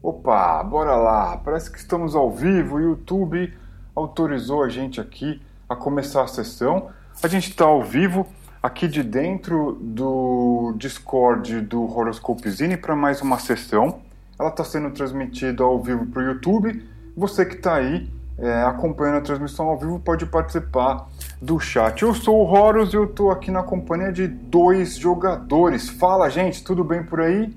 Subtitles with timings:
[0.00, 1.36] Opa, bora lá!
[1.38, 2.76] Parece que estamos ao vivo.
[2.76, 3.52] O YouTube
[3.96, 6.90] autorizou a gente aqui a começar a sessão.
[7.20, 8.24] A gente está ao vivo
[8.62, 13.98] aqui de dentro do Discord do Horoscope Zine para mais uma sessão.
[14.38, 16.80] Ela está sendo transmitida ao vivo para o YouTube.
[17.16, 21.08] Você que está aí é, acompanhando a transmissão ao vivo pode participar
[21.42, 22.02] do chat.
[22.02, 25.88] Eu sou o Horus e eu estou aqui na companhia de dois jogadores.
[25.88, 27.52] Fala, gente, tudo bem por aí?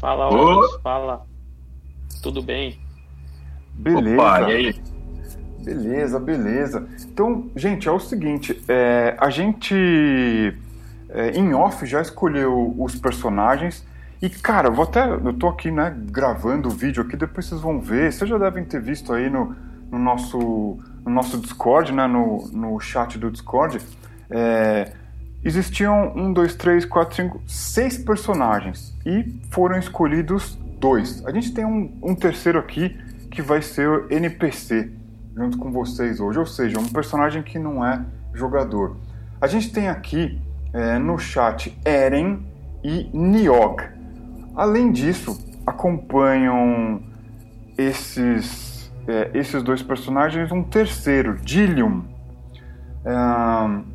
[0.00, 1.26] Fala, Horus, fala.
[2.22, 2.80] Tudo bem?
[3.74, 4.22] Beleza.
[4.22, 4.82] Opa, e aí?
[5.62, 6.88] Beleza, beleza.
[7.04, 9.74] Então, gente, é o seguinte, é, a gente
[11.10, 13.86] é, em off já escolheu os personagens
[14.22, 15.06] e, cara, eu vou até.
[15.06, 18.12] Eu tô aqui, né, gravando o vídeo aqui, depois vocês vão ver.
[18.12, 19.54] Vocês já devem ter visto aí no,
[19.90, 20.38] no nosso,
[21.04, 23.80] no nosso Discord, né, no, no chat do Discord.
[24.30, 24.92] É,
[25.44, 31.24] existiam um, dois, três, quatro, cinco, seis personagens e foram escolhidos dois.
[31.26, 32.96] A gente tem um, um terceiro aqui
[33.30, 34.90] que vai ser o NPC
[35.36, 38.96] junto com vocês hoje, ou seja, um personagem que não é jogador.
[39.40, 40.40] A gente tem aqui
[40.72, 42.40] é, no chat Eren
[42.82, 43.82] e Niog.
[44.54, 47.02] Além disso, acompanham
[47.78, 52.04] esses, é, esses dois personagens um terceiro, Dillium.
[53.04, 53.89] É,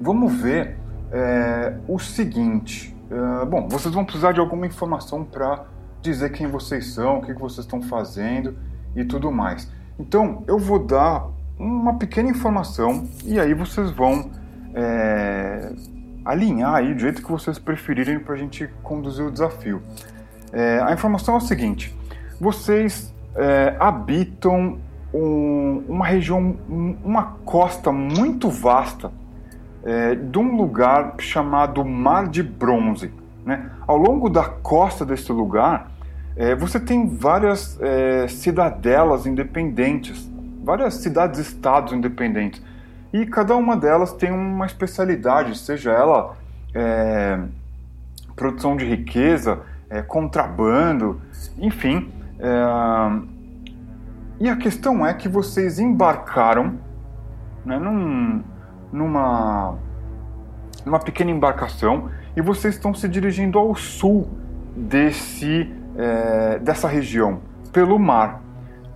[0.00, 0.76] vamos ver
[1.12, 2.94] é, o seguinte.
[3.10, 5.64] É, bom, vocês vão precisar de alguma informação para
[6.02, 8.56] dizer quem vocês são, o que, que vocês estão fazendo
[8.94, 9.70] e tudo mais.
[9.98, 11.26] Então, eu vou dar
[11.58, 14.30] uma pequena informação e aí vocês vão
[14.74, 15.72] é,
[16.24, 19.80] alinhar aí do jeito que vocês preferirem para a gente conduzir o desafio.
[20.52, 21.96] É, a informação é o seguinte:
[22.40, 24.78] vocês é, habitam
[25.12, 26.56] um, uma região,
[27.04, 29.12] uma costa muito vasta
[29.84, 33.12] é, de um lugar chamado Mar de Bronze.
[33.44, 33.70] Né?
[33.86, 35.90] Ao longo da costa desse lugar,
[36.36, 40.28] é, você tem várias é, cidadelas independentes,
[40.64, 42.62] várias cidades-estados independentes
[43.12, 46.36] e cada uma delas tem uma especialidade, seja ela
[46.74, 47.38] é,
[48.34, 51.20] produção de riqueza, é, contrabando,
[51.58, 52.10] enfim.
[52.40, 53.34] É,
[54.40, 56.74] e a questão é que vocês embarcaram
[57.64, 58.42] né, num,
[58.94, 59.76] numa,
[60.86, 64.28] numa pequena embarcação e vocês estão se dirigindo ao sul
[64.76, 67.40] desse, é, dessa região,
[67.72, 68.40] pelo mar,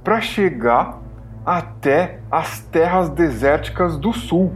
[0.04, 1.00] para chegar
[1.44, 4.52] até as terras desérticas do sul.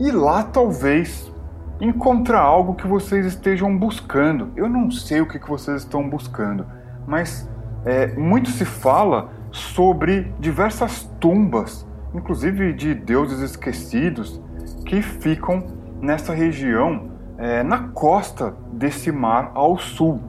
[0.00, 1.32] E lá talvez
[1.80, 4.50] encontrar algo que vocês estejam buscando.
[4.56, 6.66] Eu não sei o que, que vocês estão buscando,
[7.06, 7.48] mas
[7.84, 14.40] é, muito se fala sobre diversas tumbas, inclusive de deuses esquecidos,
[14.86, 15.64] que ficam
[16.00, 20.20] nessa região, é, na costa desse mar ao sul.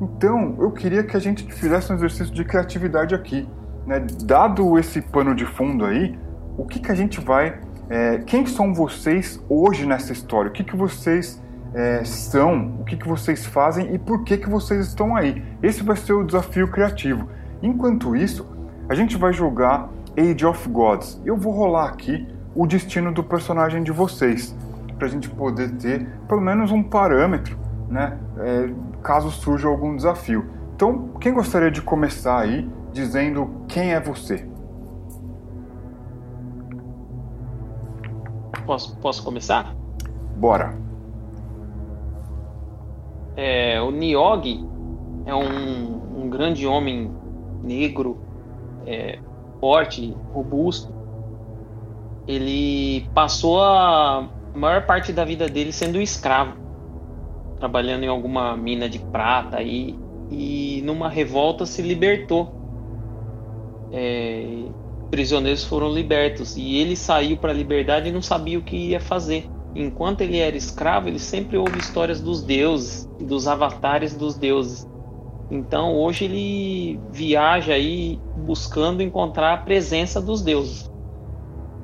[0.00, 3.46] Então, eu queria que a gente fizesse um exercício de criatividade aqui
[3.86, 6.18] né, dado esse pano de fundo aí,
[6.56, 7.58] o que, que a gente vai.
[7.88, 10.48] É, quem são vocês hoje nessa história?
[10.48, 11.42] O que, que vocês
[11.74, 12.76] é, são?
[12.80, 15.42] O que, que vocês fazem e por que, que vocês estão aí?
[15.62, 17.28] Esse vai ser o desafio criativo.
[17.62, 18.46] Enquanto isso,
[18.88, 21.20] a gente vai jogar Age of Gods.
[21.24, 24.56] Eu vou rolar aqui o destino do personagem de vocês,
[24.96, 28.18] para a gente poder ter pelo menos um parâmetro, né?
[28.38, 28.70] É,
[29.02, 30.44] caso surja algum desafio.
[30.74, 34.48] Então, quem gostaria de começar aí dizendo quem é você.
[38.66, 39.74] Posso, posso começar?
[40.36, 40.74] Bora.
[43.36, 44.64] É, o Niogi
[45.26, 47.10] é um, um grande homem
[47.62, 48.18] negro,
[48.86, 49.18] é,
[49.60, 50.92] forte, robusto.
[52.26, 56.56] Ele passou a maior parte da vida dele sendo escravo,
[57.58, 59.98] trabalhando em alguma mina de prata aí,
[60.30, 62.60] e numa revolta se libertou
[63.92, 64.64] é,
[65.10, 69.00] prisioneiros foram libertos e ele saiu para a liberdade e não sabia o que ia
[69.00, 69.48] fazer.
[69.74, 74.88] Enquanto ele era escravo, ele sempre ouve histórias dos deuses, dos avatares dos deuses.
[75.50, 80.90] Então hoje ele viaja aí buscando encontrar a presença dos deuses,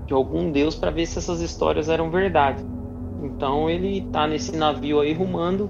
[0.06, 2.64] de algum deus para ver se essas histórias eram verdade.
[3.22, 5.68] Então ele está nesse navio aí rumando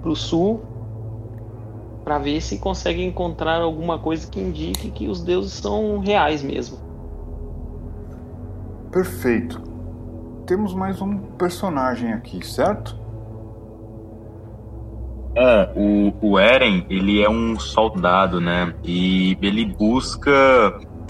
[0.00, 0.62] para o sul
[2.04, 6.78] para ver se consegue encontrar alguma coisa que indique que os deuses são reais mesmo.
[8.92, 9.60] Perfeito.
[10.46, 12.96] Temos mais um personagem aqui, certo?
[15.36, 18.74] É, o, o Eren, ele é um soldado, né?
[18.82, 20.32] E ele busca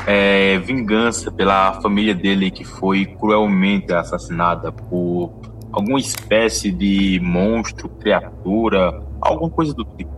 [0.04, 5.32] é, vingança pela família dele que foi cruelmente assassinada por
[5.70, 10.10] alguma espécie de monstro, criatura, alguma coisa do tipo.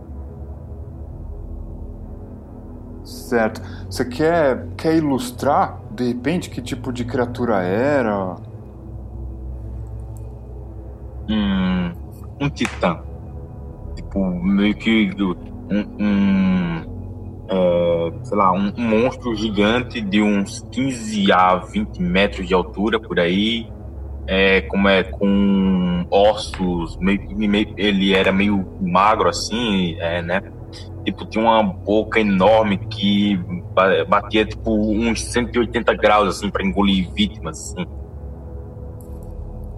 [3.03, 3.61] Certo.
[3.89, 8.37] Você quer, quer ilustrar, de repente, que tipo de criatura era?
[11.29, 11.91] Um,
[12.39, 13.08] um titã.
[13.95, 15.11] Tipo, meio que
[15.69, 16.99] um, um
[17.49, 22.99] é, sei lá, um, um, monstro gigante de uns 15 a 20 metros de altura
[22.99, 23.67] por aí.
[24.27, 30.39] É, como é com ossos, meio, meio, ele era meio magro assim, é, né?
[31.03, 33.39] Tipo, tinha uma boca enorme que
[34.07, 37.87] batia tipo uns 180 graus assim para engolir vítimas assim.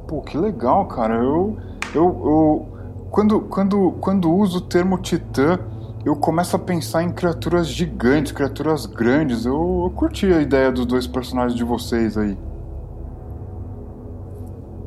[0.06, 1.16] Pô, que legal, cara.
[1.16, 1.58] Eu
[1.94, 2.81] eu, eu
[3.12, 5.60] quando quando quando uso o termo titã,
[6.06, 9.46] eu começo a pensar em criaturas gigantes, criaturas grandes.
[9.46, 12.38] Eu, eu curti a ideia dos dois personagens de vocês aí.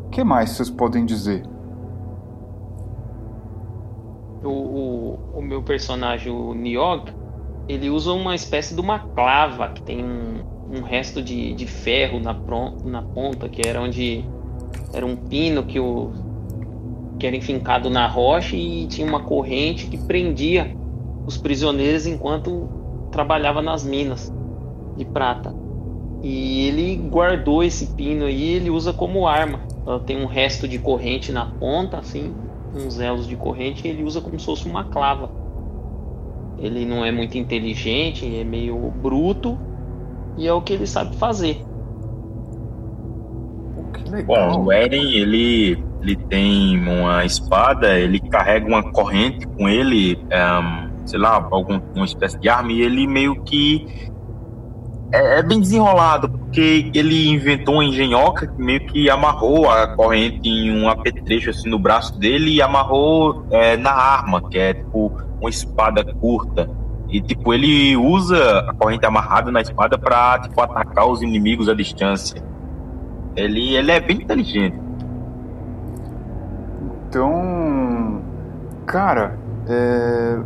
[0.06, 1.44] O que mais vocês podem dizer?
[4.42, 7.12] O, o, o meu personagem, o Niog,
[7.68, 12.20] ele usa uma espécie de uma clava que tem um, um resto de, de ferro
[12.20, 12.34] na,
[12.84, 14.24] na ponta, que era onde
[14.92, 16.12] era um pino que, o,
[17.24, 20.76] que era enfincado na rocha e tinha uma corrente que prendia
[21.26, 22.68] os prisioneiros enquanto
[23.10, 24.30] trabalhava nas minas
[24.94, 25.54] de prata.
[26.22, 29.60] E ele guardou esse pino aí, ele usa como arma.
[29.86, 32.34] Ela tem um resto de corrente na ponta, assim,
[32.74, 35.30] uns elos de corrente, e ele usa como se fosse uma clava.
[36.58, 39.56] Ele não é muito inteligente, é meio bruto,
[40.36, 41.64] e é o que ele sabe fazer.
[44.26, 51.06] Bom, o Eren, ele, ele tem uma espada, ele carrega uma corrente com ele, um,
[51.06, 54.12] sei lá, alguma uma espécie de arma, e ele meio que
[55.14, 60.48] é, é, bem desenrolado, porque ele inventou uma engenhoca que meio que amarrou a corrente
[60.48, 65.12] em um apetrecho assim no braço dele e amarrou é, na arma, que é tipo
[65.40, 66.68] uma espada curta.
[67.08, 71.74] E tipo, ele usa a corrente amarrada na espada para tipo, atacar os inimigos à
[71.74, 72.42] distância.
[73.36, 74.78] Ele, ele é bem inteligente.
[77.08, 78.22] Então,
[78.86, 79.38] cara,
[79.68, 80.38] é,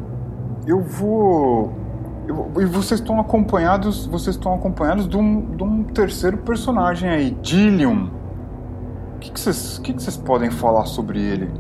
[0.67, 1.73] eu vou.
[2.26, 4.06] Eu, e vocês estão acompanhados.
[4.06, 8.08] Vocês estão acompanhados de um, de um terceiro personagem aí, Dillion.
[9.17, 11.50] O que, que, vocês, que, que vocês podem falar sobre ele?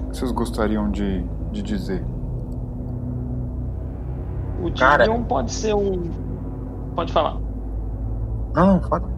[0.00, 2.04] O que vocês gostariam de, de dizer?
[4.62, 6.23] O Dillion pode ser um.
[6.94, 7.38] Pode falar.
[8.54, 9.14] Não, pode.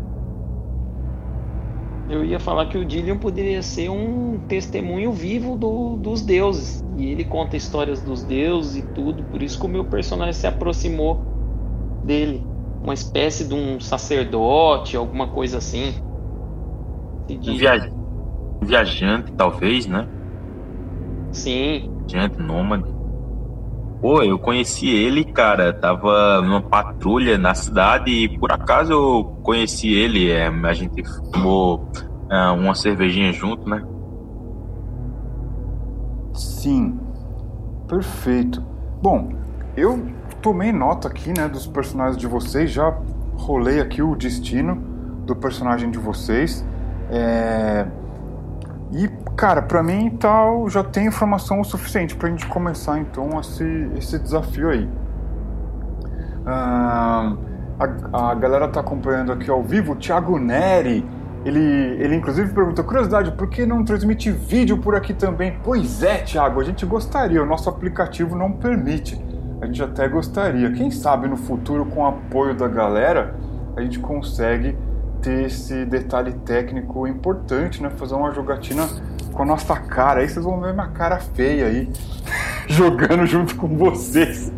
[2.08, 6.82] Eu ia falar que o Dillion poderia ser um testemunho vivo do, dos deuses.
[6.96, 9.25] E ele conta histórias dos deuses e tudo.
[9.25, 11.20] Por isso que o meu personagem se aproximou
[12.05, 12.44] dele.
[12.81, 15.93] Uma espécie de um sacerdote, alguma coisa assim.
[17.28, 17.90] Um via...
[18.62, 20.06] viajante, talvez, né?
[21.32, 21.90] Sim.
[22.08, 22.95] Viajante, nômade.
[24.00, 25.72] Pô, eu conheci ele, cara.
[25.72, 30.31] Tava numa patrulha na cidade e por acaso eu conheci ele.
[30.31, 31.02] É, a gente
[31.32, 31.88] tomou
[32.31, 33.82] é, uma cervejinha junto, né?
[36.34, 36.98] Sim,
[37.88, 38.62] perfeito.
[39.00, 39.31] Bom,
[39.76, 40.06] eu
[40.42, 42.70] tomei nota aqui, né, dos personagens de vocês.
[42.70, 42.96] Já
[43.37, 44.76] rolei aqui o destino
[45.25, 46.64] do personagem de vocês.
[47.11, 47.87] É...
[48.93, 53.38] E Cara, para mim tal já tem informação o suficiente para a gente começar então
[53.38, 54.88] esse, esse desafio aí.
[56.40, 57.38] Uh,
[57.78, 61.05] a, a galera tá acompanhando aqui ao vivo, o Thiago Neri,
[61.45, 65.59] ele, ele inclusive perguntou, curiosidade, por que não transmite vídeo por aqui também?
[65.62, 69.23] Pois é, Thiago, a gente gostaria, o nosso aplicativo não permite.
[69.61, 70.73] A gente até gostaria.
[70.73, 73.35] Quem sabe no futuro, com o apoio da galera,
[73.76, 74.76] a gente consegue
[75.26, 77.90] ter esse detalhe técnico importante, né?
[77.97, 78.87] Fazer uma jogatina
[79.33, 80.21] com a nossa cara.
[80.21, 81.90] Aí vocês vão ver minha cara feia aí,
[82.68, 84.52] jogando junto com vocês.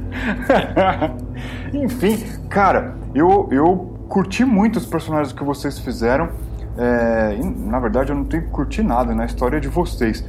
[1.72, 6.28] Enfim, cara, eu, eu curti muito os personagens que vocês fizeram.
[6.76, 10.22] É, na verdade, eu não tenho que curtir nada na história de vocês.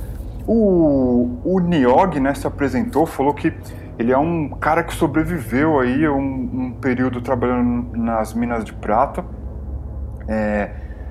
[0.48, 3.54] O, o Niog né, se apresentou, falou que
[4.00, 9.26] ele é um cara que sobreviveu aí um, um período trabalhando nas minas de prata.
[10.30, 10.70] É,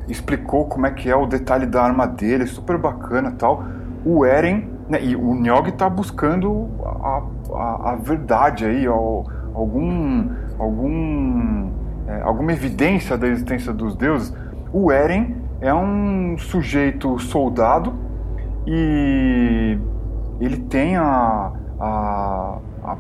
[0.08, 3.64] explicou como é que é o detalhe da arma dele, super bacana tal.
[4.04, 7.22] O Eren, né, e o Nyog tá buscando a,
[7.52, 11.70] a, a verdade aí, algum, algum,
[12.06, 14.32] é, alguma evidência da existência dos deuses.
[14.72, 17.92] O Eren é um sujeito soldado
[18.66, 19.78] e
[20.40, 22.96] ele tem a, a, a,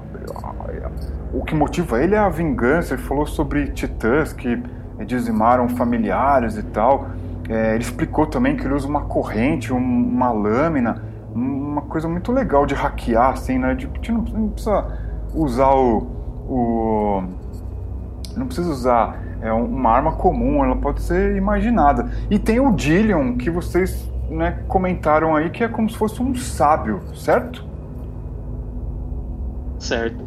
[1.32, 2.94] o que motiva ele é a vingança.
[2.94, 4.60] Ele falou sobre titãs que
[5.04, 7.08] dizimaram familiares e tal.
[7.48, 11.02] É, ele explicou também que ele usa uma corrente, um, uma lâmina,
[11.34, 13.74] uma coisa muito legal de hackear, assim, né?
[13.74, 14.86] De, de não, não, precisa
[15.34, 16.06] usar o,
[16.48, 17.22] o,
[18.36, 22.10] não precisa usar é, uma arma comum, ela pode ser imaginada.
[22.30, 26.34] E tem o Dillion que vocês né, comentaram aí que é como se fosse um
[26.34, 27.64] sábio, certo?
[29.78, 30.26] Certo.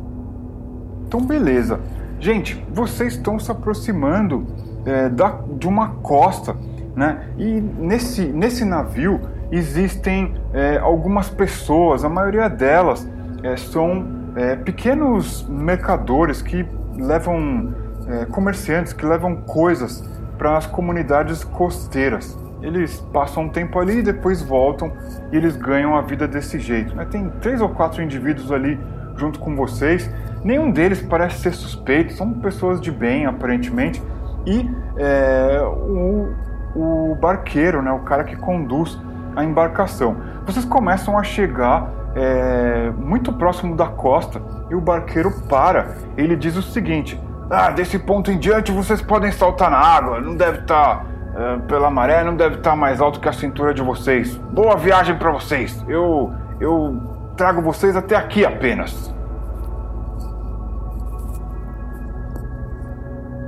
[1.05, 1.79] Então, beleza.
[2.21, 4.45] Gente, vocês estão se aproximando
[4.85, 6.55] é, da, de uma costa,
[6.95, 7.27] né?
[7.35, 9.19] E nesse, nesse navio
[9.51, 13.09] existem é, algumas pessoas, a maioria delas
[13.41, 16.63] é, são é, pequenos mercadores que
[16.95, 17.73] levam
[18.07, 22.37] é, comerciantes que levam coisas para as comunidades costeiras.
[22.61, 24.93] Eles passam um tempo ali e depois voltam
[25.31, 26.95] e eles ganham a vida desse jeito.
[26.95, 27.03] Né?
[27.09, 28.79] Tem três ou quatro indivíduos ali
[29.15, 30.07] junto com vocês.
[30.43, 34.01] Nenhum deles parece ser suspeito, são pessoas de bem, aparentemente.
[34.45, 34.67] E
[34.97, 36.33] é, o,
[36.75, 38.99] o barqueiro, né, o cara que conduz
[39.35, 40.17] a embarcação.
[40.45, 45.95] Vocês começam a chegar é, muito próximo da costa e o barqueiro para.
[46.17, 47.19] Ele diz o seguinte:
[47.49, 50.97] Ah, desse ponto em diante vocês podem saltar na água, não deve estar.
[50.97, 54.35] Tá, é, pela maré, não deve estar tá mais alto que a cintura de vocês.
[54.51, 55.83] Boa viagem para vocês.
[55.87, 57.01] Eu, eu
[57.37, 59.13] trago vocês até aqui apenas.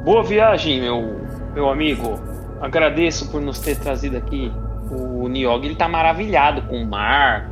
[0.04, 1.22] Boa viagem, meu,
[1.54, 2.20] meu amigo.
[2.60, 4.52] Agradeço por nos ter trazido aqui.
[4.92, 7.50] O Niog ele tá maravilhado com o mar,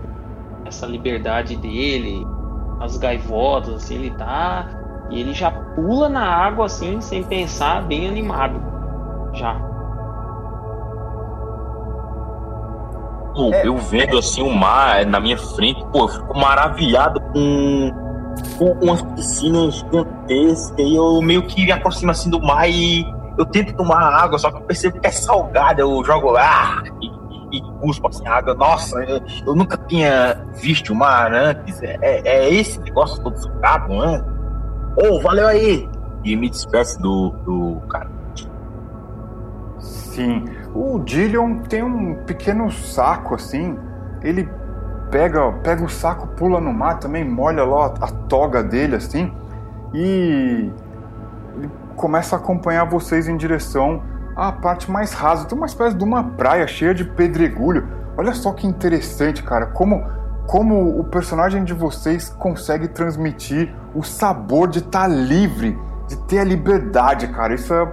[0.66, 2.28] essa liberdade dele,
[2.82, 4.68] as gaivotas, assim, ele tá.
[5.10, 8.62] E ele já pula na água assim, sem pensar, bem animado.
[9.34, 9.54] Já.
[13.34, 13.66] Pô, é.
[13.66, 17.92] eu vendo assim o mar na minha frente, pô, eu fico maravilhado com,
[18.58, 23.06] com umas piscinas gigantescas e eu meio que me aproximo assim do mar e
[23.38, 27.22] eu tento tomar água, só que eu percebo que é salgada, eu jogo lá e
[27.52, 28.54] e cuspa assim água.
[28.56, 31.82] Nossa, eu, eu, nunca tinha visto o mar antes.
[31.84, 34.24] É, é esse negócio todo sugado, né?
[34.96, 35.88] Ô, oh, valeu aí!
[36.24, 38.10] E me despeço do, do cara.
[39.80, 40.46] Sim.
[40.74, 43.78] O Dillion tem um pequeno saco assim.
[44.22, 44.48] Ele
[45.12, 49.32] pega, pega o saco, pula no mar também, molha lá a toga dele assim.
[49.94, 50.72] E
[51.96, 54.02] começa a acompanhar vocês em direção
[54.36, 55.46] a parte mais rasa.
[55.46, 57.88] Tem uma espécie de uma praia cheia de pedregulho.
[58.18, 59.68] Olha só que interessante, cara.
[59.68, 60.04] Como,
[60.48, 65.78] como o personagem de vocês consegue transmitir o sabor de estar tá livre,
[66.08, 67.54] de ter a liberdade, cara.
[67.54, 67.88] Isso é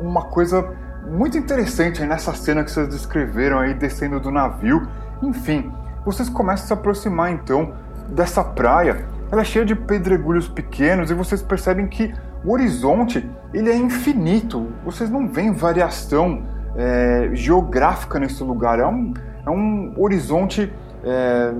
[0.00, 0.64] uma coisa
[1.10, 4.86] muito interessante nessa cena que vocês descreveram aí descendo do navio.
[5.22, 5.72] Enfim,
[6.08, 7.74] vocês começam a se aproximar então
[8.08, 9.06] dessa praia.
[9.30, 14.68] Ela é cheia de pedregulhos pequenos e vocês percebem que o horizonte ele é infinito.
[14.84, 18.78] Vocês não veem variação é, geográfica nesse lugar.
[18.78, 19.12] É um,
[19.44, 20.72] é um horizonte
[21.04, 21.52] é,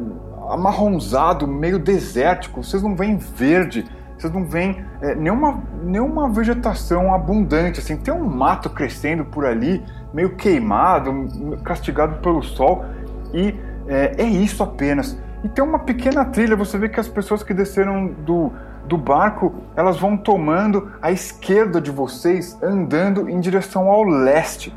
[0.48, 2.64] amarronzado, meio desértico.
[2.64, 3.84] Vocês não veem verde.
[4.16, 7.80] Vocês não veem é, nenhuma, nenhuma vegetação abundante.
[7.80, 11.28] Assim, tem um mato crescendo por ali, meio queimado,
[11.62, 12.86] castigado pelo sol.
[13.34, 15.18] E é, é isso apenas.
[15.42, 16.56] E tem uma pequena trilha.
[16.56, 18.52] Você vê que as pessoas que desceram do,
[18.86, 24.74] do barco, elas vão tomando a esquerda de vocês, andando em direção ao leste.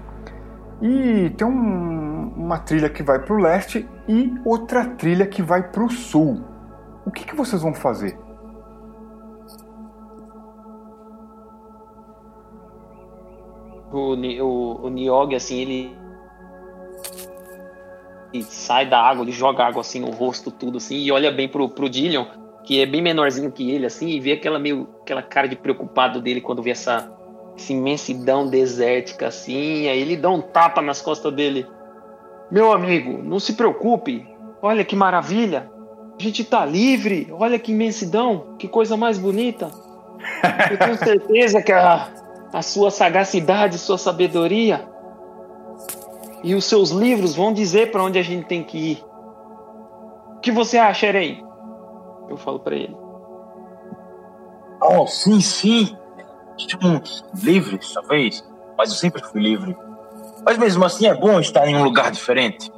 [0.81, 5.61] E tem um, uma trilha que vai para o leste e outra trilha que vai
[5.69, 6.41] para o sul.
[7.05, 8.17] O que, que vocês vão fazer?
[13.91, 16.00] O, o, o assim, ele,
[18.33, 21.47] ele sai da água, ele joga água assim no rosto, tudo assim, e olha bem
[21.47, 22.25] pro, pro Dillion
[22.63, 26.21] que é bem menorzinho que ele, assim, e vê aquela meio aquela cara de preocupado
[26.21, 27.11] dele quando vê essa,
[27.57, 31.65] essa imensidão desértica, assim, aí ele dá um tapa nas costas dele.
[32.51, 34.27] Meu amigo, não se preocupe,
[34.61, 35.71] olha que maravilha,
[36.19, 39.71] a gente tá livre, olha que imensidão, que coisa mais bonita.
[40.69, 42.09] Eu tenho certeza que a,
[42.53, 44.90] a sua sagacidade, sua sabedoria
[46.43, 49.05] e os seus livros vão dizer para onde a gente tem que ir.
[50.35, 51.45] O que você acha, Eren?
[52.29, 52.95] Eu falo para ele.
[54.81, 55.95] Oh, sim, sim.
[56.57, 58.43] Estamos livres, talvez.
[58.77, 59.77] Mas eu sempre fui livre.
[60.43, 62.71] Mas mesmo assim é bom estar em um lugar diferente.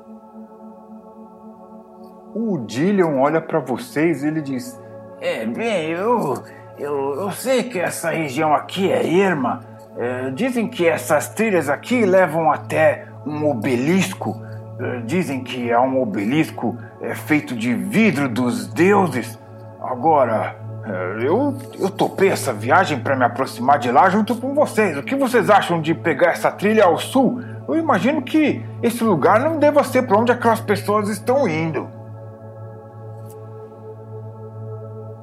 [2.36, 4.80] O Dillion olha para vocês e ele diz:
[5.22, 6.44] É, bem, eu,
[6.78, 9.62] eu, eu sei que essa região aqui é erma.
[9.96, 14.42] É, dizem que essas trilhas aqui levam até um obelisco.
[14.80, 19.40] É, dizem que há um obelisco é, feito de vidro dos deuses.
[19.82, 24.98] Agora, É, eu, eu topei essa viagem para me aproximar de lá junto com vocês.
[24.98, 27.42] O que vocês acham de pegar essa trilha ao sul?
[27.70, 31.88] Eu imagino que esse lugar não deva ser para onde aquelas pessoas estão indo.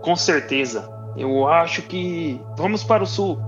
[0.00, 0.88] Com certeza.
[1.14, 3.38] Eu acho que vamos para o sul.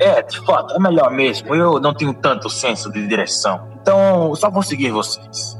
[0.00, 1.54] É, de fato, é melhor mesmo.
[1.54, 3.68] Eu não tenho tanto senso de direção.
[3.80, 5.58] Então, só vou seguir vocês.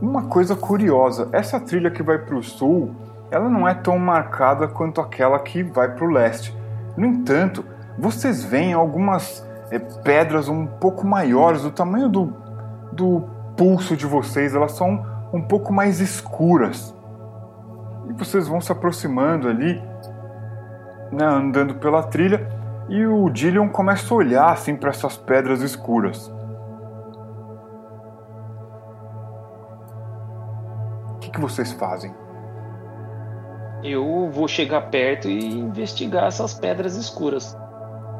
[0.00, 2.94] Uma coisa curiosa, essa trilha que vai para o sul,
[3.30, 6.56] ela não é tão marcada quanto aquela que vai para o leste.
[6.96, 7.64] No entanto,
[7.98, 12.32] vocês veem algumas é, pedras um pouco maiores, do tamanho do,
[12.92, 13.24] do
[13.56, 16.94] pulso de vocês, elas são um pouco mais escuras.
[18.08, 19.80] E vocês vão se aproximando ali,
[21.12, 22.59] né, andando pela trilha,
[22.90, 26.30] e o Dillion começa a olhar assim para essas pedras escuras.
[31.20, 32.12] que, que vocês fazem?
[33.82, 37.56] Eu vou chegar perto e investigar essas pedras escuras.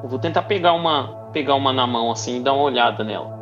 [0.02, 3.38] Eu vou tentar pegar uma, pegar uma na mão assim e dar uma olhada nela.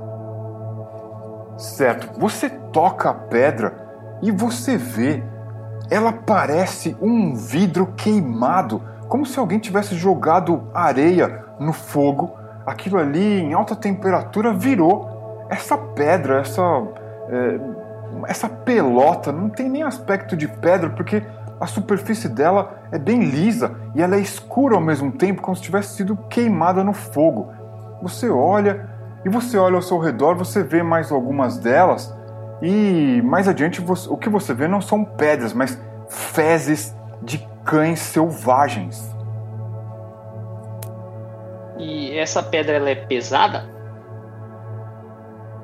[1.57, 2.19] Certo.
[2.19, 5.23] Você toca a pedra e você vê.
[5.91, 12.37] Ela parece um vidro queimado, como se alguém tivesse jogado areia no fogo.
[12.67, 16.63] Aquilo ali, em alta temperatura, virou essa pedra, essa
[17.31, 17.59] é,
[18.27, 21.23] essa pelota não tem nem aspecto de pedra, porque
[21.61, 25.63] a superfície dela é bem lisa e ela é escura ao mesmo tempo, como se
[25.63, 27.53] tivesse sido queimada no fogo.
[28.03, 28.89] Você olha
[29.25, 32.15] e você olha ao seu redor, você vê mais algumas delas
[32.63, 39.15] e mais adiante o que você vê não são pedras, mas fezes de cães selvagens.
[41.79, 43.79] E essa pedra ela é pesada?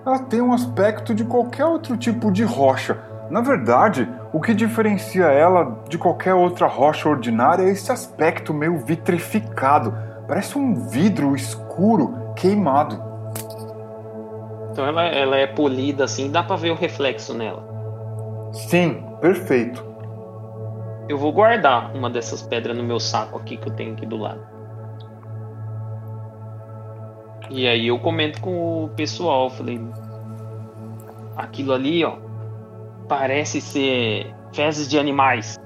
[0.07, 2.99] ela tem um aspecto de qualquer outro tipo de rocha.
[3.31, 8.79] Na verdade, o que diferencia ela de qualquer outra rocha ordinária é esse aspecto meio
[8.79, 9.97] vitrificado.
[10.29, 13.03] Parece um vidro escuro queimado.
[14.71, 17.65] Então ela, ela é polida assim, dá para ver o reflexo nela.
[18.53, 19.94] Sim, perfeito.
[21.09, 24.17] Eu vou guardar uma dessas pedras no meu saco aqui que eu tenho aqui do
[24.17, 24.41] lado.
[27.51, 29.81] E aí eu comento com o pessoal, falei,
[31.37, 32.17] aquilo ali, ó,
[33.07, 35.59] parece ser fezes de animais.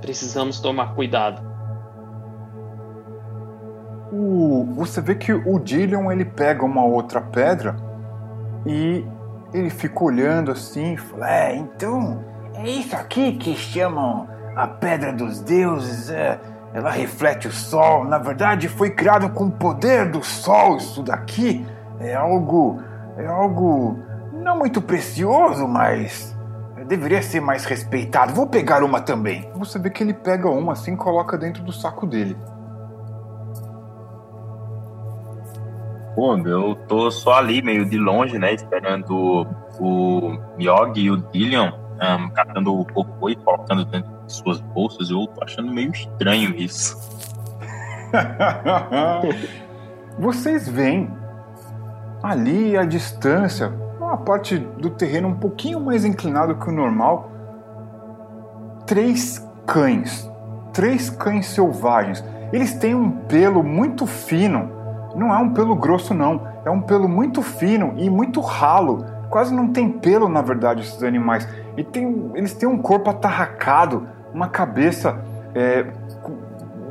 [0.00, 1.42] Precisamos tomar cuidado.
[4.12, 7.76] O, você vê que o Dillion ele pega uma outra pedra
[8.64, 9.04] e
[9.52, 15.40] ele fica olhando assim, fala, é, então é isso aqui que chamam a pedra dos
[15.40, 16.10] deuses.
[16.10, 16.40] É,
[16.74, 18.04] ela reflete o sol.
[18.04, 20.76] Na verdade, foi criado com o poder do sol.
[20.76, 21.64] Isso daqui
[22.00, 22.82] é algo.
[23.16, 23.98] É algo
[24.32, 26.36] não muito precioso, mas
[26.86, 28.34] deveria ser mais respeitado.
[28.34, 29.48] Vou pegar uma também.
[29.54, 32.36] Você vê que ele pega uma assim e coloca dentro do saco dele.
[36.14, 38.52] Pô, eu tô só ali, meio de longe, né?
[38.52, 39.46] Esperando
[39.78, 45.26] o Miyog e o Dillion um, catando o cocô e colocando dentro suas bolsas, eu
[45.26, 46.96] tô achando meio estranho isso.
[50.18, 51.10] Vocês veem
[52.22, 57.30] ali à distância, uma parte do terreno um pouquinho mais inclinado que o normal,
[58.86, 60.30] três cães,
[60.72, 62.24] três cães selvagens.
[62.52, 64.70] Eles têm um pelo muito fino,
[65.14, 69.04] não é um pelo grosso não, é um pelo muito fino e muito ralo.
[69.30, 71.46] Quase não tem pelo, na verdade, esses animais.
[71.76, 75.18] E tem, eles têm um corpo atarracado, uma cabeça.
[75.54, 75.86] É,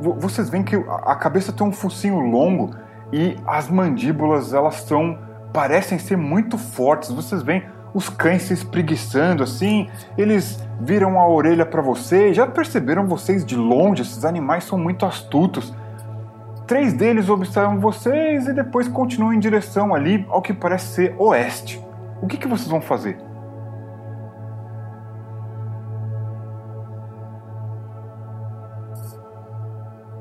[0.00, 2.70] vocês veem que a cabeça tem um focinho longo
[3.12, 5.18] e as mandíbulas elas são
[5.52, 7.10] parecem ser muito fortes.
[7.10, 12.36] Vocês veem os cães se espreguiçando assim, eles viram a orelha para vocês.
[12.36, 14.02] Já perceberam vocês de longe?
[14.02, 15.74] Esses animais são muito astutos.
[16.66, 21.82] Três deles observam vocês e depois continuam em direção ali ao que parece ser oeste.
[22.22, 23.18] O que, que vocês vão fazer?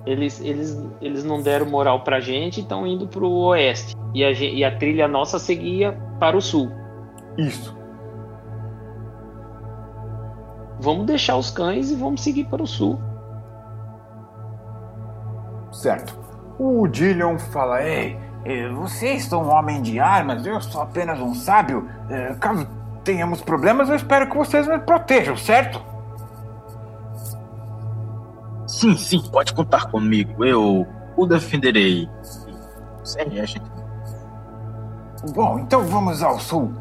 [0.08, 3.96] eles, eles, eles não deram moral pra gente e estão indo pro oeste.
[4.14, 6.72] E a, e a trilha nossa seguia para o sul.
[7.38, 7.78] Isso.
[10.80, 12.98] Vamos deixar os cães e vamos seguir para o sul.
[15.72, 16.18] Certo.
[16.58, 18.18] O Dillion fala: Ei,
[18.74, 21.90] vocês são um homem de armas, eu sou apenas um sábio.
[22.10, 22.66] É, caso
[23.04, 25.82] tenhamos problemas, eu espero que vocês me protejam, certo?
[28.68, 30.46] Sim, sim, pode contar comigo.
[30.46, 32.08] Eu o defenderei.
[33.04, 33.66] Sério, gente.
[35.34, 36.72] Bom, então vamos ao sul.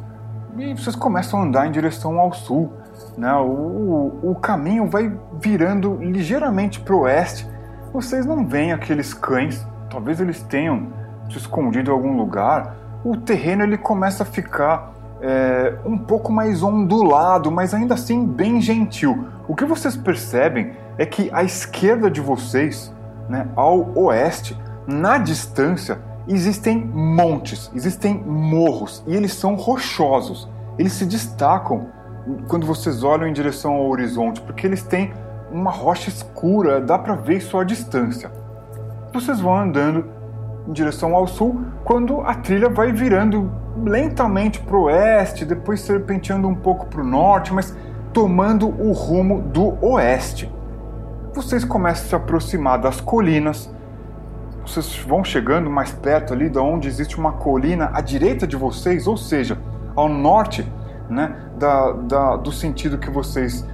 [0.58, 2.72] E vocês começam a andar em direção ao sul.
[3.16, 7.46] né, o, o caminho vai virando ligeiramente para o oeste.
[7.92, 10.92] Vocês não veem aqueles cães, talvez eles tenham
[11.34, 12.76] escondido em algum lugar.
[13.04, 18.60] O terreno ele começa a ficar é, um pouco mais ondulado, mas ainda assim bem
[18.60, 19.26] gentil.
[19.48, 22.92] O que vocês percebem é que à esquerda de vocês,
[23.28, 30.48] né, ao oeste, na distância, existem montes, existem morros e eles são rochosos.
[30.78, 31.86] Eles se destacam
[32.48, 35.12] quando vocês olham em direção ao horizonte, porque eles têm
[35.50, 38.30] uma rocha escura, dá para ver só a distância.
[39.12, 40.06] Vocês vão andando
[40.66, 43.50] em direção ao sul, quando a trilha vai virando
[43.84, 47.76] lentamente para o oeste, depois serpenteando um pouco para o norte, mas
[48.12, 50.50] tomando o rumo do oeste.
[51.34, 53.70] Vocês começam a se aproximar das colinas,
[54.66, 59.06] vocês vão chegando mais perto ali de onde existe uma colina à direita de vocês,
[59.06, 59.58] ou seja,
[59.94, 60.66] ao norte
[61.08, 63.64] né, da, da, do sentido que vocês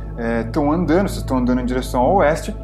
[0.45, 2.55] estão é, andando, vocês estão andando em direção ao oeste,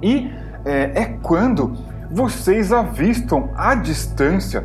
[0.00, 0.30] e
[0.64, 1.72] é, é quando
[2.14, 4.64] vocês avistam à distância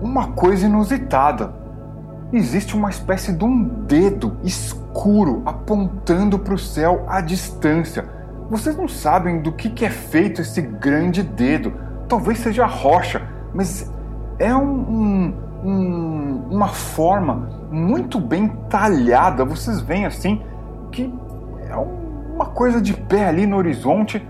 [0.00, 1.52] uma coisa inusitada.
[2.32, 8.08] Existe uma espécie de um dedo escuro apontando para o céu à distância.
[8.48, 11.74] Vocês não sabem do que, que é feito esse grande dedo.
[12.08, 13.20] Talvez seja rocha,
[13.52, 13.92] mas
[14.38, 19.44] é um, um, um, uma forma muito bem talhada.
[19.44, 20.40] Vocês veem assim
[20.90, 21.12] que
[21.68, 24.26] é uma coisa de pé ali no horizonte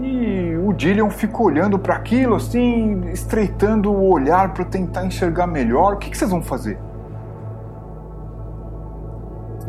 [0.00, 5.94] e o Dillion fica olhando para aquilo, assim, estreitando o olhar para tentar enxergar melhor.
[5.94, 6.78] O que, que, vocês vão fazer?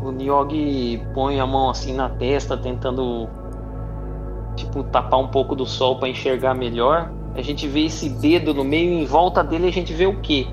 [0.02, 3.28] O Nyogi põe a mão assim na testa, tentando
[4.56, 7.12] tipo tapar um pouco do sol para enxergar melhor.
[7.36, 10.48] A gente vê esse dedo no meio, em volta dele a gente vê o quê?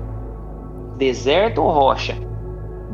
[0.97, 2.15] Deserto ou rocha?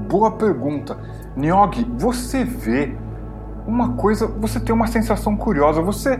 [0.09, 0.97] Boa pergunta.
[1.35, 2.95] Nyogi, você vê
[3.65, 5.81] uma coisa, você tem uma sensação curiosa.
[5.81, 6.19] Você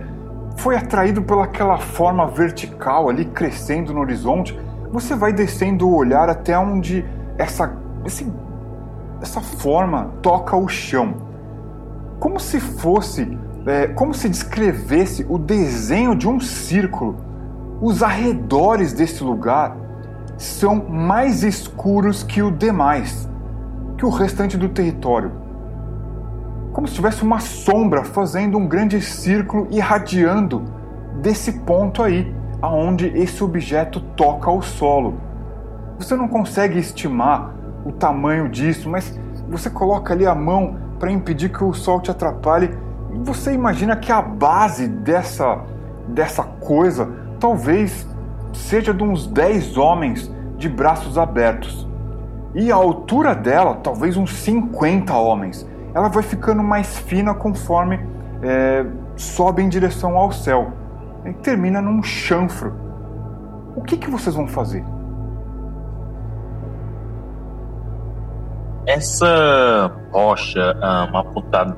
[0.60, 4.60] foi atraído pelaquela forma vertical ali crescendo no horizonte,
[4.92, 7.06] você vai descendo o olhar até onde
[7.38, 8.32] essa, esse,
[9.22, 11.16] essa forma toca o chão.
[12.20, 17.16] Como se fosse, é, como se descrevesse o desenho de um círculo.
[17.82, 19.78] Os arredores desse lugar
[20.38, 23.30] são mais escuros que o demais,
[23.98, 25.32] que o restante do território
[26.74, 30.64] como se tivesse uma sombra fazendo um grande círculo irradiando
[31.22, 35.16] desse ponto aí, aonde esse objeto toca o solo.
[35.98, 37.54] Você não consegue estimar
[37.86, 42.12] o tamanho disso, mas você coloca ali a mão para impedir que o sol te
[42.12, 42.70] atrapalhe.
[43.24, 45.64] Você imagina que a base dessa
[46.08, 47.08] dessa coisa
[47.40, 48.08] talvez
[48.52, 51.88] seja de uns 10 homens de braços abertos.
[52.54, 58.00] E a altura dela, talvez uns 50 homens ela vai ficando mais fina conforme
[58.42, 60.74] é, sobe em direção ao céu.
[61.26, 62.74] E termina num chanfro.
[63.76, 64.84] O que, que vocês vão fazer?
[68.86, 70.76] Essa rocha
[71.12, 71.78] um, apontado,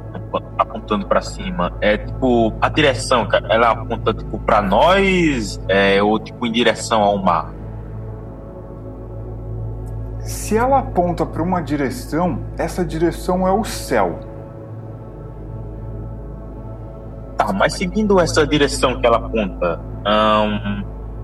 [0.58, 6.45] apontando para cima é tipo a direção, ela aponta tipo para nós é, ou tipo
[6.45, 7.61] em direção ao mar?
[10.22, 14.20] Se ela aponta para uma direção, essa direção é o céu.
[17.38, 20.84] Tá, mas seguindo essa direção que ela aponta, um,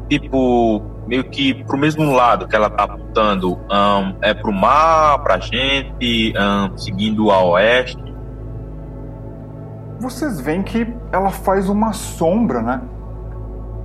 [0.10, 5.38] tipo, meio que pro mesmo lado que ela tá apontando, um, é pro mar, pra
[5.38, 8.04] gente, um, seguindo a oeste.
[10.00, 12.82] Vocês veem que ela faz uma sombra, né?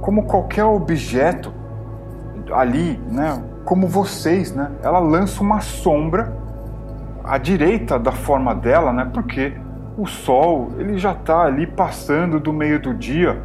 [0.00, 1.52] Como qualquer objeto
[2.50, 3.42] ali, né?
[3.64, 4.70] Como vocês, né?
[4.82, 6.32] Ela lança uma sombra
[7.24, 9.08] à direita da forma dela, né?
[9.12, 9.52] Porque
[9.96, 13.40] o sol ele já está ali passando do meio do dia,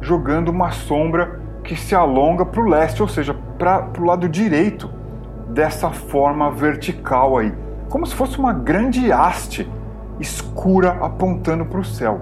[0.00, 4.88] jogando uma sombra que se alonga para o leste, ou seja, para o lado direito
[5.48, 7.52] dessa forma vertical aí,
[7.88, 9.68] como se fosse uma grande haste
[10.20, 12.20] escura apontando para o céu.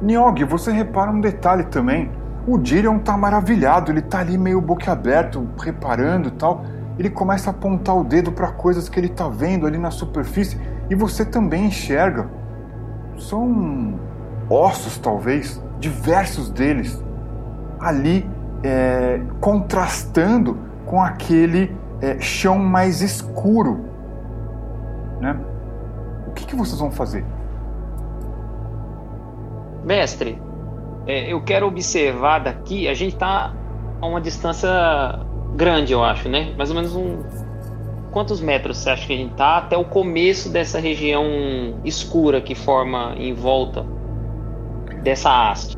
[0.00, 2.10] Nyogi, você repara um detalhe também
[2.48, 6.64] o Dirion tá maravilhado, ele tá ali meio boquiaberto, reparando tal.
[6.98, 10.58] Ele começa a apontar o dedo para coisas que ele tá vendo ali na superfície
[10.88, 12.26] e você também enxerga.
[13.18, 14.00] São
[14.48, 17.04] ossos, talvez, diversos deles,
[17.78, 18.28] ali
[18.62, 23.84] é, contrastando com aquele é, chão mais escuro.
[25.20, 25.38] Né?
[26.26, 27.24] O que, que vocês vão fazer?
[29.84, 30.40] Mestre,
[31.08, 33.54] é, eu quero observar daqui, a gente está
[34.00, 34.68] a uma distância
[35.56, 36.54] grande, eu acho, né?
[36.56, 37.18] Mais ou menos um.
[38.10, 41.24] quantos metros você acha que a gente tá até o começo dessa região
[41.82, 43.86] escura que forma em volta
[45.02, 45.76] dessa haste?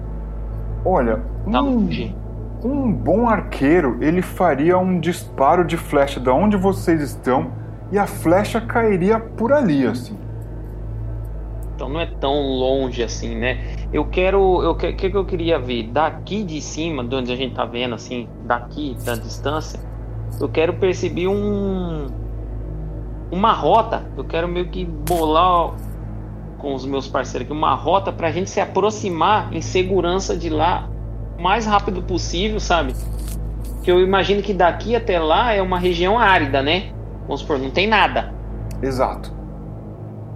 [0.85, 1.89] Olha, Tá um,
[2.65, 7.53] um bom arqueiro ele faria um disparo de flecha da onde vocês estão
[7.93, 10.19] e a flecha cairia por ali, assim.
[11.75, 13.59] Então não é tão longe assim, né?
[13.93, 14.41] Eu quero.
[14.41, 15.85] O que, que eu queria ver?
[15.85, 19.81] Daqui de cima, de onde a gente tá vendo, assim, daqui, da distância,
[20.41, 22.07] eu quero perceber um.
[23.31, 24.05] Uma rota.
[24.17, 25.75] Eu quero meio que bolar
[26.59, 30.89] com os meus parceiros aqui uma rota pra gente se aproximar em segurança de lá
[31.39, 32.95] o mais rápido possível, sabe?
[33.83, 36.93] Que eu imagino que daqui até lá é uma região árida, né?
[37.23, 38.35] Vamos supor, não tem nada.
[38.83, 39.40] Exato.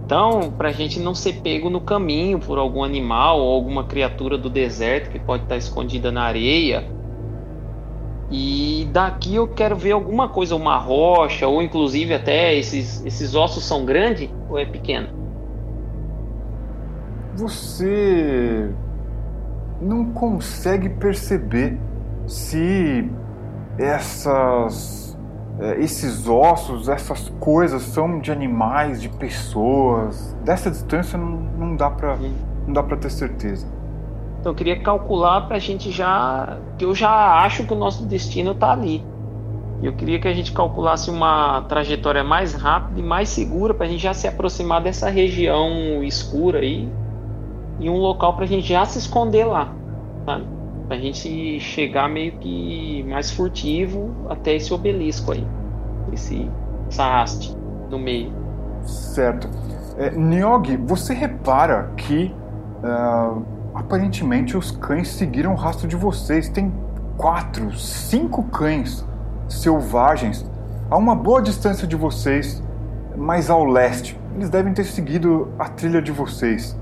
[0.04, 4.50] Então, pra gente não ser pego no caminho por algum animal ou alguma criatura do
[4.50, 6.84] deserto que pode estar escondida na areia.
[8.30, 13.64] E daqui eu quero ver alguma coisa, uma rocha, ou inclusive até esses, esses ossos
[13.64, 15.08] são grandes ou é pequeno?
[17.36, 18.70] Você
[19.80, 21.78] não consegue perceber
[22.26, 23.10] se
[23.78, 25.03] essas
[25.78, 30.36] esses ossos, essas coisas são de animais, de pessoas.
[30.44, 32.16] Dessa distância não, não dá para
[32.66, 33.66] não dá para ter certeza.
[34.40, 36.58] Então eu queria calcular pra gente já.
[36.76, 39.04] que eu já acho que o nosso destino tá ali.
[39.82, 44.02] Eu queria que a gente calculasse uma trajetória mais rápida e mais segura pra gente
[44.02, 46.88] já se aproximar dessa região escura aí.
[47.80, 49.72] E um local pra gente já se esconder lá.
[50.24, 50.53] Sabe?
[50.86, 55.46] Pra gente chegar meio que mais furtivo até esse obelisco aí.
[56.12, 56.50] Esse,
[56.88, 57.56] essa haste
[57.90, 58.32] no meio.
[58.82, 59.48] Certo.
[59.96, 60.10] É,
[60.78, 62.34] você repara que
[62.82, 63.38] ah,
[63.74, 66.48] aparentemente os cães seguiram o rastro de vocês.
[66.48, 66.72] Tem
[67.16, 69.04] quatro, cinco cães
[69.48, 70.44] selvagens
[70.90, 72.62] a uma boa distância de vocês,
[73.16, 74.18] mais ao leste.
[74.36, 76.78] Eles devem ter seguido a trilha de vocês.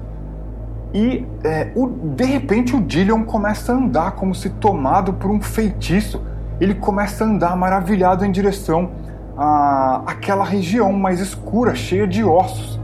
[0.94, 5.40] E é, o- de repente o Dillion começa a andar como se tomado por um
[5.40, 6.20] feitiço.
[6.60, 8.90] Ele começa a andar maravilhado em direção
[9.36, 12.78] a aquela região mais escura, cheia de ossos.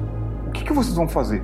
[0.47, 1.43] O que, que vocês vão fazer?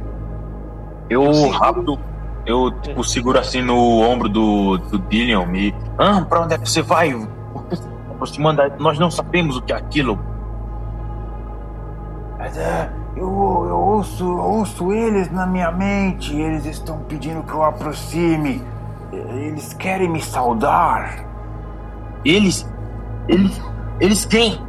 [1.11, 1.99] Eu, rápido,
[2.47, 5.75] eu tipo, seguro assim no ombro do, do Dillion e.
[5.99, 7.13] Ah, pra onde é que você vai?
[7.53, 8.63] Por que você tá aproximando?
[8.79, 10.19] Nós não sabemos o que é aquilo.
[12.39, 16.35] Mas é, eu, eu ouço, ouço eles na minha mente.
[16.35, 18.63] Eles estão pedindo que eu aproxime.
[19.13, 21.25] Eles querem me saudar.
[22.25, 22.69] Eles.
[23.29, 23.63] Eles.
[24.01, 24.61] Eles quem?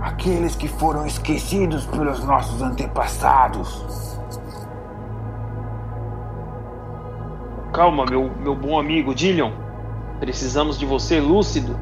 [0.00, 4.18] Aqueles que foram esquecidos pelos nossos antepassados.
[7.72, 9.52] Calma, meu, meu bom amigo Dillion.
[10.20, 11.76] Precisamos de você lúcido.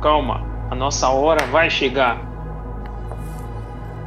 [0.00, 2.31] Calma, a nossa hora vai chegar.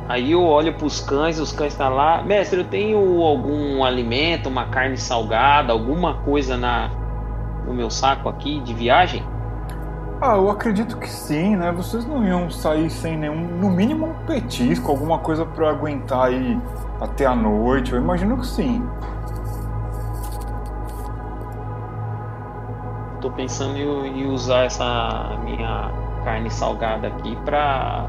[0.07, 2.21] Aí eu olho pros cães, os cães estão lá.
[2.21, 6.91] Mestre, eu tenho algum alimento, uma carne salgada, alguma coisa na
[7.65, 9.23] no meu saco aqui de viagem?
[10.21, 11.71] Ah, eu acredito que sim, né?
[11.71, 16.59] Vocês não iam sair sem nenhum, no mínimo um petisco, alguma coisa pra aguentar aí
[17.01, 17.91] até a noite.
[17.91, 18.87] Eu imagino que sim.
[23.19, 25.91] Tô pensando em, em usar essa minha
[26.23, 28.07] carne salgada aqui pra,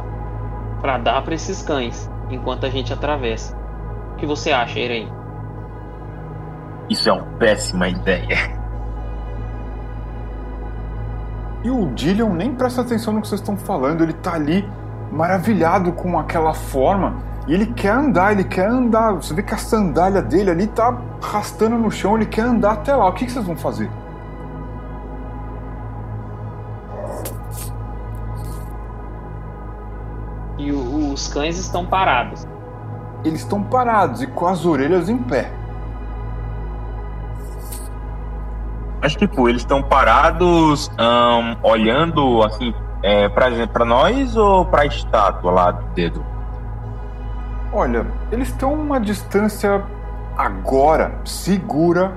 [0.80, 3.56] pra dar pra esses cães enquanto a gente atravessa.
[4.12, 5.12] O que você acha, Irene?
[6.88, 8.36] Isso é uma péssima ideia.
[11.64, 14.68] E o Dillion nem presta atenção no que vocês estão falando, ele tá ali
[15.10, 17.16] maravilhado com aquela forma
[17.48, 19.12] e ele quer andar, ele quer andar.
[19.12, 22.94] Você vê que a sandália dele ali tá arrastando no chão, ele quer andar até
[22.94, 23.08] lá.
[23.08, 23.90] O que, que vocês vão fazer?
[31.16, 32.46] Os cães estão parados.
[33.24, 35.50] Eles estão parados e com as orelhas em pé.
[39.00, 45.50] Mas, tipo, eles estão parados, ahn, olhando, assim, é, pra, pra nós ou pra estátua
[45.50, 46.24] lá do dedo?
[47.72, 49.83] Olha, eles estão uma distância
[50.37, 52.12] agora segura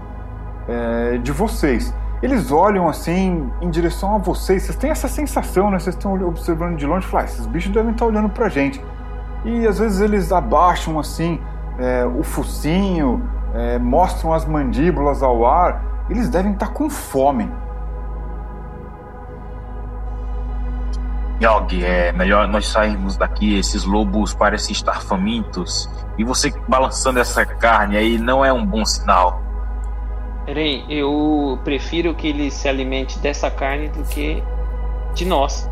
[0.67, 1.93] é, de vocês.
[2.21, 4.63] Eles olham assim em direção a vocês.
[4.63, 5.79] Vocês têm essa sensação, né?
[5.79, 8.83] Vocês estão observando de longe e falam, ah, esses bichos devem estar olhando pra gente.
[9.45, 11.39] E às vezes eles abaixam assim
[11.77, 15.81] é, o focinho, é, mostram as mandíbulas ao ar.
[16.09, 17.49] Eles devem estar com fome.
[21.41, 23.57] Yog, é melhor nós sairmos daqui.
[23.57, 25.89] Esses lobos parecem estar famintos.
[26.17, 29.41] E você balançando essa carne aí não é um bom sinal.
[30.49, 34.41] Irene, eu prefiro que ele se alimente dessa carne do que
[35.15, 35.69] de nós.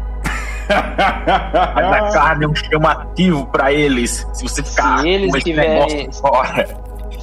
[1.75, 4.27] Mas a carne é um chamativo pra eles.
[4.33, 5.73] Se você ficar Se eles com esse tiverem-
[6.05, 6.67] negócio fora,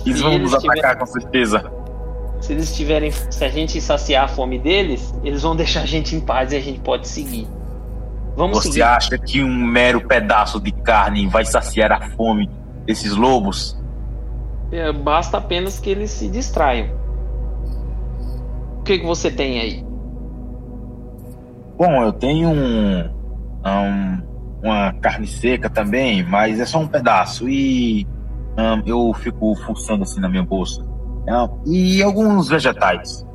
[0.06, 1.72] eles vão nos atacar tiverem- com certeza.
[2.40, 3.10] Se eles tiverem.
[3.10, 6.56] Se a gente saciar a fome deles, eles vão deixar a gente em paz e
[6.56, 7.46] a gente pode seguir.
[8.36, 8.82] Vamos Você seguir.
[8.82, 12.50] acha que um mero pedaço de carne vai saciar a fome
[12.84, 13.78] desses lobos?
[14.72, 16.88] É, Basta apenas que eles se distraiam.
[18.84, 19.82] O que, que você tem aí?
[21.78, 23.00] Bom, eu tenho um,
[23.64, 24.22] um-
[24.62, 27.48] uma carne seca também, mas é só um pedaço.
[27.48, 28.06] E
[28.58, 30.82] um, eu fico fuçando assim na minha bolsa.
[31.26, 33.26] Um, e alguns vegetais.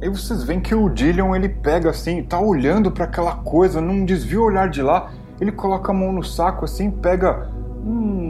[0.00, 4.06] Aí vocês veem que o Dillion ele pega assim, tá olhando para aquela coisa, não
[4.06, 7.50] desvia o olhar de lá, ele coloca a mão no saco assim, pega
[7.84, 8.25] um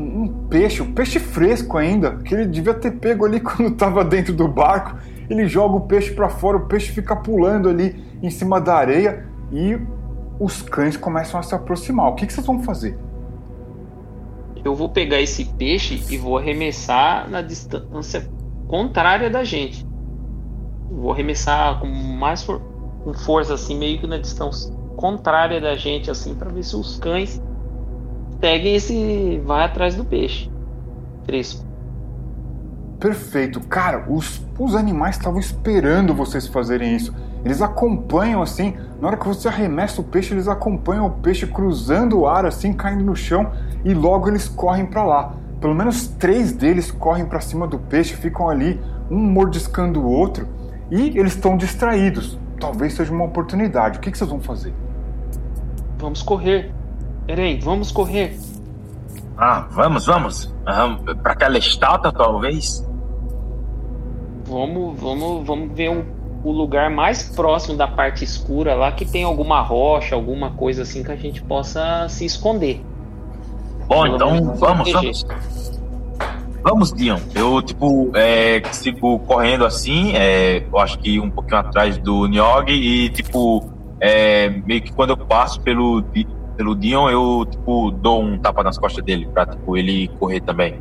[0.48, 4.48] peixe, um peixe fresco ainda, que ele devia ter pego ali quando tava dentro do
[4.48, 4.96] barco.
[5.28, 9.26] Ele joga o peixe para fora, o peixe fica pulando ali em cima da areia
[9.52, 9.78] e
[10.38, 12.08] os cães começam a se aproximar.
[12.08, 12.96] O que, que vocês vão fazer?
[14.64, 18.28] Eu vou pegar esse peixe e vou arremessar na distância
[18.66, 19.86] contrária da gente.
[20.90, 22.60] Vou arremessar com mais for
[23.04, 26.98] com força, assim, meio que na distância contrária da gente, assim, para ver se os
[26.98, 27.40] cães
[28.40, 29.42] seguem esse.
[29.44, 30.50] vai atrás do peixe.
[31.24, 31.64] Fresco.
[32.98, 33.60] Perfeito.
[33.60, 37.14] Cara, os, os animais estavam esperando vocês fazerem isso.
[37.44, 42.18] Eles acompanham assim, na hora que você arremessa o peixe, eles acompanham o peixe cruzando
[42.18, 43.52] o ar assim, caindo no chão
[43.84, 45.34] e logo eles correm para lá.
[45.60, 50.48] Pelo menos três deles correm para cima do peixe, ficam ali, um mordiscando o outro
[50.90, 52.38] e eles estão distraídos.
[52.58, 53.98] Talvez seja uma oportunidade.
[53.98, 54.74] O que, que vocês vão fazer?
[55.98, 56.72] Vamos correr.
[57.28, 58.38] Eren, vamos correr.
[59.36, 60.54] Ah, vamos, vamos.
[60.66, 62.86] Um, para aquela estátua, talvez.
[64.46, 66.06] Vamos, vamos, vamos ver o,
[66.44, 71.02] o lugar mais próximo da parte escura lá que tem alguma rocha, alguma coisa assim
[71.02, 72.80] que a gente possa se esconder.
[73.88, 75.26] Bom, Pelo então vamos, vamos.
[76.62, 77.18] Vamos, Dion.
[77.32, 82.72] Eu, tipo, é, sigo correndo assim, é, eu acho que um pouquinho atrás do Nyog
[82.72, 86.02] e, tipo, é, meio que quando eu passo pelo,
[86.56, 90.80] pelo Dion, eu, tipo, dou um tapa nas costas dele pra, tipo, ele correr também.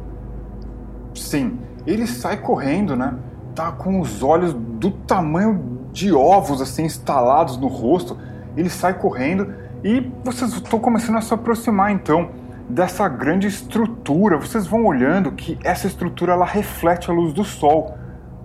[1.14, 3.16] Sim, ele sai correndo, né?
[3.54, 8.18] Tá com os olhos do tamanho de ovos assim instalados no rosto.
[8.58, 12.30] Ele sai correndo e vocês estão começando a se aproximar então
[12.70, 14.38] dessa grande estrutura.
[14.38, 17.98] Vocês vão olhando que essa estrutura ela reflete a luz do sol.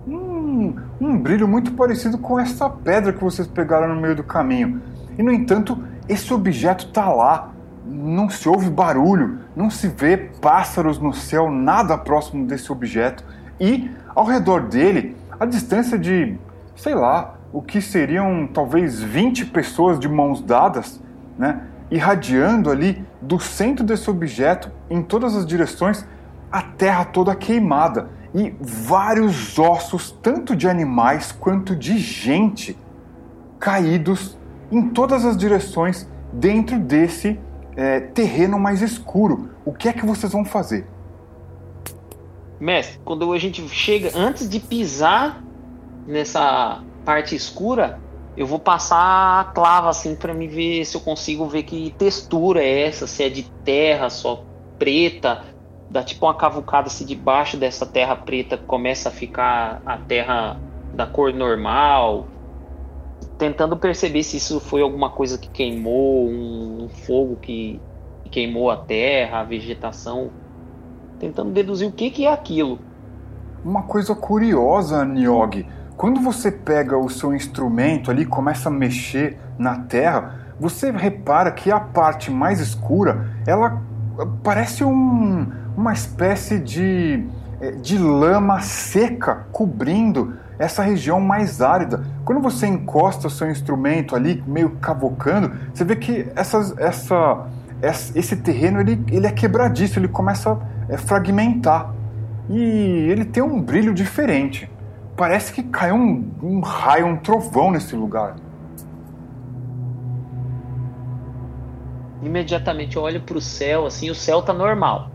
[0.07, 4.81] Um, um brilho muito parecido com essa pedra que vocês pegaram no meio do caminho.
[5.17, 5.77] E no entanto,
[6.11, 7.51] esse objeto tá lá.
[7.85, 13.23] Não se ouve barulho, não se vê pássaros no céu, nada próximo desse objeto.
[13.59, 16.37] E ao redor dele, a distância de,
[16.75, 21.01] sei lá, o que seriam talvez 20 pessoas de mãos dadas,
[21.37, 21.63] né?
[21.89, 26.05] Irradiando ali do centro desse objeto, em todas as direções,
[26.51, 32.77] a terra toda queimada e vários ossos, tanto de animais quanto de gente,
[33.59, 34.37] caídos
[34.71, 37.39] em todas as direções dentro desse
[37.75, 39.49] é, terreno mais escuro.
[39.65, 40.87] O que é que vocês vão fazer?
[42.59, 45.43] Mestre, quando a gente chega, antes de pisar
[46.07, 47.99] nessa parte escura,
[48.37, 52.63] eu vou passar a clava assim para me ver se eu consigo ver que textura
[52.63, 54.43] é essa, se é de terra só
[54.79, 55.43] preta,
[55.89, 60.57] dá tipo uma cavucada se debaixo dessa terra preta começa a ficar a terra
[60.93, 62.27] da cor normal,
[63.41, 67.81] tentando perceber se isso foi alguma coisa que queimou, um, um fogo que,
[68.23, 70.29] que queimou a terra, a vegetação,
[71.19, 72.77] tentando deduzir o que, que é aquilo.
[73.65, 75.65] Uma coisa curiosa, Nyogi,
[75.97, 81.51] quando você pega o seu instrumento ali e começa a mexer na terra, você repara
[81.51, 83.81] que a parte mais escura, ela
[84.43, 87.25] parece um, uma espécie de,
[87.59, 92.03] eh, de lama seca cobrindo essa região mais árida.
[92.23, 97.47] Quando você encosta o seu instrumento ali, meio cavocando, você vê que essas, essa,
[98.13, 101.91] esse terreno ele, ele é quebradiço, ele começa a fragmentar.
[102.47, 104.69] E ele tem um brilho diferente.
[105.17, 108.35] Parece que caiu um, um raio, um trovão nesse lugar.
[112.21, 115.09] Imediatamente eu olho pro céu, assim, o céu tá normal.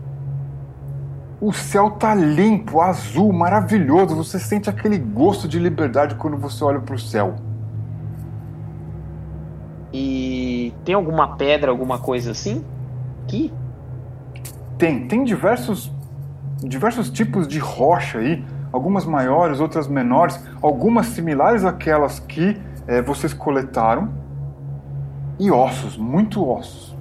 [1.39, 4.15] O céu tá limpo, azul, maravilhoso.
[4.15, 7.35] Você sente aquele gosto de liberdade quando você olha pro céu.
[9.93, 12.65] E tem alguma pedra, alguma coisa assim?
[13.23, 13.53] Aqui?
[14.79, 15.91] Tem, tem diversos,
[16.57, 23.33] diversos tipos de rocha aí, algumas maiores, outras menores, algumas similares àquelas que eh, vocês
[23.33, 24.09] coletaram
[25.39, 26.96] e ossos, muito ossos.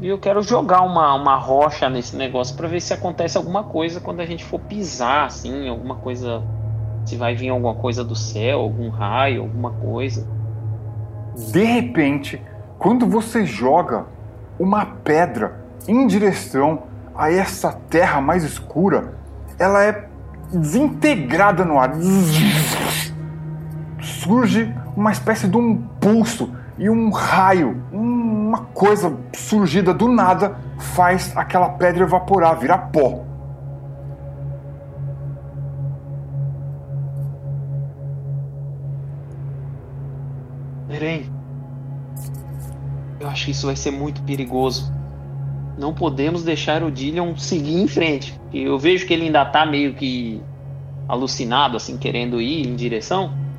[0.00, 4.00] E eu quero jogar uma, uma rocha nesse negócio para ver se acontece alguma coisa
[4.00, 6.42] quando a gente for pisar, assim, alguma coisa.
[7.04, 10.26] Se vai vir alguma coisa do céu, algum raio, alguma coisa.
[11.52, 12.40] De repente,
[12.78, 14.06] quando você joga
[14.58, 16.84] uma pedra em direção
[17.14, 19.14] a essa terra mais escura,
[19.58, 20.08] ela é
[20.50, 21.92] desintegrada no ar.
[24.00, 31.36] Surge uma espécie de um pulso e um raio, uma coisa surgida do nada faz
[31.36, 33.22] aquela pedra evaporar, virar pó.
[40.88, 41.30] Eren,
[43.20, 44.90] eu acho que isso vai ser muito perigoso.
[45.78, 48.40] Não podemos deixar o Dillion seguir em frente.
[48.54, 50.42] Eu vejo que ele ainda tá meio que
[51.06, 53.49] alucinado, assim, querendo ir em direção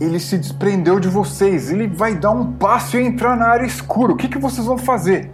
[0.00, 1.70] ele se desprendeu de vocês.
[1.70, 4.12] Ele vai dar um passo e entrar na área escura.
[4.12, 5.30] O que, que vocês vão fazer?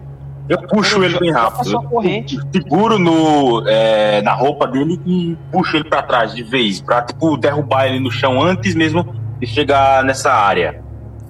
[0.48, 1.82] Eu puxo ele bem rápido.
[1.84, 2.38] Corrente.
[2.52, 7.36] Seguro no, é, na roupa dele e puxo ele para trás de vez, pra tipo,
[7.36, 10.84] derrubar ele no chão antes mesmo de chegar nessa área.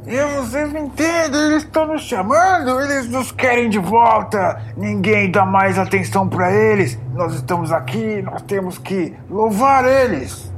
[0.07, 4.63] E vocês me entendem, eles estão nos chamando, eles nos querem de volta.
[4.77, 6.97] Ninguém dá mais atenção para eles.
[7.13, 10.53] Nós estamos aqui, nós temos que louvar eles.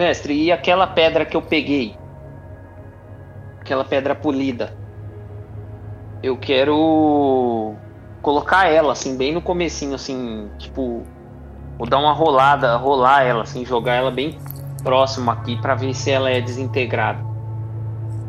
[0.00, 1.94] Mestre, e aquela pedra que eu peguei?
[3.60, 4.72] Aquela pedra polida.
[6.22, 7.74] Eu quero
[8.22, 11.02] colocar ela assim bem no comecinho assim, tipo,
[11.76, 14.38] vou dar uma rolada, rolar ela assim, jogar ela bem
[14.82, 17.22] próximo aqui para ver se ela é desintegrada.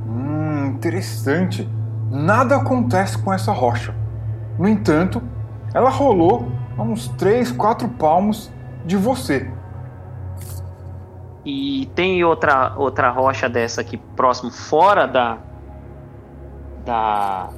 [0.05, 1.69] Hum, interessante.
[2.09, 3.95] Nada acontece com essa rocha.
[4.59, 5.21] No entanto,
[5.73, 8.51] ela rolou a uns 3, 4 palmos
[8.85, 9.49] de você.
[11.43, 15.37] E tem outra, outra rocha dessa aqui próximo, fora da,
[16.85, 17.49] da,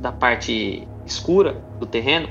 [0.00, 2.28] da parte escura do terreno?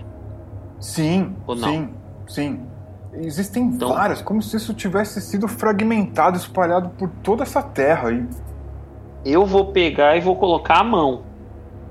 [0.79, 1.67] Sim, Ou não?
[1.67, 1.93] sim,
[2.27, 2.65] sim.
[3.13, 8.25] Existem Então- várias, como se isso tivesse sido fragmentado, espalhado por toda essa terra aí.
[9.25, 11.23] Eu vou pegar e vou colocar a mão.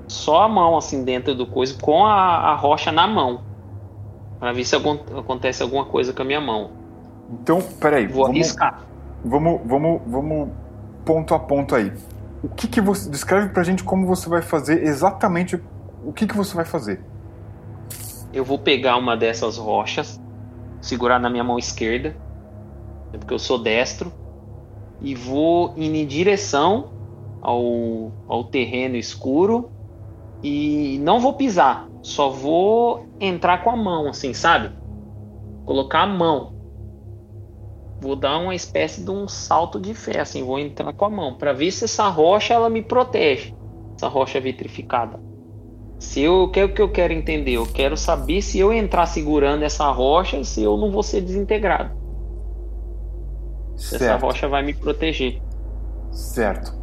[0.07, 2.13] Só a mão assim dentro do coisa, com a,
[2.51, 3.41] a rocha na mão.
[4.39, 6.71] Pra ver se acon- acontece alguma coisa com a minha mão.
[7.31, 8.83] Então, peraí, Vou vamos, arriscar.
[9.23, 10.49] vamos, vamos, vamos
[11.05, 11.93] ponto a ponto aí.
[12.43, 15.61] O que que você descreve pra gente como você vai fazer exatamente
[16.03, 17.01] o que que você vai fazer?
[18.31, 20.19] Eu vou pegar uma dessas rochas,
[20.81, 22.15] segurar na minha mão esquerda,
[23.11, 24.11] é porque eu sou destro,
[25.01, 26.91] e vou ir em direção
[27.41, 29.71] ao, ao terreno escuro
[30.43, 34.71] e não vou pisar, só vou entrar com a mão, assim, sabe?
[35.65, 36.53] Colocar a mão.
[38.01, 41.35] Vou dar uma espécie de um salto de fé, assim, vou entrar com a mão,
[41.35, 43.53] para ver se essa rocha ela me protege,
[43.95, 45.19] essa rocha vitrificada.
[45.99, 47.53] Se eu, o que é o que eu quero entender?
[47.53, 51.91] Eu quero saber se eu entrar segurando essa rocha, se eu não vou ser desintegrado.
[53.75, 55.41] Se essa rocha vai me proteger.
[56.11, 56.73] Certo.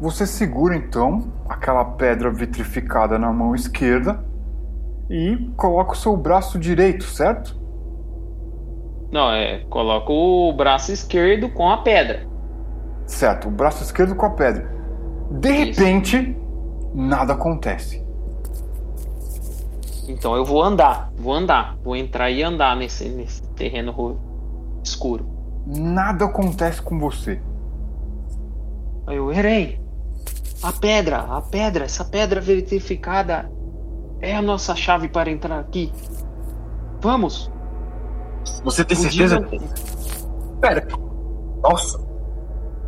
[0.00, 4.24] Você segura então aquela pedra vitrificada na mão esquerda
[5.10, 7.57] e coloca o seu braço direito, certo?
[9.10, 12.26] Não, é, coloco o braço esquerdo com a pedra.
[13.06, 14.70] Certo, o braço esquerdo com a pedra.
[15.30, 15.80] De Isso.
[15.80, 16.36] repente,
[16.94, 18.04] nada acontece.
[20.06, 24.18] Então eu vou andar, vou andar, vou entrar e andar nesse, nesse terreno ro-
[24.82, 25.26] escuro.
[25.66, 27.42] Nada acontece com você.
[29.06, 29.78] Aí eu, Eren,
[30.62, 33.50] a pedra, a pedra, essa pedra vitrificada
[34.20, 35.92] é a nossa chave para entrar aqui.
[37.00, 37.50] Vamos.
[38.64, 39.40] Você tem certeza?
[40.60, 40.86] Pera.
[41.62, 42.08] Nossa.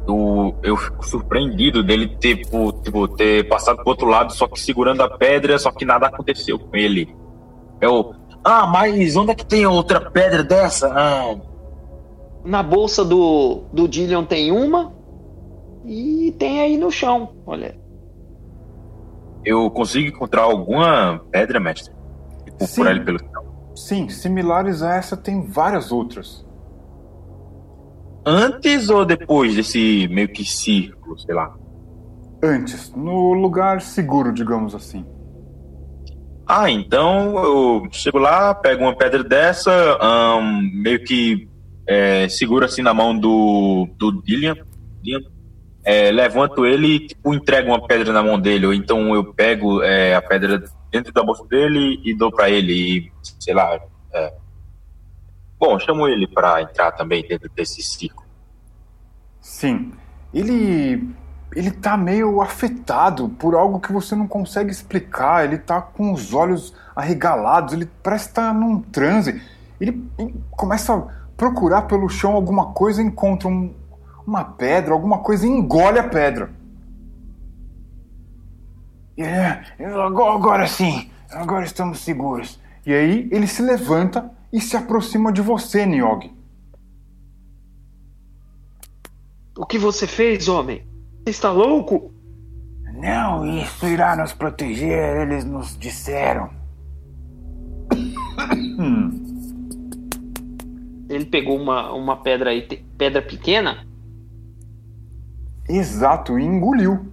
[0.06, 4.58] Eu, eu fico surpreendido dele ter, tipo, tipo, ter passado pro outro lado, só que
[4.58, 7.14] segurando a pedra, só que nada aconteceu com ele.
[7.80, 8.14] Eu.
[8.42, 10.88] Ah, mas onde é que tem outra pedra dessa?
[10.88, 11.36] Ah,
[12.44, 14.92] Na bolsa do, do Dillion tem uma
[15.84, 17.32] e tem aí no chão.
[17.46, 17.78] Olha,
[19.44, 21.94] eu consigo encontrar alguma pedra, mestre?
[22.44, 22.82] Tipo, Sim.
[22.82, 23.18] por ali pelo.
[23.86, 26.46] Sim, similares a essa tem várias outras.
[28.24, 31.56] Antes ou depois desse meio que círculo, sei lá?
[32.42, 35.04] Antes, no lugar seguro, digamos assim.
[36.46, 41.48] Ah, então eu chego lá, pego uma pedra dessa, ahn, meio que
[41.86, 44.56] é, seguro assim na mão do, do Dillian,
[45.02, 45.22] Dillian,
[45.82, 49.82] é, levanto ele e tipo, entrego uma pedra na mão dele, ou então eu pego
[49.82, 53.80] é, a pedra dentro da bolsa dele e dou pra ele, e, sei lá.
[54.12, 54.34] é.
[55.58, 58.24] Bom, chamo ele pra entrar também dentro desse ciclo.
[59.40, 59.92] Sim.
[60.32, 61.08] Ele.
[61.54, 65.44] Ele tá meio afetado por algo que você não consegue explicar.
[65.44, 69.42] Ele tá com os olhos arregalados, ele parece estar tá num transe.
[69.80, 71.02] Ele, ele começa a
[71.36, 73.74] procurar pelo chão alguma coisa, encontra um,
[74.24, 76.50] uma pedra, alguma coisa e engole a pedra.
[79.16, 82.58] É, agora, sim, agora estamos seguros.
[82.86, 86.32] E aí ele se levanta e se aproxima de você, Niogi.
[89.56, 90.86] O que você fez, homem?
[91.26, 92.12] Está louco?
[92.94, 96.50] Não, isso irá nos proteger, eles nos disseram.
[101.08, 102.62] Ele pegou uma, uma pedra aí,
[102.96, 103.84] pedra pequena?
[105.68, 107.09] Exato, e engoliu.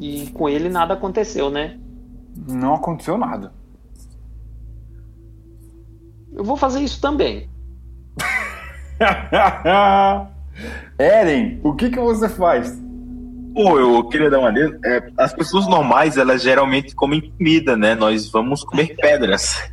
[0.00, 1.78] E com ele nada aconteceu, né?
[2.48, 3.52] Não aconteceu nada.
[6.32, 7.50] Eu vou fazer isso também.
[10.98, 12.80] Eren, o que, que você faz?
[13.54, 14.78] Pô, eu queria dar uma dica.
[14.84, 17.94] É, as pessoas normais, elas geralmente comem comida, né?
[17.94, 19.70] Nós vamos comer pedras.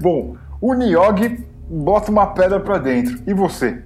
[0.00, 3.20] Bom, o Niogi bota uma pedra para dentro.
[3.26, 3.82] E você?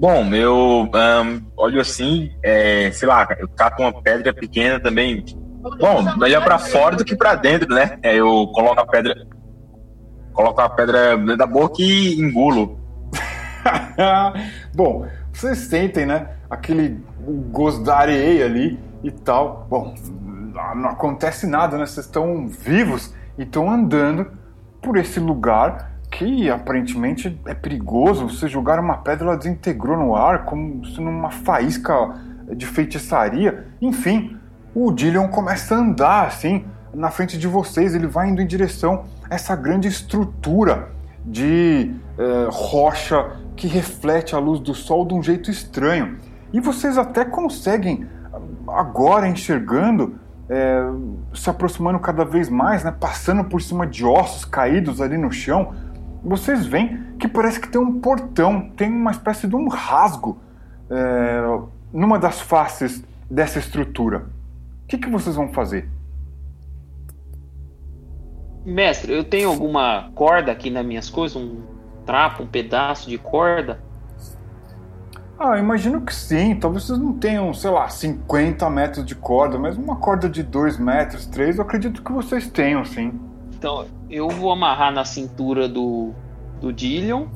[0.00, 5.22] Bom, eu um, olho assim, é, sei lá, eu cato uma pedra pequena também.
[5.78, 7.98] Bom, melhor para fora do que para dentro, né?
[8.02, 9.14] É, eu coloco a pedra,
[10.32, 12.80] coloco a pedra dentro da boca e engulo.
[14.74, 16.30] Bom, vocês sentem, né?
[16.48, 16.98] Aquele
[17.52, 19.66] gosto da areia ali e tal.
[19.68, 19.94] Bom,
[20.76, 21.84] não acontece nada, né?
[21.84, 24.32] Vocês estão vivos e estão andando
[24.80, 28.28] por esse lugar que aparentemente é perigoso.
[28.28, 31.94] Você jogar uma pedra, ela desintegrou no ar, como se numa faísca
[32.54, 33.66] de feitiçaria.
[33.80, 34.36] Enfim,
[34.74, 37.94] o Dillion começa a andar assim na frente de vocês.
[37.94, 40.88] Ele vai indo em direção a essa grande estrutura
[41.24, 46.16] de eh, rocha que reflete a luz do sol de um jeito estranho.
[46.52, 48.06] E vocês até conseguem,
[48.66, 50.82] agora enxergando, é,
[51.32, 55.72] se aproximando cada vez mais, né, passando por cima de ossos caídos ali no chão,
[56.22, 60.38] vocês veem que parece que tem um portão, tem uma espécie de um rasgo
[60.90, 61.40] é,
[61.92, 64.26] numa das faces dessa estrutura.
[64.84, 65.88] O que, que vocês vão fazer?
[68.64, 71.36] Mestre, eu tenho alguma corda aqui nas minhas coisas?
[71.36, 71.62] Um
[72.04, 73.80] trapo, um pedaço de corda?
[75.38, 76.54] Ah, imagino que sim.
[76.54, 80.78] Talvez vocês não tenham, sei lá, 50 metros de corda, mas uma corda de 2
[80.78, 83.18] metros, 3, eu acredito que vocês tenham, sim.
[83.54, 86.10] Então, eu vou amarrar na cintura do,
[86.60, 87.26] do Dillion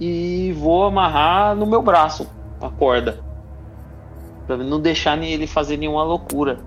[0.00, 3.20] e vou amarrar no meu braço a corda.
[4.46, 6.58] Pra não deixar ele fazer nenhuma loucura.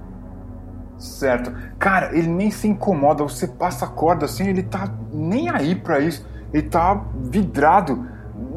[0.98, 1.54] Certo.
[1.78, 3.24] Cara, ele nem se incomoda.
[3.24, 6.26] Você passa a corda assim, ele tá nem aí para isso.
[6.52, 8.06] Ele tá vidrado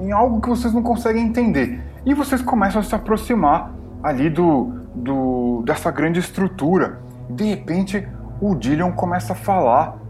[0.01, 1.81] em algo que vocês não conseguem entender.
[2.05, 3.73] E vocês começam a se aproximar
[4.03, 7.01] ali do, do dessa grande estrutura.
[7.29, 8.09] De repente,
[8.41, 10.01] o Dillion começa a falar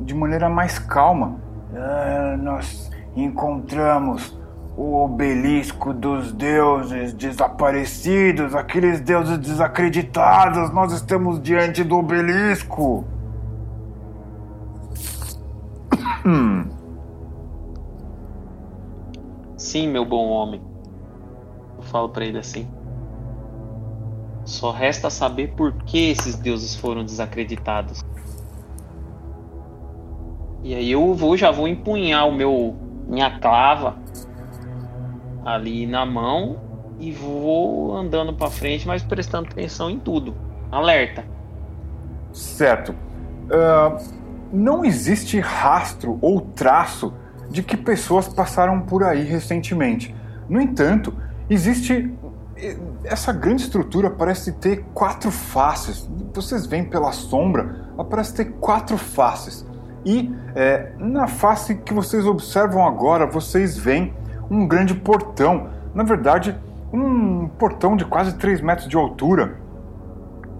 [0.00, 1.36] de maneira mais calma.
[1.74, 4.38] Ah, nós encontramos
[4.76, 10.70] o obelisco dos deuses desaparecidos, aqueles deuses desacreditados.
[10.70, 13.04] Nós estamos diante do obelisco.
[19.56, 20.62] Sim, meu bom homem.
[21.76, 22.66] Eu falo para ele assim.
[24.44, 28.04] Só resta saber por que esses deuses foram desacreditados.
[30.62, 32.76] E aí eu vou, já vou empunhar o meu
[33.08, 33.96] minha clava
[35.44, 36.60] ali na mão
[36.98, 40.34] e vou andando para frente, mas prestando atenção em tudo.
[40.70, 41.24] Alerta.
[42.32, 42.92] Certo.
[42.92, 44.20] Uh,
[44.52, 47.12] não existe rastro ou traço
[47.50, 50.14] de que pessoas passaram por aí recentemente.
[50.48, 51.12] No entanto,
[51.48, 52.12] existe
[53.04, 56.08] essa grande estrutura parece ter quatro faces.
[56.34, 59.66] Vocês veem pela sombra, ela parece ter quatro faces.
[60.04, 64.14] E é, na face que vocês observam agora, vocês veem
[64.50, 65.68] um grande portão.
[65.94, 66.56] Na verdade,
[66.92, 69.56] um portão de quase 3 metros de altura,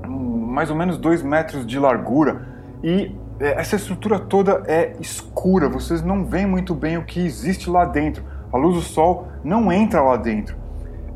[0.07, 2.47] mais ou menos 2 metros de largura.
[2.83, 7.71] E é, essa estrutura toda é escura, vocês não veem muito bem o que existe
[7.71, 8.23] lá dentro.
[8.53, 10.57] A luz do sol não entra lá dentro.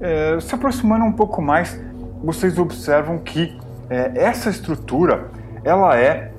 [0.00, 1.78] É, se aproximando um pouco mais,
[2.22, 3.58] vocês observam que
[3.90, 5.28] é, essa estrutura
[5.62, 6.32] ela é,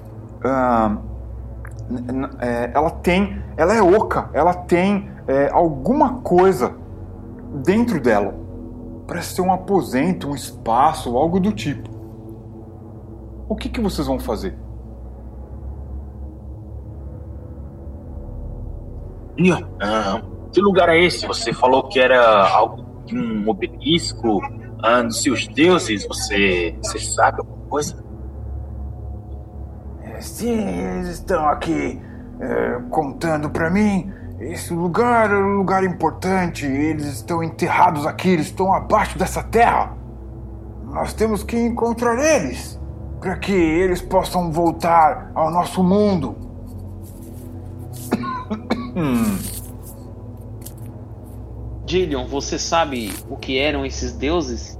[0.43, 0.97] ah,
[2.39, 6.75] é, ela tem, ela é oca, ela tem é, alguma coisa
[7.63, 8.33] dentro dela.
[9.07, 11.89] Parece ser um aposento, um espaço, algo do tipo.
[13.47, 14.57] o que, que vocês vão fazer?
[19.37, 20.21] Leon, ah,
[20.51, 21.27] que lugar é esse?
[21.27, 24.41] Você falou que era algo de um obelisco
[24.81, 26.07] ah, dos seus deuses.
[26.07, 28.04] Você, você sabe alguma coisa?
[30.21, 32.01] Sim, eles estão aqui
[32.39, 34.11] é, contando para mim.
[34.39, 36.65] Esse lugar é um lugar importante.
[36.65, 39.95] Eles estão enterrados aqui, eles estão abaixo dessa terra.
[40.85, 42.79] Nós temos que encontrar eles
[43.19, 46.35] para que eles possam voltar ao nosso mundo.
[51.85, 54.79] Dillion, você sabe o que eram esses deuses?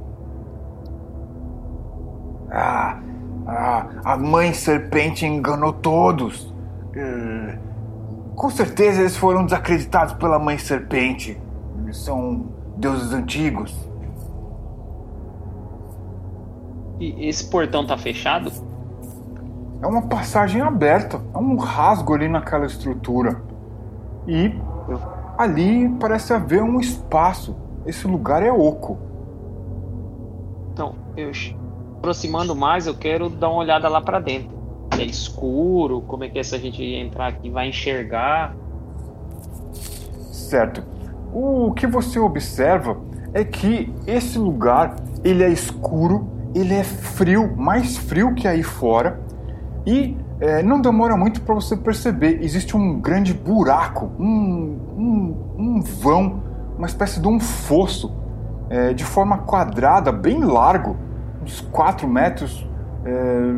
[2.52, 3.00] Ah,
[3.48, 6.54] ah a mãe serpente enganou todos.
[6.96, 7.58] Uh,
[8.36, 11.40] com certeza eles foram desacreditados pela mãe serpente.
[11.84, 12.46] Eles são
[12.78, 13.74] deuses antigos.
[17.00, 18.52] E esse portão tá fechado?
[19.82, 23.42] É uma passagem aberta, é um rasgo ali naquela estrutura.
[24.28, 24.54] E
[25.38, 27.56] ali parece haver um espaço.
[27.86, 28.98] Esse lugar é oco.
[30.74, 31.30] Então, eu
[32.06, 34.56] aproximando mais, eu quero dar uma olhada lá para dentro.
[34.92, 38.56] É escuro, como é que é se a gente entrar aqui vai enxergar?
[40.32, 40.84] Certo.
[41.34, 42.98] O que você observa
[43.34, 49.20] é que esse lugar, ele é escuro, ele é frio, mais frio que aí fora,
[49.84, 52.40] e é, não demora muito para você perceber.
[52.44, 56.44] Existe um grande buraco, um, um, um vão,
[56.78, 58.14] uma espécie de um fosso
[58.70, 60.98] é, de forma quadrada, bem largo,
[61.46, 62.68] uns 4 metros
[63.06, 63.54] é,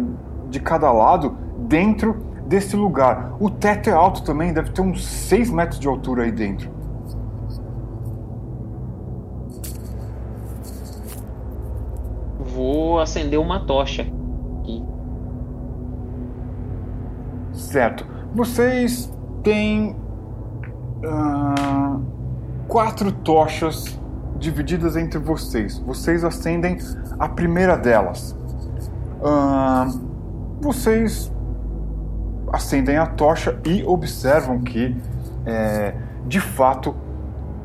[0.50, 3.36] de cada lado, dentro desse lugar.
[3.40, 6.70] O teto é alto também, deve ter uns 6 metros de altura aí dentro.
[12.40, 14.02] Vou acender uma tocha
[14.62, 14.84] aqui.
[17.54, 18.06] Certo.
[18.34, 19.14] Vocês
[19.44, 19.96] têm
[21.04, 22.02] uh,
[22.68, 24.00] quatro tochas
[24.40, 25.80] divididas entre vocês.
[25.80, 26.78] Vocês acendem
[27.20, 28.36] a primeira delas.
[30.62, 31.32] Vocês
[32.52, 34.96] acendem a tocha e observam que,
[35.46, 35.94] é,
[36.26, 36.96] de fato,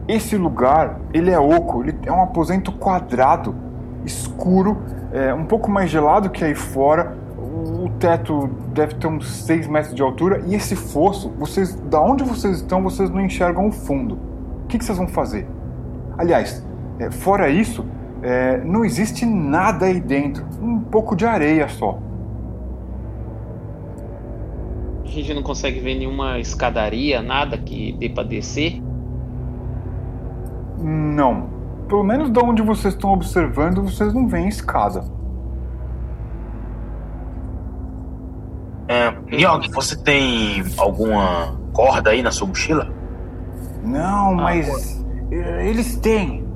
[0.08, 1.82] esse lugar ele é oco.
[1.82, 3.54] Ele é um aposento quadrado,
[4.04, 7.16] escuro, é, um pouco mais gelado que aí fora
[7.82, 12.24] o teto deve ter uns 6 metros de altura e esse fosso, vocês, da onde
[12.24, 14.18] vocês estão, vocês não enxergam o fundo.
[14.64, 15.46] O que, que vocês vão fazer?
[16.22, 16.64] Aliás,
[17.00, 17.84] é, fora isso,
[18.22, 21.98] é, não existe nada aí dentro, um pouco de areia só.
[25.04, 28.80] A gente não consegue ver nenhuma escadaria, nada que dê para descer?
[30.78, 31.50] Não.
[31.88, 35.02] Pelo menos da onde vocês estão observando, vocês não veem escada.
[38.86, 39.10] É,
[39.72, 42.88] você tem alguma corda aí na sua mochila?
[43.82, 45.01] Não, mas ah,
[45.34, 46.46] eles têm.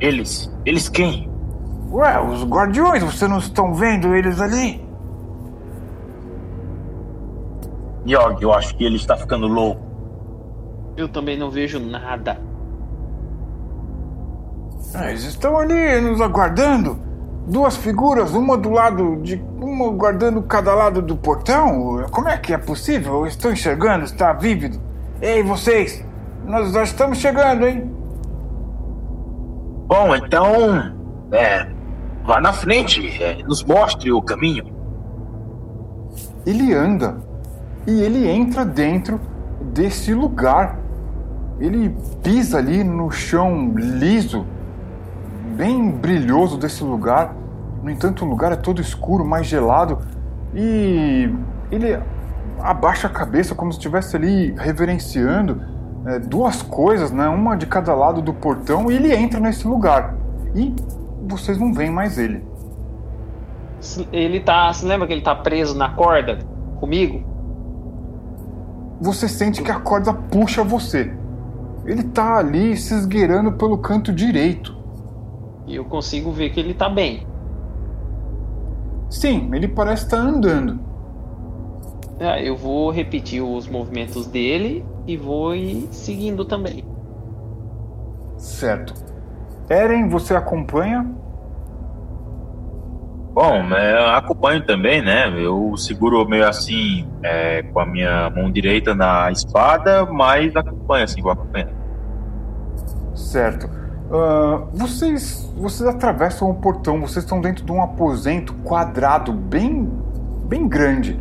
[0.00, 0.52] Eles?
[0.64, 1.30] Eles quem?
[1.90, 4.84] Ué, os guardiões, vocês não estão vendo eles ali?
[8.04, 9.80] Nyog, eu acho que ele está ficando louco.
[10.96, 12.38] Eu também não vejo nada.
[14.94, 16.98] Ah, eles estão ali nos aguardando
[17.46, 19.42] duas figuras, uma do lado de.
[19.60, 22.04] uma guardando cada lado do portão?
[22.10, 23.20] Como é que é possível?
[23.20, 24.80] Eu estou enxergando, está vívido.
[25.20, 26.04] Ei, vocês!
[26.46, 27.90] Nós já estamos chegando, hein?
[29.86, 30.94] Bom, então.
[31.32, 31.66] É.
[32.24, 34.64] Vá na frente, é, nos mostre o caminho.
[36.46, 37.18] Ele anda
[37.86, 39.20] e ele entra dentro
[39.72, 40.78] desse lugar.
[41.60, 44.46] Ele pisa ali no chão liso
[45.54, 47.34] bem brilhoso desse lugar.
[47.82, 49.98] No entanto, o lugar é todo escuro, mais gelado,
[50.54, 51.30] e
[51.70, 51.98] ele
[52.60, 55.60] abaixa a cabeça como se estivesse ali reverenciando
[56.06, 57.28] é, duas coisas, né?
[57.28, 60.14] Uma de cada lado do portão, e ele entra nesse lugar.
[60.54, 60.74] E
[61.26, 62.44] vocês não veem mais ele.
[64.12, 64.72] Ele tá.
[64.72, 66.38] Você lembra que ele tá preso na corda
[66.78, 67.22] comigo?
[69.00, 71.12] Você sente que a corda puxa você.
[71.84, 74.74] Ele tá ali se esgueirando pelo canto direito.
[75.66, 77.26] E eu consigo ver que ele tá bem.
[79.10, 80.80] Sim, ele parece estar tá andando.
[82.18, 86.84] É, eu vou repetir os movimentos dele e vou ir seguindo também.
[88.36, 88.94] Certo.
[89.68, 91.06] Eren, você acompanha?
[93.32, 95.28] Bom, é, eu acompanho também, né?
[95.36, 101.20] Eu seguro meio assim é, com a minha mão direita na espada, mas acompanho assim,
[101.20, 101.74] vou acompanhando.
[103.14, 103.68] Certo.
[104.06, 109.90] Uh, vocês, vocês atravessam o portão, vocês estão dentro de um aposento quadrado bem,
[110.46, 111.18] bem grande.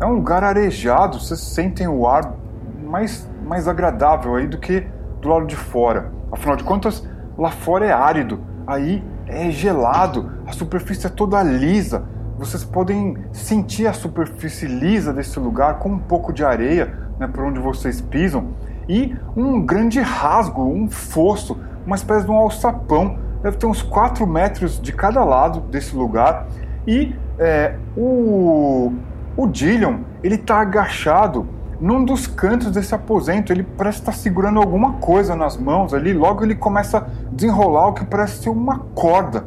[0.00, 2.43] É um lugar arejado, vocês sentem o ar
[2.84, 4.86] mais, mais agradável aí do que
[5.20, 6.12] do lado de fora.
[6.30, 12.04] Afinal de contas, lá fora é árido, aí é gelado, a superfície é toda lisa.
[12.38, 17.44] Vocês podem sentir a superfície lisa desse lugar com um pouco de areia né, por
[17.44, 18.48] onde vocês pisam
[18.88, 23.18] e um grande rasgo, um fosso, uma espécie de um alçapão.
[23.42, 26.46] Deve ter uns 4 metros de cada lado desse lugar.
[26.86, 28.92] E é, o,
[29.36, 31.48] o Dillion, ele está agachado
[31.80, 33.52] num dos cantos desse aposento.
[33.52, 36.12] Ele parece estar segurando alguma coisa nas mãos ali.
[36.12, 39.46] Logo ele começa a desenrolar o que parece ser uma corda.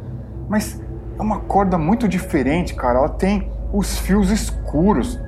[0.50, 0.82] Mas
[1.18, 3.00] é uma corda muito diferente, cara.
[3.00, 5.20] Ela tem os fios escuros.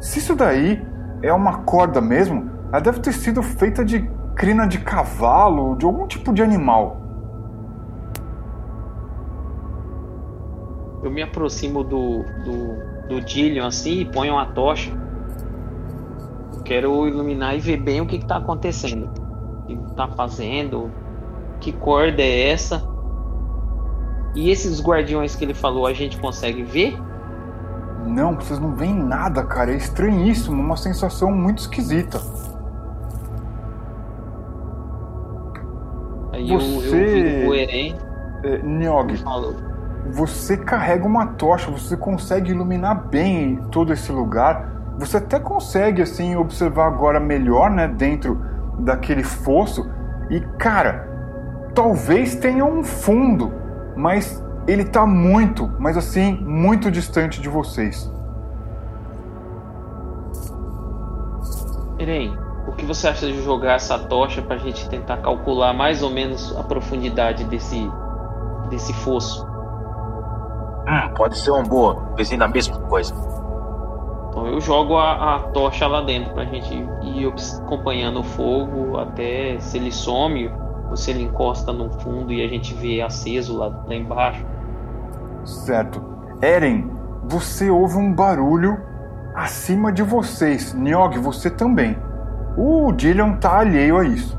[0.00, 0.84] Se isso daí
[1.22, 6.06] é uma corda mesmo, ela deve ter sido feita de crina de cavalo, de algum
[6.06, 6.96] tipo de animal.
[11.02, 14.92] Eu me aproximo do, do, do Dillion assim e ponho uma tocha.
[16.68, 19.08] Quero iluminar e ver bem o que está acontecendo.
[19.62, 20.90] O que está fazendo,
[21.60, 22.86] que corda é essa.
[24.34, 27.00] E esses guardiões que ele falou, a gente consegue ver?
[28.06, 29.72] Não, vocês não veem nada, cara.
[29.72, 32.20] É estranhíssimo, uma sensação muito esquisita.
[36.34, 36.86] Aí você...
[36.86, 37.54] eu, eu vi o
[38.44, 39.24] É, Nyog,
[40.12, 44.77] você carrega uma tocha, você consegue iluminar bem todo esse lugar.
[44.98, 48.42] Você até consegue, assim, observar agora melhor, né, dentro
[48.80, 49.88] daquele fosso.
[50.28, 51.08] E, cara,
[51.74, 53.52] talvez tenha um fundo,
[53.96, 58.12] mas ele tá muito, mas assim, muito distante de vocês.
[61.98, 62.36] Irene,
[62.66, 66.10] o que você acha de jogar essa tocha para a gente tentar calcular mais ou
[66.10, 67.90] menos a profundidade desse,
[68.68, 69.46] desse fosso?
[70.86, 71.96] Hum, pode ser uma boa.
[72.16, 73.14] Pensei na mesma coisa.
[74.38, 76.72] Então eu jogo a, a tocha lá dentro para a gente
[77.02, 77.32] ir
[77.64, 80.48] acompanhando o fogo até se ele some
[80.88, 84.46] ou se ele encosta no fundo e a gente vê aceso lá, lá embaixo.
[85.44, 86.00] Certo.
[86.40, 86.88] Eren,
[87.24, 88.78] você ouve um barulho
[89.34, 90.72] acima de vocês.
[90.72, 91.98] Niog, você também.
[92.56, 94.38] O Dillion tá alheio a isso.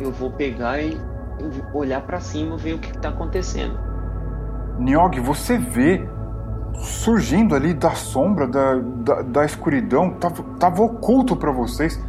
[0.00, 1.00] Eu vou pegar e
[1.72, 3.78] olhar para cima, ver o que tá acontecendo.
[4.78, 6.08] Niog, você vê
[6.74, 12.02] surgindo ali da sombra, da, da, da escuridão, tava, tava oculto para vocês,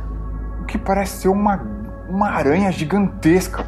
[0.62, 1.62] o que parece ser uma,
[2.10, 3.66] uma aranha gigantesca.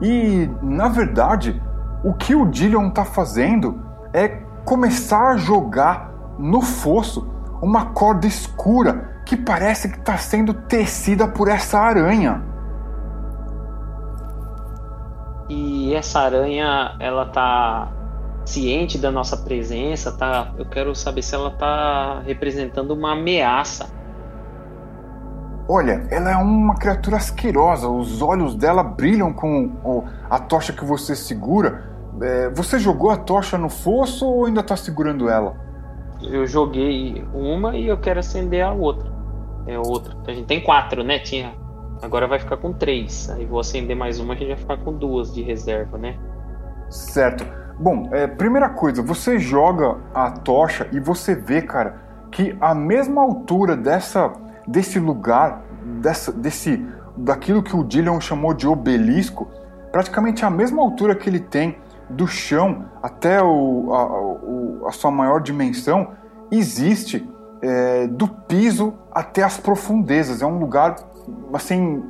[0.00, 1.60] E, na verdade,
[2.04, 4.28] o que o Dillion tá fazendo é
[4.64, 7.28] começar a jogar no fosso
[7.60, 12.42] uma corda escura que parece que está sendo tecida por essa aranha.
[15.48, 17.92] E essa aranha, ela tá
[18.44, 20.52] ciente da nossa presença, tá?
[20.58, 23.90] Eu quero saber se ela tá representando uma ameaça.
[25.68, 27.88] Olha, ela é uma criatura asquerosa.
[27.88, 31.88] Os olhos dela brilham com a tocha que você segura
[32.20, 35.56] é, você jogou a tocha no fosso ou ainda tá segurando ela?
[36.20, 39.08] Eu joguei uma e eu quero acender a outra.
[39.66, 40.16] É outra.
[40.26, 41.18] A gente tem quatro, né?
[41.20, 41.54] Tinha.
[42.02, 43.28] Agora vai ficar com três.
[43.30, 46.16] Aí vou acender mais uma, a gente vai ficar com duas de reserva, né?
[46.88, 47.44] Certo.
[47.78, 53.22] Bom, é, primeira coisa, você joga a tocha e você vê, cara, que a mesma
[53.22, 54.32] altura dessa,
[54.66, 55.62] desse lugar,
[56.00, 56.84] dessa, desse,
[57.16, 59.48] daquilo que o Dillion chamou de obelisco,
[59.92, 61.78] praticamente a mesma altura que ele tem
[62.10, 66.12] do chão até o, a, o, a sua maior dimensão
[66.50, 67.28] existe
[67.62, 70.42] é, do piso até as profundezas.
[70.42, 70.96] É um lugar
[71.52, 72.02] assim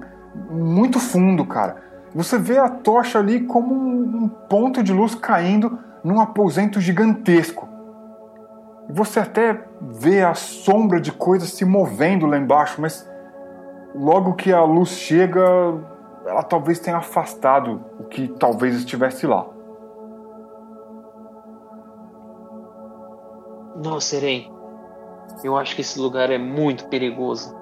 [0.51, 1.77] muito fundo, cara.
[2.15, 7.69] Você vê a tocha ali como um, ponto de luz caindo num aposento gigantesco.
[8.91, 13.09] Você até vê a sombra de coisas se movendo lá embaixo, mas
[13.95, 15.43] logo que a luz chega,
[16.25, 19.47] ela talvez tenha afastado o que talvez estivesse lá.
[23.77, 24.51] Nossa, Eren,
[25.45, 27.58] eu acho que esse lugar é muito perigoso.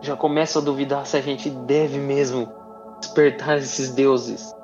[0.00, 2.52] Já começo a duvidar se a gente deve mesmo
[3.00, 4.54] despertar esses deuses.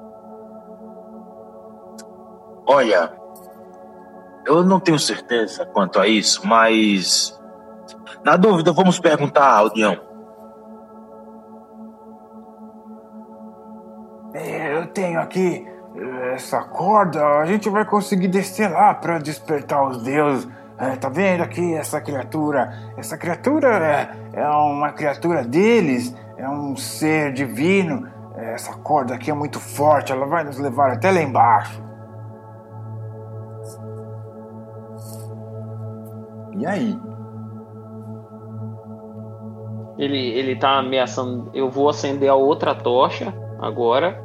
[2.66, 3.12] Olha,
[4.46, 7.38] eu não tenho certeza quanto a isso, mas
[8.24, 9.96] na dúvida vamos perguntar ao Dião.
[14.34, 15.66] É, eu tenho aqui
[16.34, 20.48] essa corda, a gente vai conseguir descer lá para despertar os deuses.
[20.78, 22.92] É, tá vendo aqui essa criatura?
[22.98, 28.06] Essa criatura é, é uma criatura deles, é um ser divino.
[28.36, 31.82] É, essa corda aqui é muito forte, ela vai nos levar até lá embaixo.
[36.58, 36.98] E aí?
[39.98, 41.50] Ele, ele tá ameaçando.
[41.54, 44.22] Eu vou acender a outra tocha agora.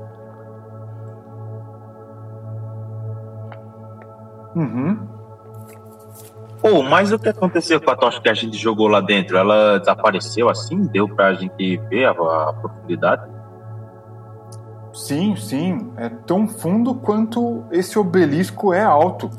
[4.53, 5.20] Uhum.
[6.61, 9.35] Pô, mas o que aconteceu com a tocha que a gente jogou lá dentro?
[9.35, 10.83] Ela desapareceu assim?
[10.83, 13.23] Deu pra gente ver a, a profundidade?
[14.93, 15.91] Sim, sim.
[15.97, 19.29] É tão fundo quanto esse obelisco é alto.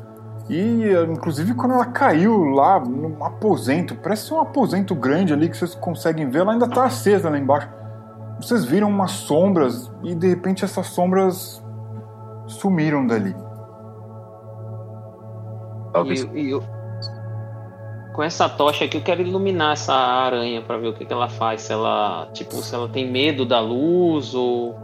[0.49, 5.55] E, inclusive, quando ela caiu lá num aposento, parece ser um aposento grande ali que
[5.55, 7.69] vocês conseguem ver, ela ainda tá acesa lá embaixo.
[8.41, 11.63] Vocês viram umas sombras e, de repente, essas sombras
[12.47, 13.33] sumiram dali.
[15.93, 16.23] Talvez.
[16.33, 16.63] E, e eu-
[18.13, 21.27] com essa tocha aqui eu quero iluminar essa aranha pra ver o que, que ela
[21.27, 21.63] faz.
[21.63, 24.75] Se ela, tipo, se ela tem medo da luz ou,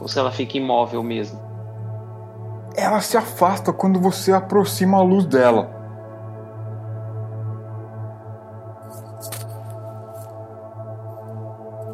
[0.00, 1.40] ou se ela fica imóvel mesmo.
[2.76, 5.70] Ela se afasta quando você aproxima a luz dela.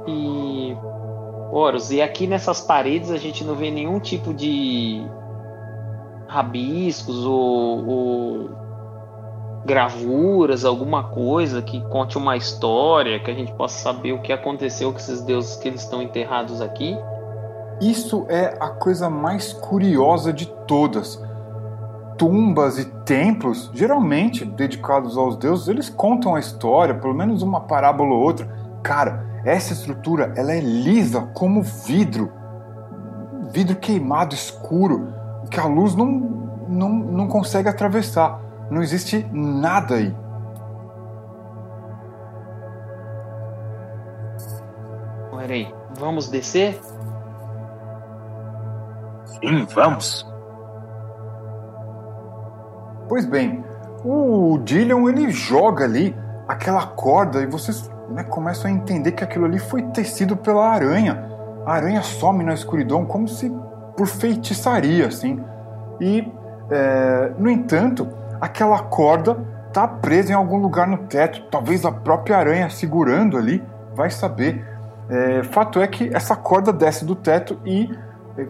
[0.09, 0.75] E
[1.53, 5.07] Horus, e aqui nessas paredes a gente não vê nenhum tipo de
[6.27, 8.60] rabiscos ou, ou
[9.65, 14.91] gravuras, alguma coisa que conte uma história, que a gente possa saber o que aconteceu
[14.93, 16.97] com esses deuses que eles estão enterrados aqui.
[17.81, 21.23] Isso é a coisa mais curiosa de todas.
[22.19, 28.15] Tumbas e templos, geralmente dedicados aos deuses, eles contam a história, pelo menos uma parábola
[28.15, 28.47] ou outra.
[28.83, 32.31] Cara, essa estrutura ela é lisa como vidro,
[33.53, 35.09] vidro queimado escuro,
[35.51, 36.07] que a luz não,
[36.69, 38.50] não, não consegue atravessar.
[38.71, 40.15] Não existe nada aí.
[45.51, 46.81] Peraí, vamos descer?
[49.25, 50.25] Sim, vamos.
[53.09, 53.65] Pois bem,
[54.05, 56.17] o Dillion ele joga ali
[56.47, 61.29] aquela corda e vocês né, começam a entender que aquilo ali foi tecido pela aranha.
[61.67, 63.53] A aranha some na escuridão como se
[63.97, 65.43] por feitiçaria, assim.
[66.01, 66.33] E,
[66.71, 68.09] é, no entanto,
[68.41, 69.37] aquela corda
[69.73, 73.63] tá presa em algum lugar no teto, talvez a própria aranha segurando ali,
[73.95, 74.65] vai saber.
[75.09, 77.91] É, fato é que essa corda desce do teto e
[78.39, 78.47] é,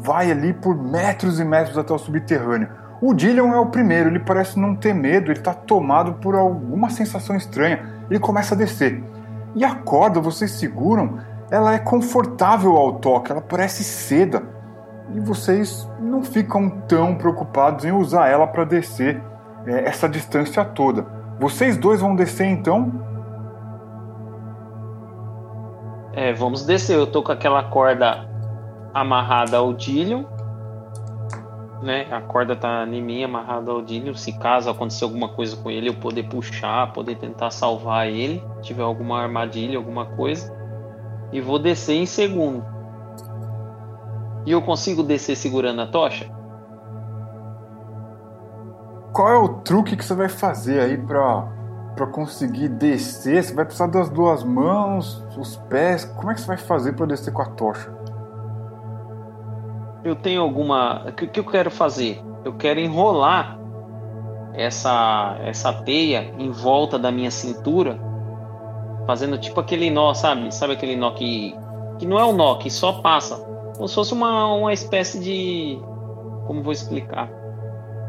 [0.00, 2.68] vai ali por metros e metros até o subterrâneo.
[3.00, 6.90] O Dillion é o primeiro, ele parece não ter medo, ele está tomado por alguma
[6.90, 7.82] sensação estranha.
[8.10, 9.02] Ele começa a descer.
[9.54, 11.18] E a corda, vocês seguram,
[11.50, 14.42] ela é confortável ao toque, ela parece seda.
[15.14, 19.20] E vocês não ficam tão preocupados em usar ela para descer
[19.66, 21.06] é, essa distância toda.
[21.38, 22.92] Vocês dois vão descer então?
[26.12, 26.96] É, vamos descer.
[26.96, 28.28] Eu tô com aquela corda
[28.92, 30.24] amarrada ao Dillion.
[31.82, 32.06] Né?
[32.10, 34.14] A corda tá em mim, amarrada ao Dillion.
[34.14, 38.44] Se caso acontecer alguma coisa com ele, eu poder puxar, poder tentar salvar ele.
[38.60, 40.54] Tiver alguma armadilha, alguma coisa.
[41.32, 42.64] E vou descer em segundo.
[44.46, 46.30] E eu consigo descer segurando a tocha?
[49.12, 51.60] Qual é o truque que você vai fazer aí para
[51.96, 53.42] para conseguir descer?
[53.42, 56.04] Você vai precisar das duas mãos, os pés.
[56.04, 57.92] Como é que você vai fazer para descer com a tocha?
[60.02, 61.08] Eu tenho alguma.
[61.08, 62.22] O que, que eu quero fazer?
[62.44, 63.58] Eu quero enrolar
[64.54, 67.98] essa essa teia em volta da minha cintura,
[69.06, 70.54] fazendo tipo aquele nó, sabe?
[70.54, 71.54] Sabe aquele nó que
[71.98, 73.36] que não é um nó, que só passa,
[73.80, 75.80] como se fosse uma uma espécie de
[76.46, 77.30] como vou explicar?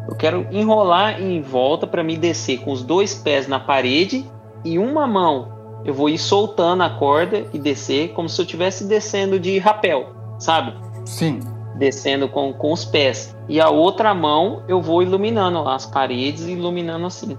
[0.10, 4.30] Eu quero enrolar em volta para me descer com os dois pés na parede
[4.66, 5.80] e uma mão.
[5.86, 10.10] Eu vou ir soltando a corda e descer como se eu estivesse descendo de rapel,
[10.40, 10.76] sabe?
[11.06, 11.40] Sim.
[11.78, 13.34] descendo com, com os pés.
[13.48, 17.38] E a outra mão eu vou iluminando as paredes e iluminando assim.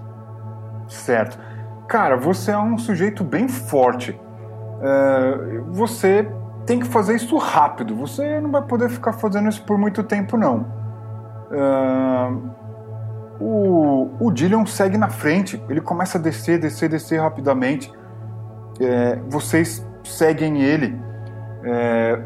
[0.87, 1.37] Certo.
[1.87, 4.19] Cara, você é um sujeito bem forte.
[4.81, 6.27] É, você
[6.65, 7.95] tem que fazer isso rápido.
[7.95, 10.65] Você não vai poder ficar fazendo isso por muito tempo, não.
[11.51, 12.53] É,
[13.39, 15.61] o, o Dillion segue na frente.
[15.69, 17.91] Ele começa a descer, descer, descer rapidamente.
[18.79, 20.99] É, vocês seguem ele.
[21.63, 22.19] É,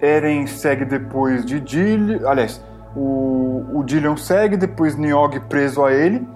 [0.00, 2.28] Eren segue depois de Dillion.
[2.28, 2.62] Aliás,
[2.94, 6.26] o, o Dillion segue, depois Niog preso a ele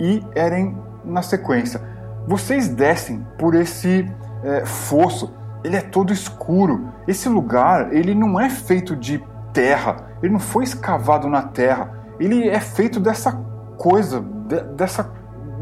[0.00, 1.80] e Eren na sequência.
[2.26, 4.06] Vocês descem por esse
[4.44, 5.34] é, fosso.
[5.68, 6.94] Ele é todo escuro.
[7.06, 10.08] Esse lugar, ele não é feito de terra.
[10.22, 11.92] Ele não foi escavado na terra.
[12.18, 13.32] Ele é feito dessa
[13.76, 15.12] coisa de, dessa,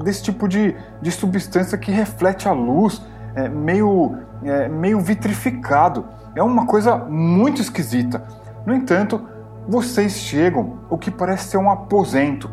[0.04, 3.04] desse tipo de, de substância que reflete a luz,
[3.34, 6.06] é, meio, é, meio vitrificado.
[6.36, 8.22] É uma coisa muito esquisita.
[8.64, 9.20] No entanto,
[9.66, 12.48] vocês chegam o que parece ser um aposento.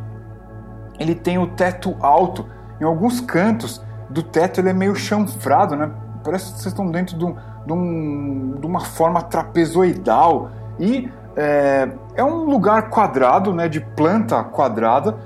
[0.99, 2.47] Ele tem o teto alto.
[2.81, 3.79] Em alguns cantos
[4.09, 5.91] do teto ele é meio chanfrado, né?
[6.23, 10.49] Parece que vocês estão dentro de, um, de, um, de uma forma trapezoidal.
[10.79, 13.67] E é, é, um lugar quadrado, né?
[13.67, 15.17] De planta quadrada.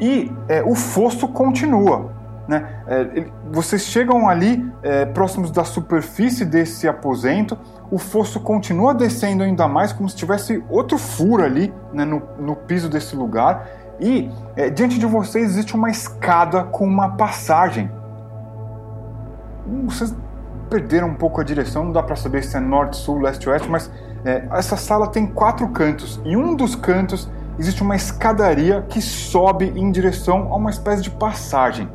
[0.00, 2.18] E é, o fosso continua.
[2.48, 2.66] Né?
[2.86, 7.58] É, vocês chegam ali é, próximos da superfície desse aposento,
[7.90, 12.56] o fosso continua descendo ainda mais, como se tivesse outro furo ali né, no, no,
[12.56, 13.68] piso desse lugar,
[14.00, 17.90] e é, diante de vocês existe uma escada com uma passagem.
[19.66, 20.14] Hum, vocês
[20.68, 23.68] perderam um pouco a direção, não dá para saber se é norte, sul, leste, oeste,
[23.68, 23.90] mas
[24.24, 29.72] é, essa sala tem quatro cantos, e um dos cantos existe uma escadaria que sobe
[29.74, 31.88] em direção a uma espécie de passagem.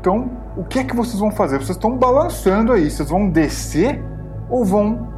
[0.00, 1.58] Então, o que é que vocês vão fazer?
[1.58, 2.90] Vocês estão balançando aí.
[2.90, 4.02] Vocês vão descer
[4.48, 5.08] ou vão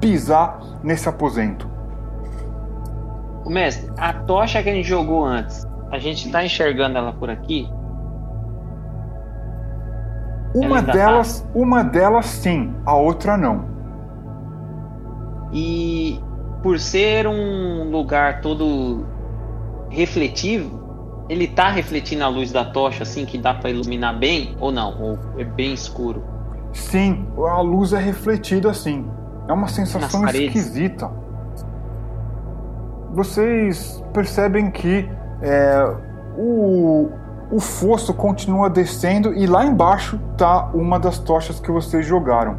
[0.00, 1.68] pisar nesse aposento?
[3.44, 7.28] O mestre, a tocha que a gente jogou antes, a gente está enxergando ela por
[7.28, 7.68] aqui?
[10.54, 11.48] Uma delas, tá...
[11.54, 13.64] uma delas sim, a outra não.
[15.52, 16.20] E
[16.62, 19.04] por ser um lugar todo
[19.90, 20.82] refletivo,
[21.28, 25.00] ele tá refletindo a luz da tocha assim que dá para iluminar bem ou não?
[25.00, 26.22] Ou é bem escuro?
[26.72, 29.08] Sim, a luz é refletida assim.
[29.48, 31.10] É uma sensação esquisita.
[33.12, 35.08] Vocês percebem que
[35.40, 35.96] é,
[36.36, 37.10] o,
[37.50, 42.56] o fosso continua descendo e lá embaixo tá uma das tochas que vocês jogaram.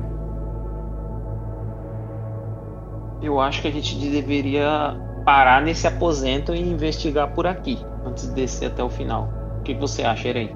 [3.22, 8.36] Eu acho que a gente deveria parar nesse aposento e investigar por aqui antes de
[8.36, 9.30] descer até o final.
[9.60, 10.56] O que você acha, Erei?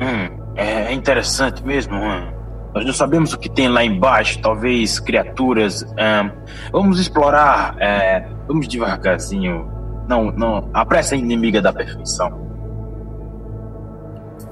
[0.00, 1.94] Hum, é interessante mesmo.
[1.94, 2.32] Hum.
[2.74, 5.82] Nós não sabemos o que tem lá embaixo, talvez criaturas.
[5.82, 6.30] Hum,
[6.72, 7.76] vamos explorar.
[7.78, 9.75] É, vamos devagarzinho.
[10.08, 10.68] Não, não.
[10.72, 12.46] A pressa é inimiga da perfeição.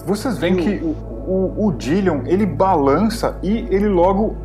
[0.07, 0.91] Vocês veem que o,
[1.27, 4.37] o, o Dillion ele balança e ele logo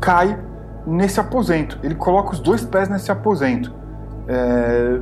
[0.00, 0.38] cai
[0.86, 1.78] nesse aposento.
[1.82, 3.72] Ele coloca os dois pés nesse aposento.
[4.26, 5.00] É,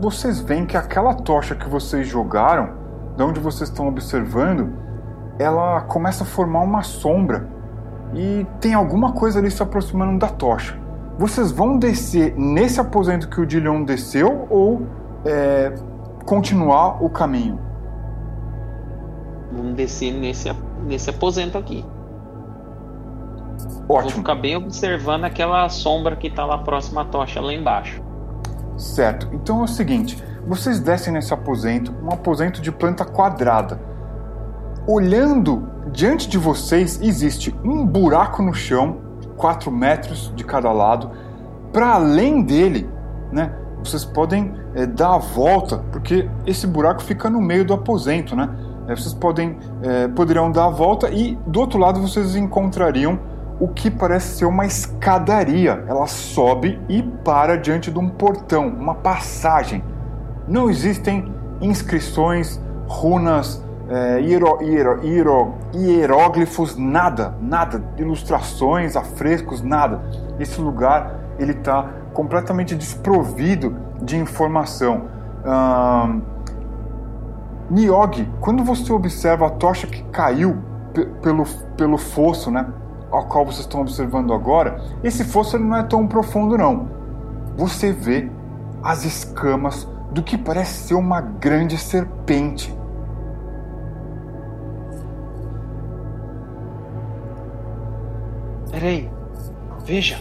[0.00, 2.70] vocês veem que aquela tocha que vocês jogaram,
[3.16, 4.72] de onde vocês estão observando,
[5.38, 7.48] ela começa a formar uma sombra
[8.14, 10.78] e tem alguma coisa ali se aproximando da tocha.
[11.18, 14.86] Vocês vão descer nesse aposento que o Dillion desceu ou
[15.24, 15.74] é,
[16.24, 17.58] continuar o caminho?
[19.52, 20.48] Vamos descer nesse,
[20.86, 21.84] nesse aposento aqui.
[23.88, 24.02] Ótimo.
[24.02, 28.00] Vou ficar bem observando aquela sombra que está lá próxima à tocha lá embaixo.
[28.76, 29.28] Certo.
[29.32, 33.80] Então é o seguinte: vocês descem nesse aposento, um aposento de planta quadrada.
[34.86, 39.07] Olhando diante de vocês, existe um buraco no chão,
[39.38, 41.10] 4 metros de cada lado.
[41.72, 42.88] Para além dele,
[43.32, 48.34] né, vocês podem é, dar a volta, porque esse buraco fica no meio do aposento,
[48.36, 48.50] né?
[48.88, 53.18] É, vocês podem, é, poderiam dar a volta e do outro lado vocês encontrariam
[53.60, 55.84] o que parece ser uma escadaria.
[55.86, 59.82] Ela sobe e para diante de um portão, uma passagem.
[60.46, 70.02] Não existem inscrições, runas, é, hiero, hiero, hiero, hieróglifos, nada, nada, ilustrações, afrescos, nada.
[70.38, 75.08] Esse lugar ele está completamente desprovido de informação.
[75.44, 76.20] Hum,
[78.40, 80.58] quando você observa a tocha que caiu
[81.22, 81.44] pelo,
[81.76, 82.66] pelo fosso, né?
[83.10, 86.88] ao qual vocês estão observando agora, esse fosso não é tão profundo não.
[87.56, 88.30] Você vê
[88.82, 92.77] as escamas do que parece ser uma grande serpente.
[98.78, 99.10] Peraí,
[99.84, 100.20] veja,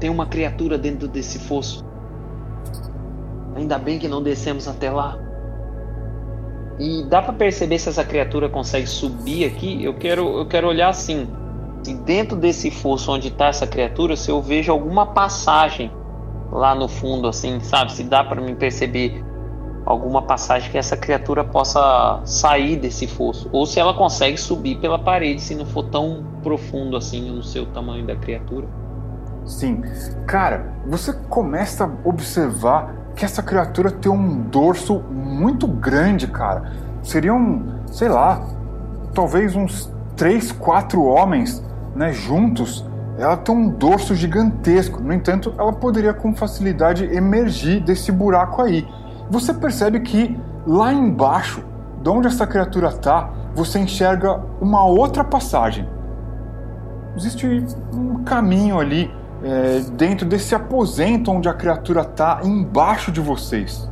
[0.00, 1.86] tem uma criatura dentro desse fosso.
[3.54, 5.16] Ainda bem que não descemos até lá.
[6.76, 9.84] E dá para perceber se essa criatura consegue subir aqui?
[9.84, 11.28] Eu quero, eu quero olhar assim
[11.84, 15.88] se dentro desse fosso onde está essa criatura, se eu vejo alguma passagem
[16.50, 17.92] lá no fundo, assim, sabe?
[17.92, 19.24] Se dá para me perceber
[19.88, 24.98] alguma passagem que essa criatura possa sair desse fosso, ou se ela consegue subir pela
[24.98, 28.68] parede, se não for tão profundo assim no seu tamanho da criatura.
[29.46, 29.82] Sim,
[30.26, 36.70] cara, você começa a observar que essa criatura tem um dorso muito grande, cara.
[37.02, 38.46] Seriam, sei lá,
[39.14, 41.64] talvez uns três, quatro homens
[41.96, 42.84] né, juntos,
[43.18, 45.02] ela tem um dorso gigantesco.
[45.02, 48.86] No entanto, ela poderia com facilidade emergir desse buraco aí.
[49.30, 51.62] Você percebe que lá embaixo,
[52.02, 55.88] de onde essa criatura está, você enxerga uma outra passagem.
[57.16, 59.12] Existe um caminho ali
[59.42, 63.90] é, dentro desse aposento onde a criatura está, embaixo de vocês.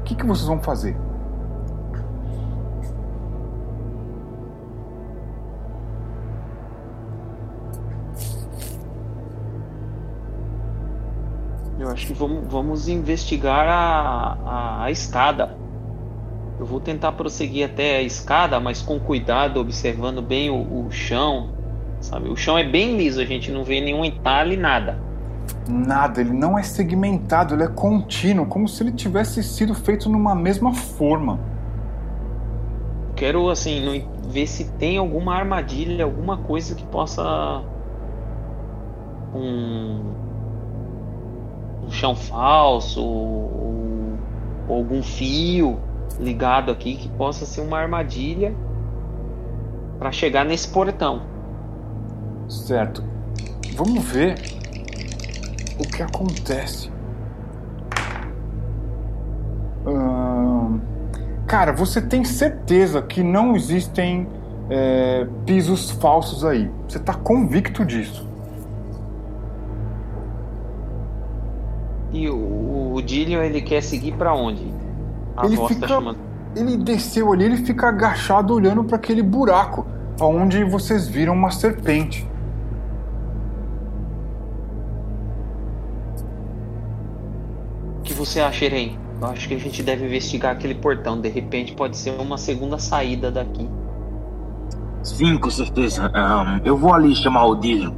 [0.00, 0.96] O que, que vocês vão fazer?
[11.96, 15.56] Acho que vamos, vamos investigar a, a, a escada.
[16.60, 21.50] Eu vou tentar prosseguir até a escada, mas com cuidado, observando bem o, o chão,
[22.00, 22.28] sabe?
[22.28, 24.98] O chão é bem liso, a gente não vê nenhum entalhe, nada.
[25.68, 30.34] Nada, ele não é segmentado, ele é contínuo, como se ele tivesse sido feito numa
[30.34, 31.40] mesma forma.
[33.14, 37.62] Quero, assim, ver se tem alguma armadilha, alguma coisa que possa.
[39.34, 40.25] Um,
[41.86, 44.18] um chão falso, ou,
[44.68, 45.78] ou algum fio
[46.18, 48.54] ligado aqui que possa ser uma armadilha
[49.98, 51.22] para chegar nesse portão.
[52.48, 53.02] Certo.
[53.74, 54.34] Vamos ver
[55.78, 56.90] o que acontece.
[59.86, 60.80] Hum,
[61.46, 64.26] cara, você tem certeza que não existem
[64.68, 66.70] é, pisos falsos aí?
[66.88, 68.26] Você está convicto disso?
[72.12, 74.72] E o, o Dillion ele quer seguir para onde?
[75.36, 76.14] A ele fica, tá
[76.56, 79.86] ele desceu ali, ele fica agachado olhando para aquele buraco,
[80.20, 82.26] aonde vocês viram uma serpente.
[88.16, 88.98] você acha, Irene?
[89.20, 91.20] Eu acho que a gente deve investigar aquele portão.
[91.20, 93.68] De repente pode ser uma segunda saída daqui.
[95.02, 96.10] Sim, com certeza.
[96.14, 97.92] Um, eu vou ali chamar o Dillion.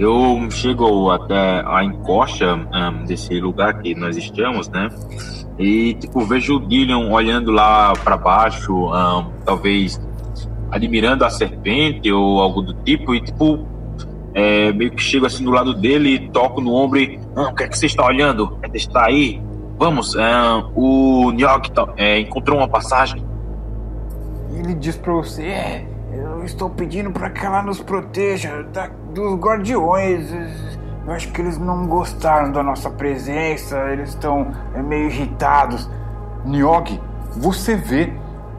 [0.00, 4.88] Eu chego até a encosta um, desse lugar que nós estamos, né?
[5.58, 10.00] E, tipo, vejo o Dillion olhando lá para baixo, um, talvez
[10.70, 13.14] admirando a serpente ou algo do tipo.
[13.14, 13.68] E, tipo,
[14.32, 17.20] é, meio que chego assim do lado dele, toco no ombro e.
[17.36, 18.58] Ah, o que é que você está olhando?
[18.62, 19.38] É está aí?
[19.78, 20.32] Vamos, é,
[20.74, 23.22] o Nyok tá, é, encontrou uma passagem.
[24.54, 25.89] Ele diz para você: é,
[26.40, 30.30] eu estou pedindo para que ela nos proteja da, dos guardiões.
[31.06, 35.88] Eu acho que eles não gostaram da nossa presença, eles estão é, meio irritados.
[36.44, 37.00] Nyog,
[37.36, 38.12] você vê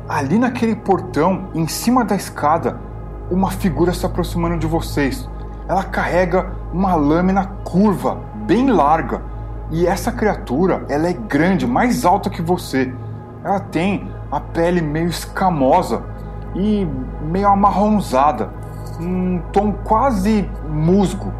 [0.07, 2.79] ali naquele portão, em cima da escada,
[3.29, 5.29] uma figura se aproximando de vocês
[5.71, 9.21] ela carrega uma lâmina curva, bem larga.
[9.71, 12.93] E essa criatura, ela é grande, mais alta que você.
[13.41, 16.03] Ela tem a pele meio escamosa
[16.55, 16.87] e
[17.21, 18.49] meio amarronzada,
[18.99, 21.31] um tom quase musgo.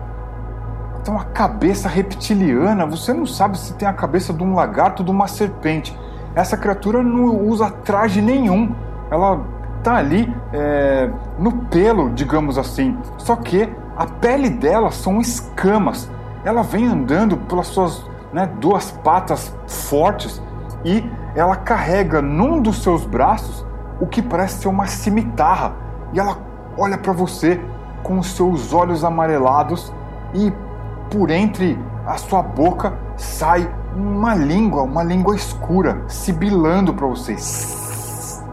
[1.03, 5.05] Tem uma cabeça reptiliana, você não sabe se tem a cabeça de um lagarto ou
[5.05, 5.97] de uma serpente.
[6.35, 8.73] Essa criatura não usa traje nenhum,
[9.09, 9.41] ela
[9.83, 11.09] tá ali é,
[11.39, 12.97] no pelo, digamos assim.
[13.17, 16.09] Só que a pele dela são escamas.
[16.45, 20.41] Ela vem andando pelas suas né, duas patas fortes
[20.85, 21.03] e
[21.35, 23.65] ela carrega num dos seus braços
[24.01, 25.75] o que parece ser uma cimitarra.
[26.11, 26.37] E ela
[26.77, 27.61] olha para você
[28.03, 29.93] com os seus olhos amarelados
[30.33, 30.51] e
[31.11, 38.43] por entre a sua boca sai uma língua, uma língua escura, sibilando para vocês.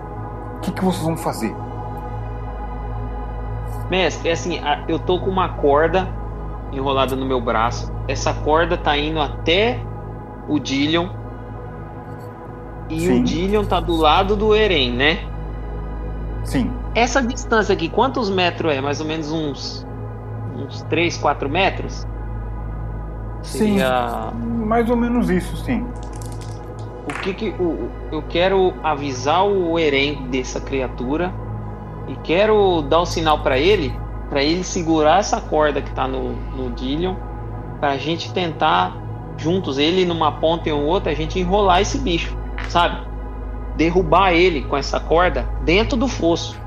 [0.56, 1.54] O que, que vocês vão fazer?
[3.88, 6.08] Mestre, é assim, eu tô com uma corda
[6.72, 7.90] enrolada no meu braço.
[8.06, 9.80] Essa corda tá indo até
[10.46, 11.08] o Dillion.
[12.90, 13.20] E Sim.
[13.20, 15.27] o Dillion tá do lado do Eren, né?
[16.44, 16.72] Sim.
[16.94, 18.80] Essa distância aqui, quantos metros é?
[18.80, 19.86] Mais ou menos uns
[20.58, 22.06] uns 3, 4 metros?
[23.42, 24.30] Seria...
[24.32, 24.64] Sim.
[24.64, 25.86] Mais ou menos isso, sim.
[27.06, 31.32] O que que o, eu quero avisar o Eren dessa criatura
[32.06, 33.94] e quero dar o um sinal para ele,
[34.28, 37.14] para ele segurar essa corda que está no, no Dillion,
[37.80, 38.94] para a gente tentar
[39.38, 42.36] juntos, ele numa ponta e um outra, a gente enrolar esse bicho,
[42.68, 43.07] sabe?
[43.78, 46.60] Derrubar ele com essa corda dentro do fosso.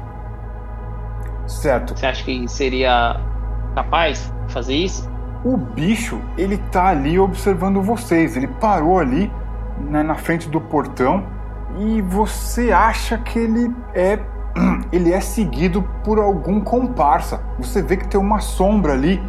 [1.45, 1.95] Certo.
[1.95, 3.19] Você acha que seria
[3.75, 5.11] capaz de fazer isso?
[5.43, 8.37] O bicho, ele tá ali observando vocês.
[8.37, 9.29] Ele parou ali
[9.77, 11.25] né, na frente do portão
[11.77, 14.17] e você acha que ele é
[14.91, 17.41] ele é seguido por algum comparsa.
[17.59, 19.21] Você vê que tem uma sombra ali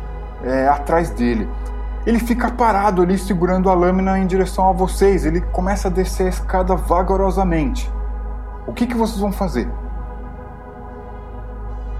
[0.44, 1.48] é, atrás dele.
[2.04, 5.24] Ele fica parado ali segurando a lâmina em direção a vocês.
[5.24, 7.90] Ele começa a descer a escada vagarosamente.
[8.66, 9.70] O que, que vocês vão fazer?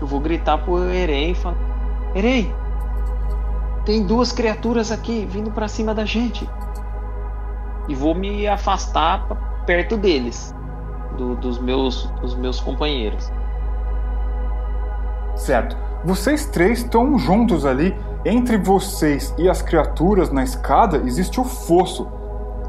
[0.00, 1.56] Eu vou gritar pro Eren e falar:
[2.14, 2.52] Eren,
[3.84, 6.48] tem duas criaturas aqui vindo para cima da gente.
[7.88, 9.26] e vou me afastar
[9.66, 10.54] perto deles,
[11.16, 13.30] do, dos, meus, dos meus companheiros.
[15.34, 15.76] Certo.
[16.04, 17.96] Vocês três estão juntos ali.
[18.24, 22.06] Entre vocês e as criaturas na escada existe o fosso.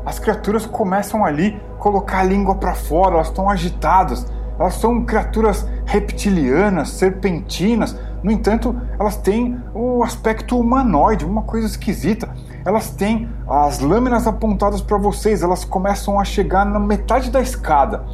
[0.04, 4.26] As criaturas começam ali colocar a língua para fora, elas estão agitadas.
[4.60, 7.96] Elas são criaturas reptilianas, serpentinas.
[8.24, 12.30] No entanto, elas têm o aspecto humanoide, uma coisa esquisita.
[12.66, 18.06] Elas têm as lâminas apontadas para vocês, elas começam a chegar na metade da escada.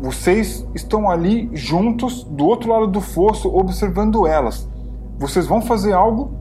[0.00, 4.68] Vocês estão ali juntos do outro lado do fosso observando elas.
[5.18, 6.37] Vocês vão fazer algo?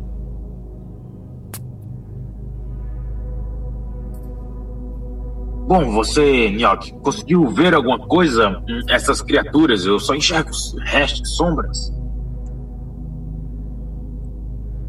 [5.68, 8.64] Bom, você, Nyoki, conseguiu ver alguma coisa?
[8.88, 10.50] Essas criaturas, eu só enxergo
[10.86, 11.94] restos, sombras.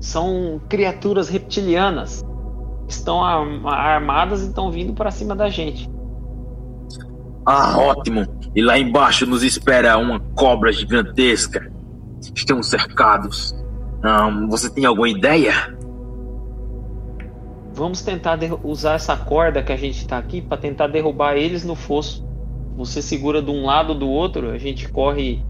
[0.01, 2.25] São criaturas reptilianas.
[2.87, 5.91] Estão armadas e estão vindo para cima da gente.
[7.45, 8.25] Ah, ótimo.
[8.55, 11.73] E lá embaixo nos espera uma cobra gigantesca.
[12.35, 13.53] Estamos cercados.
[14.49, 15.77] Você tem alguma ideia?
[17.79, 21.77] Vamos tentar usar essa corda que a gente está aqui para tentar derrubar eles no
[21.77, 22.27] fosso.
[22.77, 25.41] Você segura de um lado do outro, a gente corre,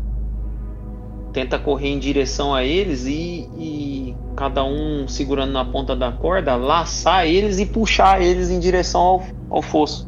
[1.33, 6.55] tenta correr em direção a eles e, e cada um segurando na ponta da corda,
[6.55, 10.07] laçar eles e puxar eles em direção ao, ao fosso.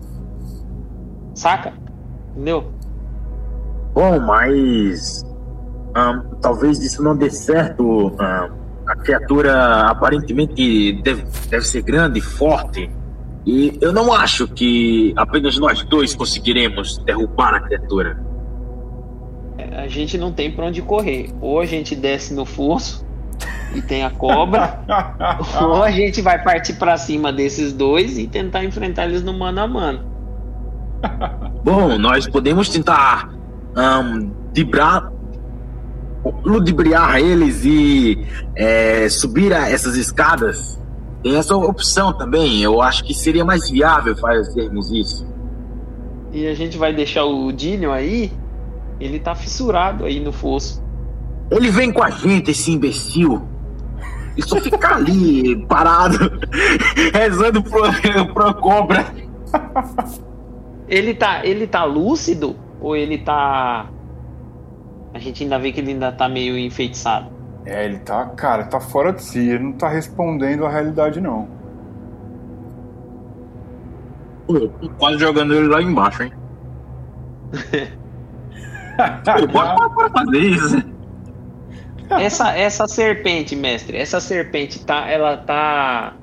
[1.34, 1.72] Saca?
[2.32, 2.70] Entendeu?
[3.94, 5.24] Bom, mas
[5.96, 7.82] um, talvez isso não dê certo.
[7.82, 8.59] Um,
[8.90, 12.90] a criatura aparentemente deve, deve ser grande e forte.
[13.46, 18.20] E eu não acho que apenas nós dois conseguiremos derrubar a criatura.
[19.56, 21.30] É, a gente não tem para onde correr.
[21.40, 23.06] Ou a gente desce no fosso
[23.74, 24.80] e tem a cobra,
[25.62, 29.60] ou a gente vai partir para cima desses dois e tentar enfrentar eles no mano
[29.60, 30.10] a mano.
[31.62, 33.30] Bom, nós podemos tentar
[33.76, 35.12] um, dibrar,
[36.44, 40.78] ludibriar eles e é, subir essas escadas.
[41.22, 42.62] Tem essa opção também.
[42.62, 45.26] Eu acho que seria mais viável fazermos isso.
[46.32, 48.32] E a gente vai deixar o Dinion aí?
[48.98, 50.82] Ele tá fissurado aí no fosso.
[51.50, 53.42] Ele vem com a gente, esse imbecil.
[54.36, 56.16] E só fica ali, parado,
[57.12, 57.82] rezando pro,
[58.32, 59.06] pro cobra.
[60.88, 63.32] Ele tá, ele tá lúcido ou ele tá
[63.82, 63.99] a
[65.20, 67.30] gente ainda vê que ele ainda tá meio enfeitiçado?
[67.64, 71.48] É, ele tá, cara, tá fora de si, ele não tá respondendo à realidade não.
[74.46, 74.68] Pô,
[74.98, 76.32] quase jogando ele lá embaixo, hein?
[79.52, 80.82] Pô, bora fazer isso.
[82.10, 86.14] Essa, essa serpente, mestre, essa serpente tá, ela tá,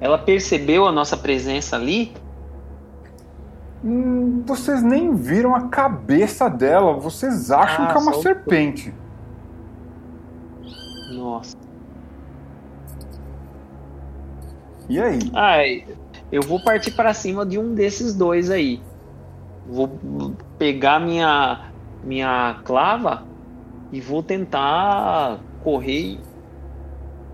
[0.00, 2.12] ela percebeu a nossa presença ali
[3.82, 8.94] Hum, vocês nem viram a cabeça dela, vocês acham ah, que é uma serpente.
[11.14, 11.56] Nossa.
[14.88, 15.18] E aí?
[15.34, 15.86] Ai,
[16.30, 18.82] eu vou partir para cima de um desses dois aí.
[19.66, 19.88] Vou
[20.58, 21.70] pegar minha
[22.02, 23.24] minha clava
[23.92, 26.18] e vou tentar correr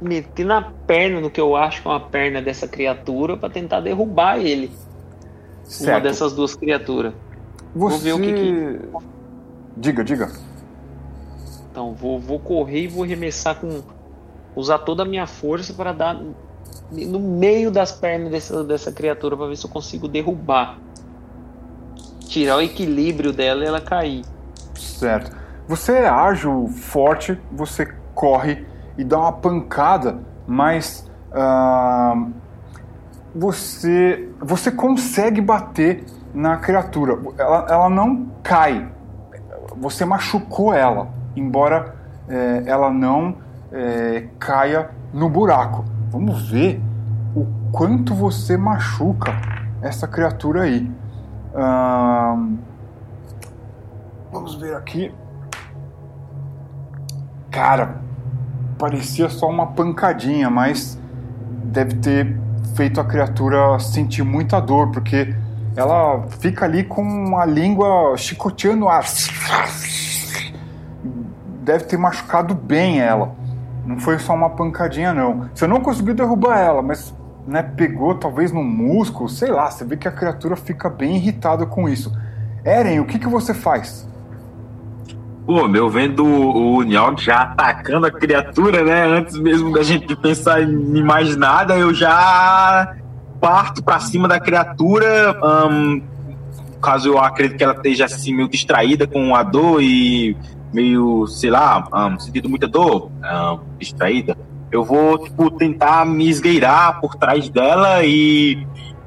[0.01, 3.81] meter na perna no que eu acho que é uma perna dessa criatura para tentar
[3.81, 4.71] derrubar ele.
[5.67, 5.91] Certo.
[5.91, 7.13] Uma dessas duas criaturas.
[7.75, 7.91] Você...
[7.91, 8.81] Vou ver o que, que...
[9.77, 10.31] Diga, diga.
[11.71, 13.83] Então, vou, vou correr e vou arremessar com.
[14.55, 16.19] Usar toda a minha força para dar
[16.91, 20.79] no meio das pernas dessa, dessa criatura para ver se eu consigo derrubar.
[22.21, 24.25] Tirar o equilíbrio dela e ela cair.
[24.75, 25.37] Certo.
[25.69, 28.65] Você é ágil, forte, você corre
[28.97, 31.11] e dá uma pancada, mas.
[31.33, 32.46] Uh
[33.37, 37.19] você, você consegue bater na criatura.
[37.37, 38.91] Ela, ela não cai.
[39.77, 41.95] Você machucou ela, embora
[42.29, 43.37] é, ela não
[43.71, 45.85] é, caia no buraco.
[46.11, 46.81] Vamos ver
[47.35, 49.33] o quanto você machuca
[49.83, 50.91] essa criatura aí.
[54.33, 55.15] vamos ver aqui.
[57.51, 58.01] Cara,
[58.79, 60.99] parecia só uma pancadinha, mas
[61.65, 62.46] deve ter
[62.77, 65.35] feito a criatura sentir muita dor, porque
[65.75, 69.05] ela fica ali com a língua chicoteando o ar.
[71.63, 73.35] Deve ter machucado bem ela.
[73.85, 75.49] Não foi só uma pancadinha, não.
[75.55, 77.15] Você não conseguiu derrubar ela, mas
[77.47, 79.71] né, pegou talvez no músculo, sei lá.
[79.71, 82.13] Você vê que a criatura fica bem irritada com isso.
[82.65, 84.07] Eren, o que, que você faz?
[85.47, 89.05] Pô, meu, vendo o, o já atacando a criatura, né?
[89.05, 92.97] Antes mesmo da gente pensar em mais nada, eu já
[93.41, 95.39] parto pra cima da criatura.
[95.41, 96.01] ahn,
[96.83, 100.37] caso eu acredite que ela esteja assim, meio distraída com a dor e
[100.73, 104.37] meio, sei lá, ahn, sentindo muita dor, ahn, distraída.
[104.73, 108.67] Eu vou, tipo, tentar me esgueirar por trás dela e.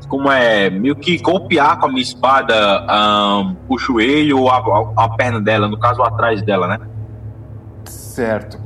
[0.10, 2.53] Como é, meio que golpear com a minha espada
[2.90, 6.80] ahn, o joelho ou a, a- a perna dela, no caso atrás dela, né?
[7.86, 8.60] Certo.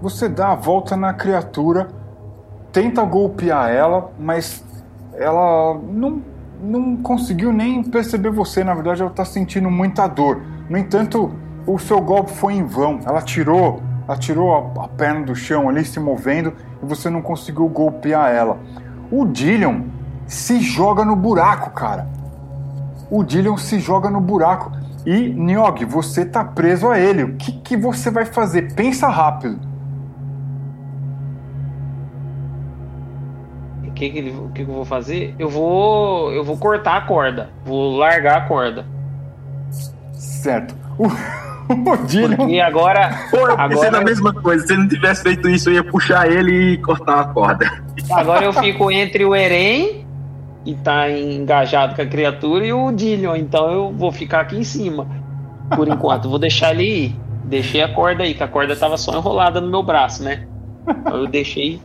[0.00, 1.88] Você dá a volta na criatura,
[2.72, 4.64] tenta golpear ela, mas
[5.14, 6.22] ela não,
[6.62, 8.64] não conseguiu nem perceber você.
[8.64, 10.40] Na verdade, ela está sentindo muita dor.
[10.68, 11.30] No entanto,
[11.66, 13.00] o seu golpe foi em vão.
[13.04, 17.20] Ela tirou, ela tirou a, a perna do chão ali, se movendo, e você não
[17.20, 18.56] conseguiu golpear ela.
[19.10, 19.82] O Dillion
[20.30, 22.06] se joga no buraco, cara.
[23.10, 24.70] O Dillion se joga no buraco.
[25.04, 27.24] E, Niog, você tá preso a ele.
[27.24, 28.72] O que, que você vai fazer?
[28.74, 29.58] Pensa rápido.
[33.84, 35.34] O que, que, que, que eu vou fazer?
[35.36, 36.30] Eu vou.
[36.32, 37.50] Eu vou cortar a corda.
[37.64, 38.86] Vou largar a corda.
[40.12, 40.76] Certo.
[40.96, 41.06] O,
[41.90, 42.48] o Dillion.
[42.48, 43.08] E agora.
[43.32, 44.64] Pensei Agora- na mesma coisa.
[44.64, 47.68] Se ele não tivesse feito isso, eu ia puxar ele e cortar a corda.
[48.12, 50.06] Agora eu fico entre o Eren,
[50.64, 53.36] que tá engajado com a criatura, e o Dillion.
[53.36, 55.06] Então eu vou ficar aqui em cima.
[55.74, 56.28] Por enquanto.
[56.28, 57.16] Vou deixar ele ir.
[57.44, 60.46] Deixei a corda aí, que a corda tava só enrolada no meu braço, né?
[60.86, 61.80] Então eu deixei.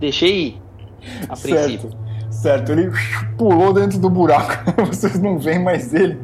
[0.00, 0.62] Deixei ir.
[1.28, 1.90] A princípio.
[1.90, 2.08] Certo.
[2.30, 2.72] Certo.
[2.72, 2.90] Ele
[3.36, 4.72] pulou dentro do buraco.
[4.86, 6.20] Vocês não veem mais ele.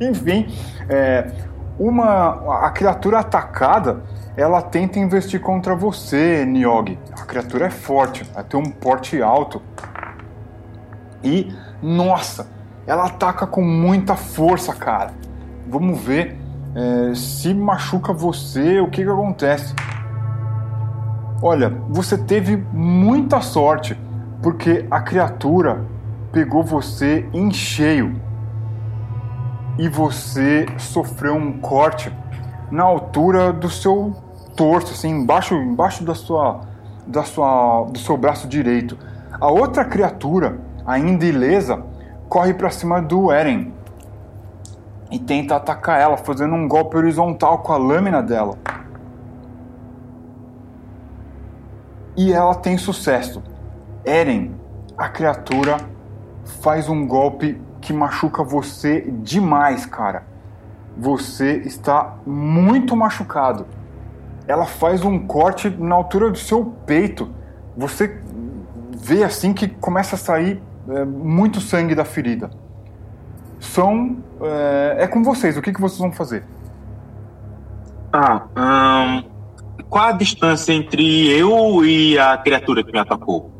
[0.00, 0.46] Enfim,
[0.88, 1.30] é,
[1.78, 4.02] uma a criatura atacada,
[4.36, 6.98] ela tenta investir contra você, Niog.
[7.20, 9.60] A criatura é forte, ela tem um porte alto.
[11.22, 12.48] E, nossa,
[12.86, 15.12] ela ataca com muita força, cara.
[15.68, 16.38] Vamos ver
[16.74, 19.74] é, se machuca você, o que, que acontece.
[21.42, 23.98] Olha, você teve muita sorte,
[24.42, 25.84] porque a criatura
[26.32, 28.20] pegou você em cheio
[29.78, 32.12] e você sofreu um corte
[32.70, 34.14] na altura do seu
[34.56, 36.60] torso, assim, embaixo, embaixo da sua,
[37.06, 38.98] da sua, do seu braço direito.
[39.40, 40.58] A outra criatura,
[40.88, 41.84] ainda ilesa,
[42.30, 43.74] corre para cima do Eren
[45.10, 48.56] e tenta atacar ela, fazendo um golpe horizontal com a lâmina dela.
[52.16, 53.42] E ela tem sucesso.
[54.02, 54.54] Eren,
[54.96, 55.76] a criatura,
[56.62, 60.24] faz um golpe que machuca você demais, cara.
[60.96, 63.66] Você está muito machucado.
[64.46, 67.28] Ela faz um corte na altura do seu peito.
[67.76, 68.20] Você
[68.90, 72.50] vê assim que começa a sair é, muito sangue da ferida.
[73.60, 74.18] São.
[74.40, 76.44] É, é com vocês, o que, que vocês vão fazer?
[78.12, 79.22] Ahn,
[79.88, 83.50] qual a distância entre eu e a criatura que me atacou?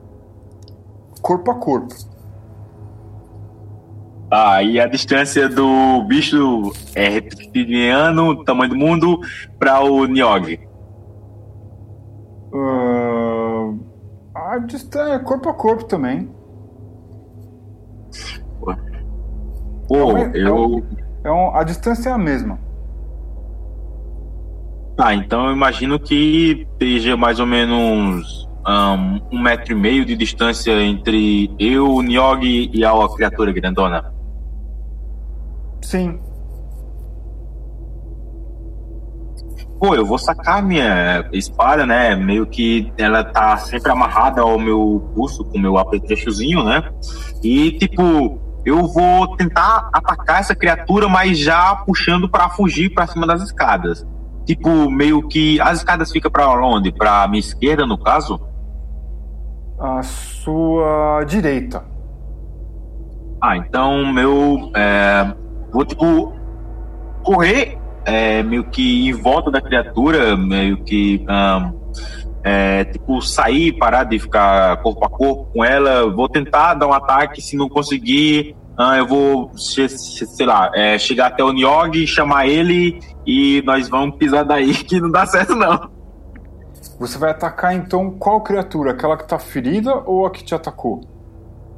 [1.20, 1.94] Corpo a corpo.
[4.30, 9.20] Tá, e a distância do bicho é reptiliano, tamanho do mundo,
[9.59, 10.60] para o Niog?
[12.55, 16.28] Ah, a distância é corpo a corpo também.
[19.89, 20.85] Pô, É um- eu.
[21.24, 22.59] É um- a distância é a mesma.
[24.97, 30.16] Tá, então eu imagino que esteja mais ou menos ahn, um metro e meio de
[30.16, 34.12] distância entre eu, o Niog e a criatura grandona.
[35.81, 36.19] Sim.
[39.78, 42.16] Pô, eu vou sacar minha espada, né?
[42.16, 46.82] Meio que ela tá sempre amarrada ao meu pulso com o meu apetrechozinho, né?
[47.44, 53.26] E, tipo, eu vou tentar atacar essa criatura, mas já puxando pra fugir pra cima
[53.26, 54.06] das escadas.
[54.44, 55.60] Tipo, meio que.
[55.60, 56.90] As escadas ficam pra onde?
[56.90, 58.40] Pra minha esquerda, no caso?
[59.78, 61.85] A sua direita.
[63.43, 64.70] Ah, então meu.
[64.74, 65.35] é,
[65.72, 66.32] vou, tipo,
[67.22, 67.78] correr
[68.09, 71.24] é, meio que em volta da criatura, meio que.
[71.28, 71.72] ahn,
[72.48, 76.10] é, tipo, sair, parar de ficar corpo a corpo com ela.
[76.10, 78.56] Vou tentar dar um ataque, se não conseguir.
[78.78, 84.16] ah, eu vou, sei lá, é, chegar até o Niog, chamar ele e nós vamos
[84.16, 85.90] pisar daí, que não dá certo não.
[86.98, 88.92] Você vai atacar então qual criatura?
[88.92, 91.02] Aquela que tá ferida ou a que te atacou?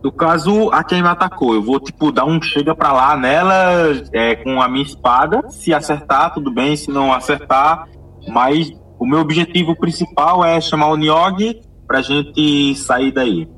[0.03, 3.93] No caso, a quem me atacou, eu vou, tipo, dar um chega pra lá nela
[4.13, 5.43] é, com a minha espada.
[5.51, 6.77] Se acertar, tudo bem.
[6.77, 7.87] Se não acertar,
[8.29, 13.49] mas o meu objetivo principal é chamar o Niog pra gente sair daí.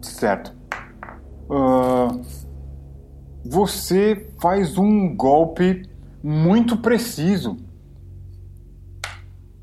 [0.00, 0.54] Certo.
[1.50, 2.16] Ah,
[3.44, 5.82] você faz um golpe
[6.22, 7.56] muito preciso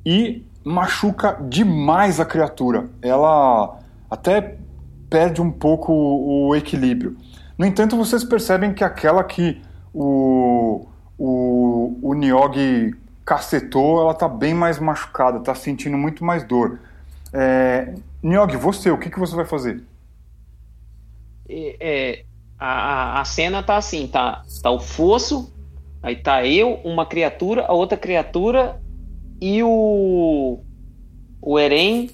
[0.05, 2.89] e machuca demais a criatura.
[3.01, 3.79] Ela
[4.11, 4.57] até
[5.09, 7.15] perde um pouco o, equilíbrio.
[7.57, 9.61] No entanto, vocês percebem que aquela que
[9.93, 10.85] o,
[11.17, 12.93] o, o Niogi
[13.27, 16.79] cacetou, ela tá bem mais machucada, tá sentindo muito mais dor.
[17.33, 17.93] É,
[18.57, 19.83] você, o que, que você vai fazer?
[21.49, 22.23] É,
[22.57, 25.53] a, a cena tá assim, tá, tá o fosso,
[26.01, 28.79] aí tá eu, uma criatura, a outra criatura
[29.41, 30.59] e o
[31.41, 32.09] o Eren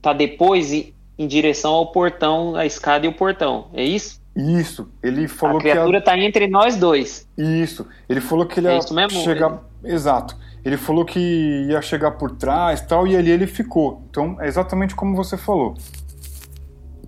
[0.00, 4.18] tá depois em direção ao portão, a escada e o portão, é isso?
[4.34, 7.28] Isso, ele falou a criatura que tá entre nós dois.
[7.36, 10.36] Isso, ele falou que ele É ia chegar, exato.
[10.64, 11.18] Ele falou que
[11.68, 14.02] ia chegar por trás, tal, e ali ele ficou.
[14.10, 15.74] Então, é exatamente como você falou.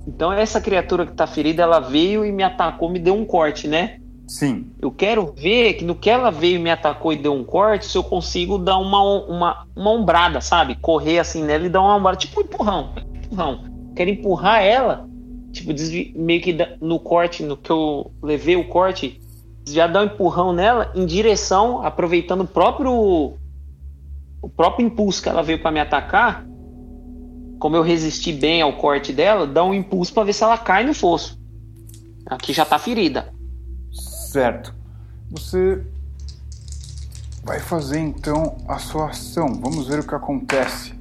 [0.06, 3.68] Então essa criatura que tá ferida, ela veio e me atacou, me deu um corte,
[3.68, 3.98] né?
[4.26, 4.70] Sim.
[4.80, 7.86] Eu quero ver que no que ela veio e me atacou e deu um corte,
[7.86, 10.74] se eu consigo dar uma, uma, uma ombrada, sabe?
[10.76, 12.92] Correr assim nela e dar uma ombrada, tipo um empurrão.
[13.24, 13.64] Empurrão.
[13.94, 15.08] Quero empurrar ela,
[15.52, 15.72] tipo,
[16.16, 19.20] meio que no corte, no que eu levei o corte,
[19.66, 23.34] já dar um empurrão nela em direção, aproveitando o próprio
[24.42, 26.44] o próprio impulso que ela veio para me atacar.
[27.60, 30.84] Como eu resisti bem ao corte dela, dar um impulso para ver se ela cai
[30.84, 31.40] no fosso.
[32.26, 33.32] Aqui já tá ferida.
[33.92, 34.74] Certo.
[35.30, 35.80] Você
[37.44, 39.60] vai fazer então a sua ação.
[39.60, 40.92] Vamos ver o que acontece.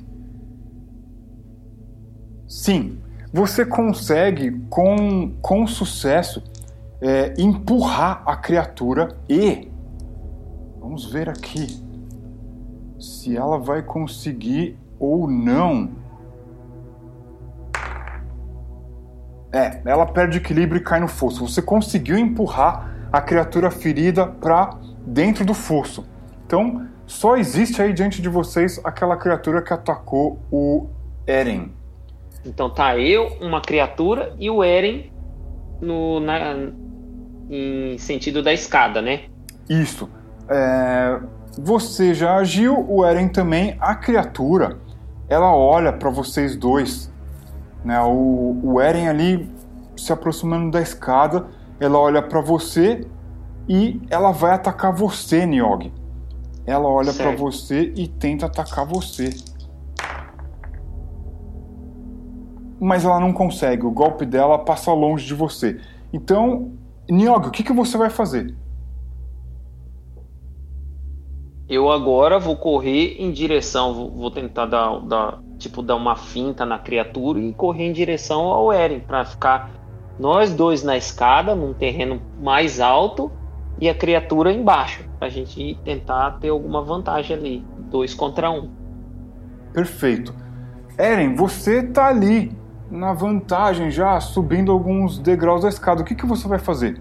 [2.47, 2.99] Sim,
[3.33, 6.43] você consegue com, com sucesso
[7.02, 9.72] é, empurrar a criatura e
[10.80, 11.82] vamos ver aqui
[12.99, 15.90] se ela vai conseguir ou não.
[19.52, 21.45] É, ela perde equilíbrio e cai no fosso.
[21.45, 26.06] Você conseguiu empurrar a criatura ferida para dentro do fosso.
[26.45, 30.88] Então, só existe aí diante de vocês aquela criatura que atacou o
[31.28, 31.72] Eren.
[32.45, 35.11] Então tá eu, uma criatura e o Eren
[35.82, 36.56] no, na,
[37.49, 39.23] em sentido da escada, né?
[39.69, 40.09] Isso.
[40.49, 41.19] É,
[41.57, 43.76] você já agiu, o Eren também.
[43.80, 44.77] A criatura,
[45.30, 47.11] ela olha para vocês dois.
[47.84, 47.99] Né?
[48.01, 49.49] O, o Eren ali
[49.95, 51.47] se aproximando da escada,
[51.80, 53.05] ela olha para você
[53.68, 55.93] e ela vai atacar você, Niogi.
[56.65, 59.30] Ela olha para você e tenta atacar você.
[62.80, 65.80] Mas ela não consegue, o golpe dela passa longe de você.
[66.11, 66.72] Então,
[67.11, 68.55] Niogi, o que, que você vai fazer?
[71.67, 76.65] Eu agora vou correr em direção, vou, vou tentar dar, dar, tipo, dar uma finta
[76.65, 79.71] na criatura e correr em direção ao Eren para ficar
[80.17, 83.29] nós dois na escada, num terreno mais alto
[83.77, 88.69] e a criatura embaixo, pra gente tentar ter alguma vantagem ali, dois contra um.
[89.73, 90.33] Perfeito.
[90.97, 92.55] Eren, você tá ali
[92.91, 96.01] na vantagem já, subindo alguns degraus da escada.
[96.01, 96.99] O que, que você vai fazer?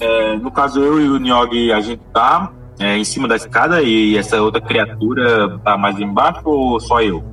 [0.00, 3.82] É, no caso, eu e o Nyogi, a gente tá é, em cima da escada
[3.82, 7.24] e essa outra criatura tá mais embaixo ou só eu?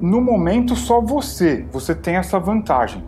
[0.00, 1.66] No momento, só você.
[1.72, 3.02] Você tem essa vantagem.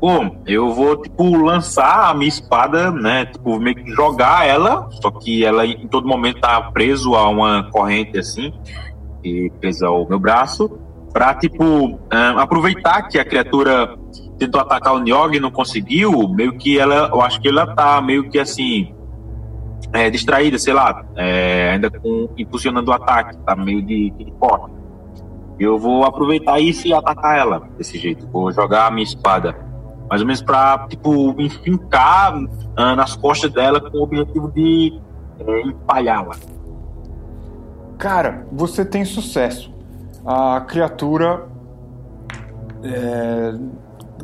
[0.00, 3.26] Bom, eu vou, tipo, lançar a minha espada, né?
[3.26, 7.64] Tipo, meio que jogar ela, só que ela em todo momento tá preso a uma
[7.70, 8.50] corrente assim,
[9.22, 10.70] e presa ao meu braço,
[11.12, 11.98] pra, tipo,
[12.36, 13.96] aproveitar que a criatura
[14.38, 18.00] tentou atacar o Nyogi e não conseguiu, meio que ela, eu acho que ela tá
[18.00, 18.94] meio que assim,
[19.92, 24.74] é, distraída, sei lá, é, ainda com, impulsionando o ataque, tá meio de, de corte.
[25.58, 28.26] Eu vou aproveitar isso e atacar ela desse jeito.
[28.28, 29.68] Vou jogar a minha espada
[30.10, 32.34] mais ou menos pra, tipo, enfincar
[32.76, 35.00] ah, nas costas dela com o objetivo de
[35.38, 36.34] é, empalhá-la.
[38.00, 39.70] Cara, você tem sucesso.
[40.24, 41.46] A criatura
[42.82, 43.54] é,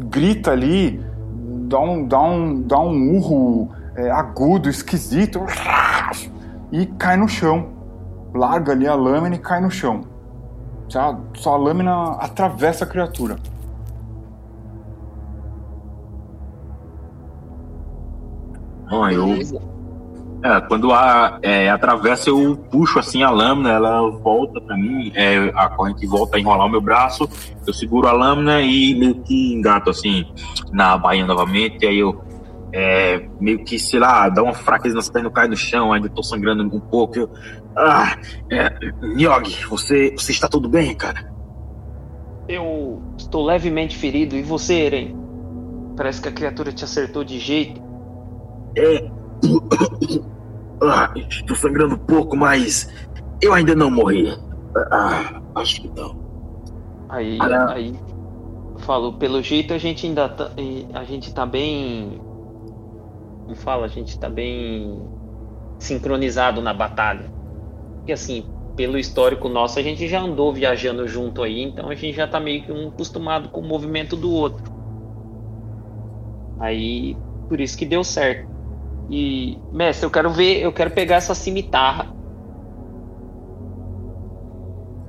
[0.09, 0.99] grita ali,
[1.69, 5.41] dá um, dá um, dá um urro é, agudo, esquisito,
[6.73, 7.69] e cai no chão.
[8.35, 10.05] Larga ali a lâmina e cai no chão.
[10.89, 13.37] Sua, sua lâmina atravessa a criatura.
[18.89, 19.76] Bom, eu,
[20.43, 25.51] é, quando a, é, atravessa, eu puxo assim a lâmina, ela volta pra mim, é,
[25.55, 27.29] a corrente volta a enrolar o meu braço,
[27.67, 30.25] eu seguro a lâmina e meio que engato assim
[30.73, 32.25] na bainha novamente, e aí eu
[32.73, 36.23] é, meio que, sei lá, dá uma fraqueza nas pernas, cai no chão, ainda tô
[36.23, 37.19] sangrando um pouco.
[37.19, 37.31] Eu,
[37.75, 38.19] ah,
[38.51, 38.71] é,
[39.17, 41.33] Nyogi, você, você está tudo bem, cara?
[42.47, 45.17] Eu estou levemente ferido e você, Eren?
[45.97, 47.83] Parece que a criatura te acertou de jeito.
[48.77, 49.16] É.
[50.83, 52.93] Ah, estou sangrando um pouco, mas
[53.41, 54.37] eu ainda não morri.
[54.91, 56.17] Ah, acho que não.
[57.09, 57.39] Aí,
[57.69, 57.95] aí
[58.79, 60.51] falou, pelo jeito a gente ainda tá,
[60.93, 62.21] a gente tá bem
[63.47, 65.01] como fala, a gente tá bem
[65.79, 67.31] sincronizado na batalha.
[68.07, 68.45] E assim,
[68.75, 72.41] pelo histórico nosso, a gente já andou viajando junto aí, então a gente já tá
[72.41, 74.75] meio que um acostumado com o movimento do outro.
[76.59, 77.17] Aí,
[77.49, 78.49] por isso que deu certo.
[79.09, 82.15] E, mestre, eu quero ver, eu quero pegar essa cimitarra.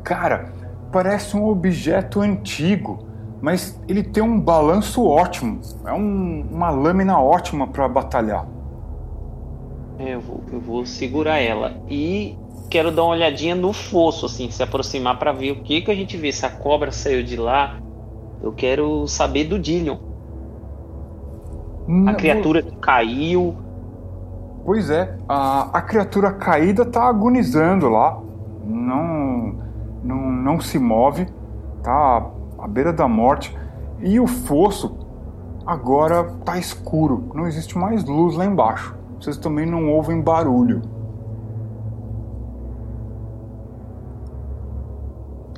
[0.03, 0.53] Cara,
[0.91, 3.07] parece um objeto antigo,
[3.41, 5.59] mas ele tem um balanço ótimo.
[5.85, 8.47] É um, uma lâmina ótima para batalhar.
[9.99, 11.81] É, eu vou, eu vou segurar ela.
[11.89, 12.37] E
[12.69, 15.95] quero dar uma olhadinha no fosso, assim, se aproximar para ver o que que a
[15.95, 16.31] gente vê.
[16.31, 17.79] Se a cobra saiu de lá,
[18.41, 19.97] eu quero saber do Dillion.
[22.07, 23.55] A criatura que caiu.
[24.67, 28.21] Pois é, a, a criatura caída tá agonizando lá.
[28.65, 29.55] Não,
[30.03, 31.25] não, não se move,
[31.81, 32.29] tá
[32.59, 33.57] à beira da morte.
[34.01, 34.97] E o fosso
[35.65, 38.93] agora tá escuro, não existe mais luz lá embaixo.
[39.17, 40.81] Vocês também não ouvem barulho.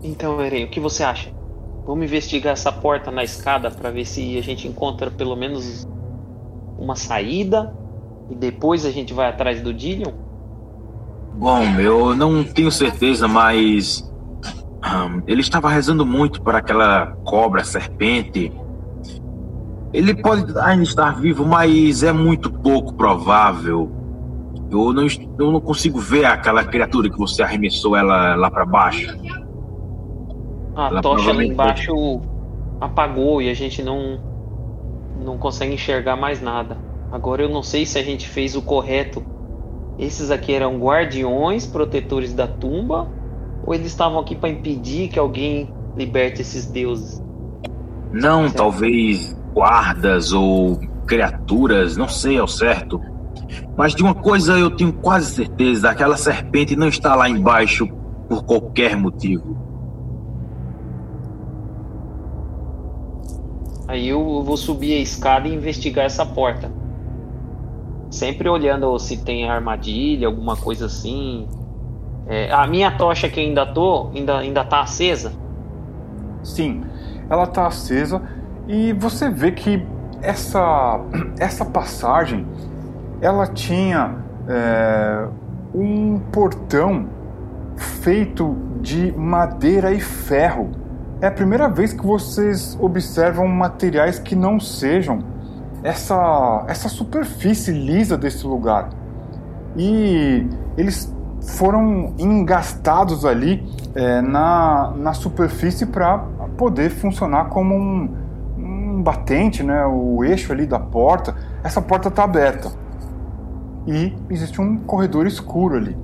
[0.03, 1.31] Então, Eren, o que você acha?
[1.83, 5.87] Vamos investigar essa porta na escada para ver se a gente encontra pelo menos
[6.77, 7.73] uma saída
[8.29, 10.11] e depois a gente vai atrás do Dillion?
[11.33, 14.09] Bom, eu não tenho certeza, mas
[15.27, 18.51] ele estava rezando muito para aquela cobra serpente.
[19.91, 23.91] Ele pode ainda estar vivo, mas é muito pouco provável.
[24.69, 25.07] Eu não,
[25.39, 29.17] eu não consigo ver aquela criatura que você arremessou ela lá para baixo.
[30.75, 32.21] A ela tocha lá embaixo
[32.79, 34.19] apagou e a gente não
[35.19, 36.88] não consegue enxergar mais nada.
[37.11, 39.23] Agora eu não sei se a gente fez o correto.
[39.97, 43.07] Esses aqui eram guardiões, protetores da tumba,
[43.65, 47.21] ou eles estavam aqui para impedir que alguém liberte esses deuses?
[48.13, 48.55] Não, certo?
[48.55, 53.01] talvez guardas ou criaturas, não sei ao certo.
[53.75, 57.87] Mas de uma coisa eu tenho quase certeza: aquela serpente não está lá embaixo
[58.27, 59.57] por qualquer motivo.
[63.87, 66.71] Aí eu vou subir a escada e investigar essa porta.
[68.09, 71.47] Sempre olhando se tem armadilha, alguma coisa assim.
[72.27, 75.33] É, a minha tocha que ainda tô, ainda, ainda tá acesa?
[76.43, 76.83] Sim,
[77.29, 78.21] ela tá acesa
[78.67, 79.83] e você vê que
[80.21, 80.99] essa,
[81.39, 82.45] essa passagem
[83.21, 84.15] ela tinha
[84.47, 85.27] é,
[85.73, 87.07] um portão
[87.75, 90.71] feito de madeira e ferro
[91.21, 95.19] é a primeira vez que vocês observam materiais que não sejam
[95.83, 98.89] essa, essa superfície lisa desse lugar.
[99.77, 100.45] E
[100.77, 101.13] eles
[101.57, 103.63] foram engastados ali
[103.95, 106.19] é, na, na superfície para
[106.57, 108.09] poder funcionar como um,
[108.57, 109.85] um batente, né?
[109.85, 111.35] o eixo ali da porta.
[111.63, 112.71] Essa porta está aberta
[113.87, 115.97] e existe um corredor escuro ali.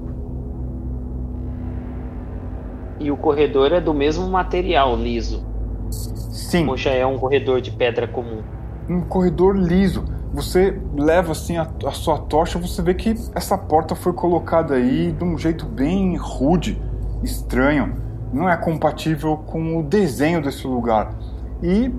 [3.00, 5.46] E o corredor é do mesmo material liso.
[5.92, 6.68] Sim.
[6.68, 8.42] Ou já é um corredor de pedra comum?
[8.88, 10.06] Um corredor liso.
[10.34, 15.12] Você leva assim a, a sua tocha, você vê que essa porta foi colocada aí
[15.12, 16.82] de um jeito bem rude,
[17.24, 17.96] estranho.
[18.34, 21.16] Não é compatível com o desenho desse lugar.
[21.64, 21.92] E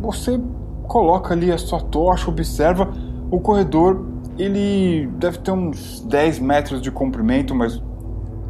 [0.00, 0.40] você
[0.84, 2.88] coloca ali a sua tocha, observa
[3.30, 4.06] o corredor,
[4.38, 7.82] ele deve ter uns 10 metros de comprimento, mais,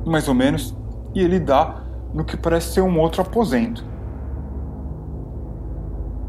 [0.06, 0.74] mais ou menos,
[1.14, 1.82] e ele dá
[2.14, 3.84] no que parece ser um outro aposento.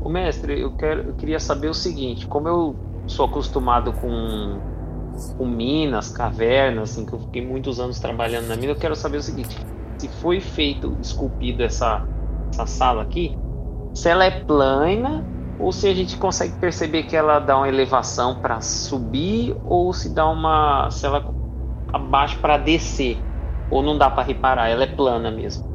[0.02, 2.76] O mestre, eu, quero, eu queria saber o seguinte: como eu
[3.06, 4.60] sou acostumado com,
[5.38, 9.18] com minas, cavernas, assim, que eu fiquei muitos anos trabalhando na mina, eu quero saber
[9.18, 9.56] o seguinte:
[9.98, 12.04] se foi feito, esculpido essa,
[12.52, 13.38] essa sala aqui,
[13.94, 15.24] se ela é plana
[15.60, 20.14] ou se a gente consegue perceber que ela dá uma elevação para subir ou se
[20.14, 21.24] dá uma se ela
[21.94, 23.18] abaixo para descer
[23.70, 25.70] ou não dá para reparar, ela é plana mesmo.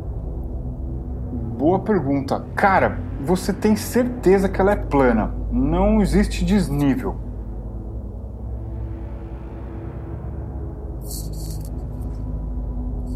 [1.57, 2.45] Boa pergunta.
[2.55, 5.35] Cara, você tem certeza que ela é plana.
[5.51, 7.17] Não existe desnível.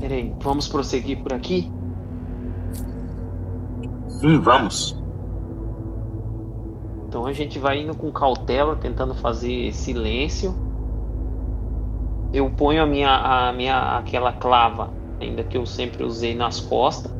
[0.01, 1.71] Peraí, vamos prosseguir por aqui?
[4.09, 5.01] Sim, vamos.
[7.07, 10.55] Então a gente vai indo com cautela, tentando fazer silêncio.
[12.33, 17.20] Eu ponho a minha, a minha aquela clava, ainda que eu sempre usei nas costas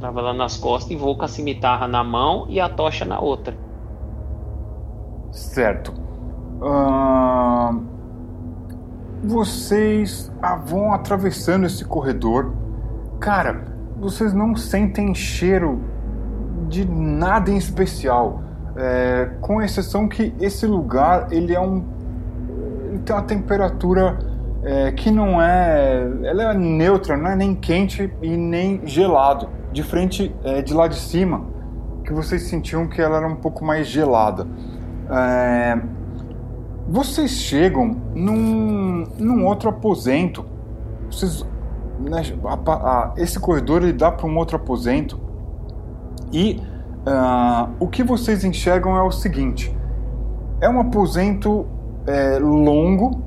[0.00, 3.18] Tava lá nas costas e vou com a cimitarra na mão e a tocha na
[3.18, 3.56] outra.
[5.32, 5.92] Certo.
[6.60, 7.96] Uh...
[9.24, 10.30] Vocês
[10.66, 12.52] vão atravessando esse corredor.
[13.18, 13.64] Cara,
[13.98, 15.80] vocês não sentem cheiro
[16.68, 18.42] de nada em especial,
[18.76, 21.84] é, com exceção que esse lugar ele é um
[22.88, 24.18] ele tem uma temperatura
[24.62, 29.82] é, que não é ela é neutra, não é nem quente e nem gelado, de
[29.82, 31.44] frente é, de lá de cima
[32.02, 34.46] que vocês sentiam que ela era um pouco mais gelada.
[35.10, 35.78] É,
[36.88, 40.46] vocês chegam num, num outro aposento.
[41.10, 41.44] Vocês,
[42.00, 45.20] né, a, a, esse corredor ele dá para um outro aposento.
[46.32, 46.62] E
[47.06, 49.76] uh, o que vocês enxergam é o seguinte:
[50.58, 51.66] é um aposento
[52.06, 53.20] é, longo,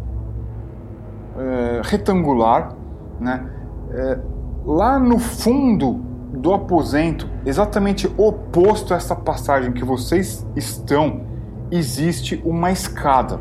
[1.37, 2.73] é, retangular,
[3.19, 3.47] né?
[3.91, 4.19] É,
[4.65, 11.25] lá no fundo do aposento, exatamente oposto a essa passagem que vocês estão,
[11.71, 13.39] existe uma escada.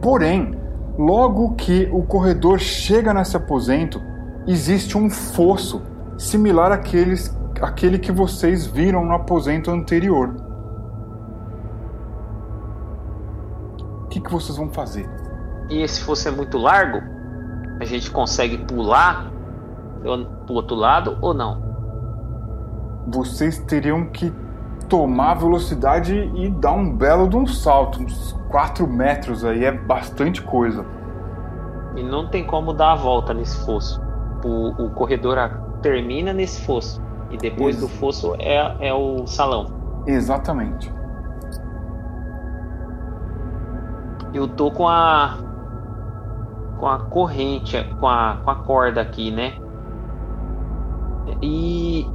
[0.00, 0.58] Porém,
[0.98, 4.00] logo que o corredor chega nesse aposento,
[4.46, 5.82] existe um fosso
[6.18, 10.34] similar àqueles, àquele que vocês viram no aposento anterior.
[14.04, 15.08] O que, que vocês vão fazer?
[15.70, 17.00] E esse fosso é muito largo?
[17.80, 19.32] A gente consegue pular
[20.02, 21.71] pro outro lado ou não?
[23.06, 24.32] Vocês teriam que
[24.88, 30.42] tomar velocidade e dar um belo de um salto, uns 4 metros aí, é bastante
[30.42, 30.84] coisa.
[31.96, 34.00] E não tem como dar a volta nesse fosso.
[34.44, 35.36] O, o corredor
[35.80, 37.02] termina nesse fosso.
[37.30, 37.86] E depois Isso.
[37.86, 39.66] do fosso é, é o salão.
[40.06, 40.92] Exatamente.
[44.34, 45.38] Eu tô com a.
[46.78, 49.54] com a corrente, com a, com a corda aqui, né?
[51.40, 52.06] E.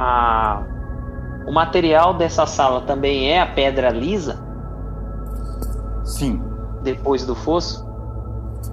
[0.00, 0.62] A
[1.48, 4.38] o material dessa sala também é a pedra lisa?
[6.04, 6.42] Sim.
[6.82, 7.88] Depois do fosso?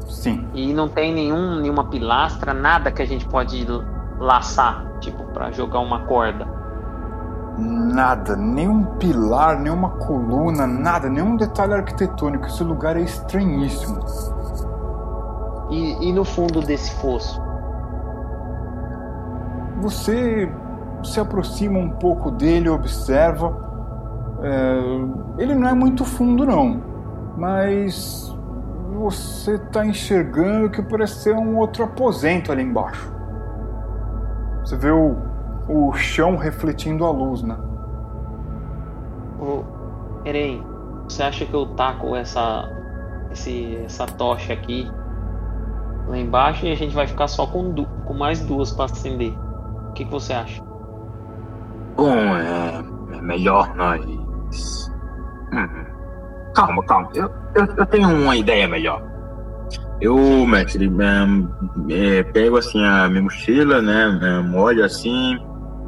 [0.10, 0.45] Sim.
[0.53, 3.65] E não tem nenhum, nenhuma pilastra, nada que a gente pode
[4.19, 6.45] laçar, tipo, para jogar uma corda?
[7.57, 12.45] Nada, nenhum pilar, nenhuma coluna, nada, nenhum detalhe arquitetônico.
[12.47, 14.02] Esse lugar é estranhíssimo.
[15.69, 17.41] E, e no fundo desse fosso?
[19.80, 20.52] Você
[21.06, 23.65] se aproxima um pouco dele, observa.
[24.41, 26.82] É, ele não é muito fundo, não,
[27.38, 28.36] mas
[28.94, 33.14] você está enxergando que parece ser um outro aposento ali embaixo.
[34.64, 35.15] Você vê o,
[35.68, 37.57] o chão refletindo a luz, né?
[39.40, 39.64] Ô,
[40.26, 40.64] Eren,
[41.07, 42.69] você acha que eu taco essa,
[43.32, 44.90] esse, essa tocha aqui
[46.07, 49.34] lá embaixo e a gente vai ficar só com, com mais duas para acender?
[49.90, 50.64] O que, que você acha?
[51.96, 52.84] Bom, é,
[53.18, 54.06] é melhor nós.
[55.54, 55.86] Hum,
[56.54, 57.10] calma, calma.
[57.14, 59.02] Eu, eu, eu, tenho uma ideia melhor.
[60.02, 60.92] Eu, mestre,
[61.90, 64.20] é, é, pego assim a minha mochila, né?
[64.22, 65.40] É, olho assim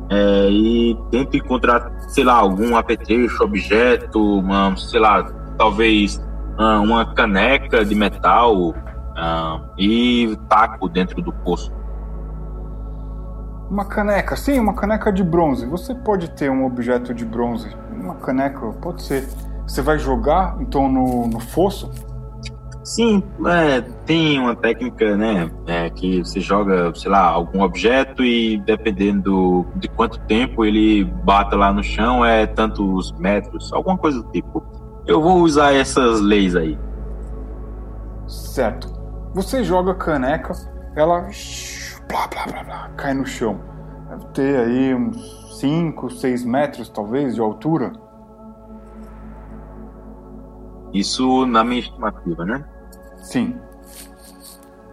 [0.09, 5.23] é, e tento encontrar, sei lá, algum apetrecho, objeto, uma, sei lá,
[5.57, 6.25] talvez
[6.57, 11.71] uma caneca de metal uh, e taco dentro do poço.
[13.69, 15.65] Uma caneca, sim, uma caneca de bronze.
[15.65, 17.69] Você pode ter um objeto de bronze.
[17.91, 19.27] Uma caneca, pode ser.
[19.67, 21.91] Você vai jogar, então, no, no fosso?
[22.87, 28.57] Sim, é, tem uma técnica, né, é, que você joga, sei lá, algum objeto e
[28.59, 34.31] dependendo de quanto tempo ele bata lá no chão, é tantos metros, alguma coisa do
[34.31, 34.63] tipo.
[35.05, 36.79] Eu vou usar essas leis aí.
[38.25, 38.87] Certo.
[39.33, 40.53] Você joga a caneca,
[40.95, 41.27] ela
[42.07, 43.59] blá, blá, blá, blá, cai no chão.
[44.09, 47.93] Deve ter aí uns 5, 6 metros, talvez, de altura.
[50.93, 52.65] Isso na minha estimativa, né?
[53.17, 53.57] Sim.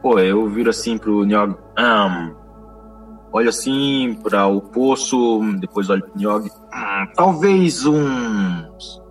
[0.03, 1.57] Pô, eu viro assim pro Nyog.
[1.79, 2.35] Um,
[3.33, 6.51] olho assim para o poço, depois olho pro Nyog.
[6.51, 9.03] Um, talvez uns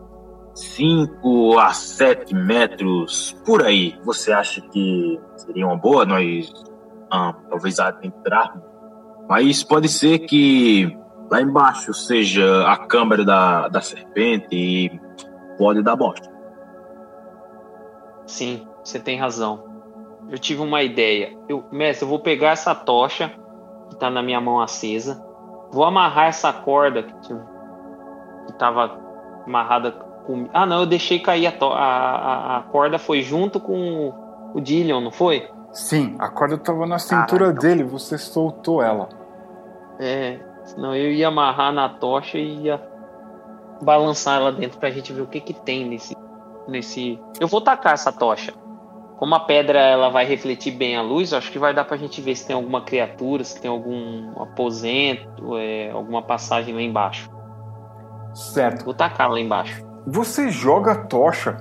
[0.53, 3.97] 5 a 7 metros por aí.
[4.03, 6.51] Você acha que seria uma boa nós
[7.13, 8.59] ah, talvez adentrar.
[9.29, 10.97] Mas pode ser que
[11.29, 14.99] lá embaixo seja a câmara da, da serpente e
[15.57, 16.27] pode dar bosta.
[18.25, 19.63] Sim, você tem razão.
[20.27, 21.37] Eu tive uma ideia.
[21.47, 23.29] Eu, mestre, eu vou pegar essa tocha
[23.89, 25.23] que está na minha mão acesa,
[25.71, 27.13] vou amarrar essa corda que,
[28.47, 28.99] que tava
[29.45, 30.49] amarrada com.
[30.51, 31.65] Ah, não, eu deixei cair a, to...
[31.65, 35.47] a, a, a corda, foi junto com o Dillion, não foi?
[35.73, 37.59] Sim, a corda estava na cintura Caraca.
[37.59, 39.09] dele, você soltou ela.
[39.99, 42.79] É, senão eu ia amarrar na tocha e ia
[43.81, 46.15] balançar ela dentro pra gente ver o que que tem nesse.
[46.67, 47.19] nesse...
[47.39, 48.53] Eu vou tacar essa tocha.
[49.17, 52.21] como a pedra ela vai refletir bem a luz, acho que vai dar pra gente
[52.21, 57.29] ver se tem alguma criatura, se tem algum aposento, é, alguma passagem lá embaixo.
[58.33, 58.83] Certo.
[58.85, 59.83] Vou tacar lá embaixo.
[60.05, 61.57] Você joga a tocha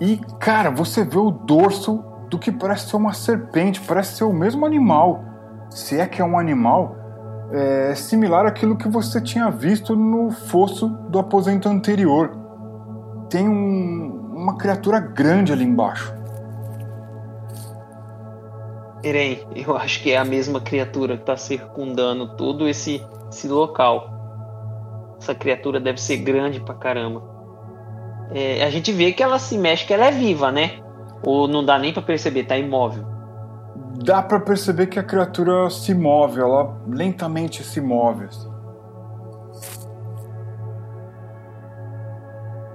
[0.00, 4.32] e, cara, você vê o dorso do que parece ser uma serpente, parece ser o
[4.32, 5.24] mesmo animal.
[5.70, 6.96] Se é que é um animal,
[7.52, 12.36] é similar àquilo que você tinha visto no fosso do aposento anterior.
[13.30, 16.14] Tem um, uma criatura grande ali embaixo.
[19.02, 24.10] Eren, eu acho que é a mesma criatura que está circundando todo esse, esse local.
[25.20, 27.22] Essa criatura deve ser grande pra caramba.
[28.32, 30.80] É, a gente vê que ela se mexe, que ela é viva, né?
[31.26, 33.04] Ou não dá nem para perceber, tá imóvel.
[34.04, 38.26] Dá para perceber que a criatura se move, ela lentamente se move.
[38.26, 38.48] assim.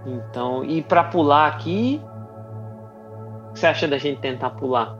[0.05, 2.01] Então, e para pular aqui,
[3.49, 4.95] o que você acha da gente tentar pular?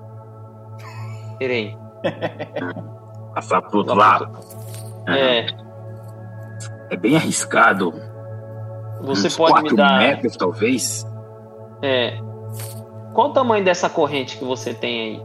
[1.41, 1.77] Eren.
[3.35, 4.29] Passar pro outro lado.
[5.07, 5.47] É,
[6.89, 7.91] É bem arriscado.
[9.01, 9.99] você Uns pode me quatro dar.
[9.99, 11.05] metros, talvez.
[11.81, 12.30] É.
[13.13, 15.23] Qual o tamanho dessa corrente que você tem aí?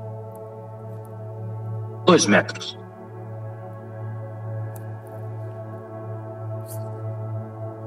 [2.04, 2.78] Dois metros.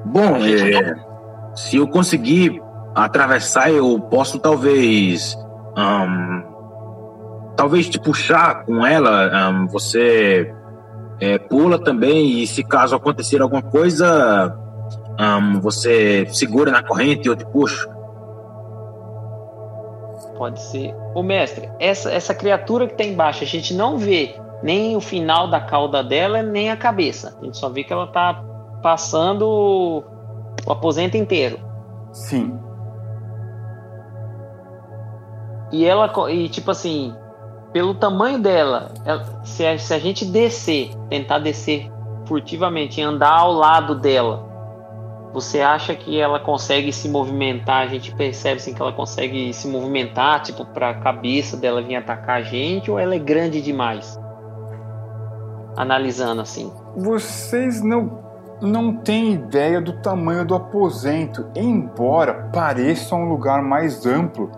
[0.06, 0.96] Bom, é,
[1.56, 2.62] se eu conseguir
[2.96, 5.38] atravessar, eu posso talvez.
[7.56, 9.52] talvez te puxar com ela.
[9.70, 10.54] você
[11.20, 14.58] é, pula também, e se caso acontecer alguma coisa,
[15.62, 17.99] você segura na corrente e eu te puxo.
[20.40, 20.96] Pode ser.
[21.14, 24.34] Ô mestre, essa, essa criatura que tá embaixo, a gente não vê
[24.64, 27.38] nem o final da cauda dela, nem a cabeça.
[27.42, 28.42] A gente só vê que ela tá
[28.82, 30.04] passando o,
[30.66, 31.60] o aposento inteiro.
[32.14, 32.58] Sim.
[35.74, 37.14] E ela, e tipo assim,
[37.74, 41.92] pelo tamanho dela, ela- se, a, se a gente descer, tentar descer
[42.26, 44.49] furtivamente e andar ao lado dela,
[45.34, 47.84] você acha que ela consegue se movimentar?
[47.84, 51.96] A gente percebe assim, que ela consegue se movimentar, tipo, para a cabeça dela vir
[51.96, 54.20] atacar a gente, ou ela é grande demais?
[55.78, 56.72] Analisando assim.
[56.96, 58.20] Vocês não,
[58.62, 64.52] não têm ideia do tamanho do aposento, embora pareça um lugar mais amplo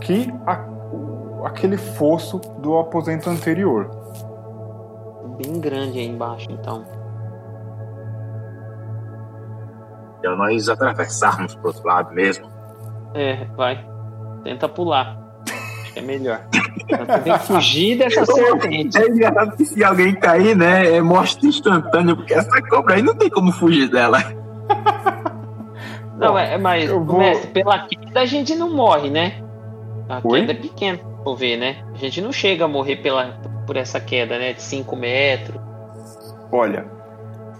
[0.00, 0.66] que a-
[1.44, 3.88] aquele fosso do aposento anterior.
[5.40, 6.84] Bem grande aí embaixo, então.
[10.30, 12.46] Se nós atravessarmos pro outro lado mesmo.
[13.14, 13.84] É, vai.
[14.44, 15.16] Tenta pular.
[15.82, 16.40] Acho que é melhor.
[16.52, 18.98] Você tem que fugir dessa serpente.
[18.98, 23.14] É engraçado que se alguém cair, né, é morte instantânea, porque essa cobra aí não
[23.14, 24.18] tem como fugir dela.
[26.18, 29.42] Não, é, mas, vou- mestre, pela queda a gente não morre, né?
[30.08, 30.40] A Oi?
[30.40, 31.84] queda é pequena, vou ver, né?
[31.92, 34.54] A gente não chega a morrer pela, por essa queda, né?
[34.54, 35.60] De 5 metros.
[36.50, 36.86] Olha,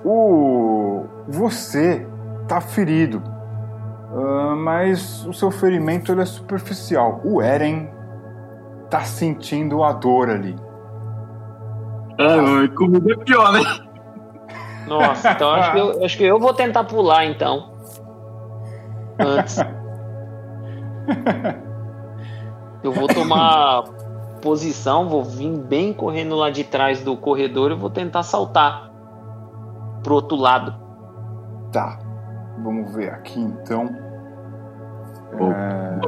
[0.02, 2.06] o você
[2.46, 3.22] tá ferido,
[4.16, 7.20] ah, mas o seu ferimento ele é superficial.
[7.24, 7.90] O Eren
[8.88, 10.56] tá sentindo a dor ali.
[12.18, 13.60] Ah, comigo é pior, né?
[14.86, 17.74] Nossa, então acho que, eu, acho que eu vou tentar pular, então.
[19.18, 19.58] Antes.
[22.82, 23.82] Eu vou tomar
[24.40, 28.92] posição, vou vir bem correndo lá de trás do corredor e vou tentar saltar
[30.04, 30.72] pro outro lado.
[31.72, 31.98] Tá,
[32.58, 33.88] vamos ver aqui então.
[35.36, 36.00] Pô, É,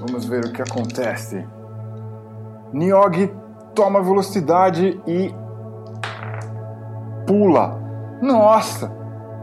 [0.00, 1.46] Vamos ver o que acontece.
[2.72, 3.34] Niog
[3.74, 5.34] toma velocidade e
[7.26, 7.80] pula.
[8.20, 8.92] Nossa!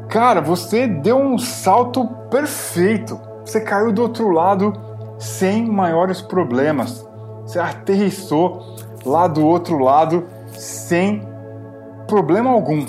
[0.10, 3.20] Cara, você deu um salto perfeito.
[3.46, 4.74] Você caiu do outro lado
[5.18, 7.08] sem maiores problemas.
[7.44, 8.76] Você aterrissou
[9.06, 11.28] lá do outro lado sem
[12.08, 12.86] problema algum.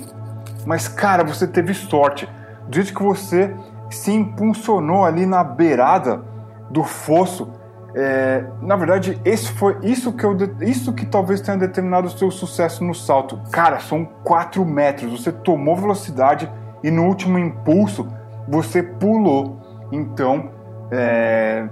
[0.66, 2.28] Mas, cara, você teve sorte.
[2.70, 3.54] Jeito que você
[3.90, 6.22] se impulsionou ali na beirada
[6.70, 7.50] do fosso,
[7.94, 12.30] é, na verdade, esse foi isso que, eu, isso que talvez tenha determinado o seu
[12.30, 13.38] sucesso no salto.
[13.50, 15.20] Cara, são 4 metros.
[15.20, 16.50] Você tomou velocidade
[16.82, 18.08] e no último impulso
[18.48, 19.60] você pulou.
[19.92, 20.50] Então,
[20.90, 21.68] é,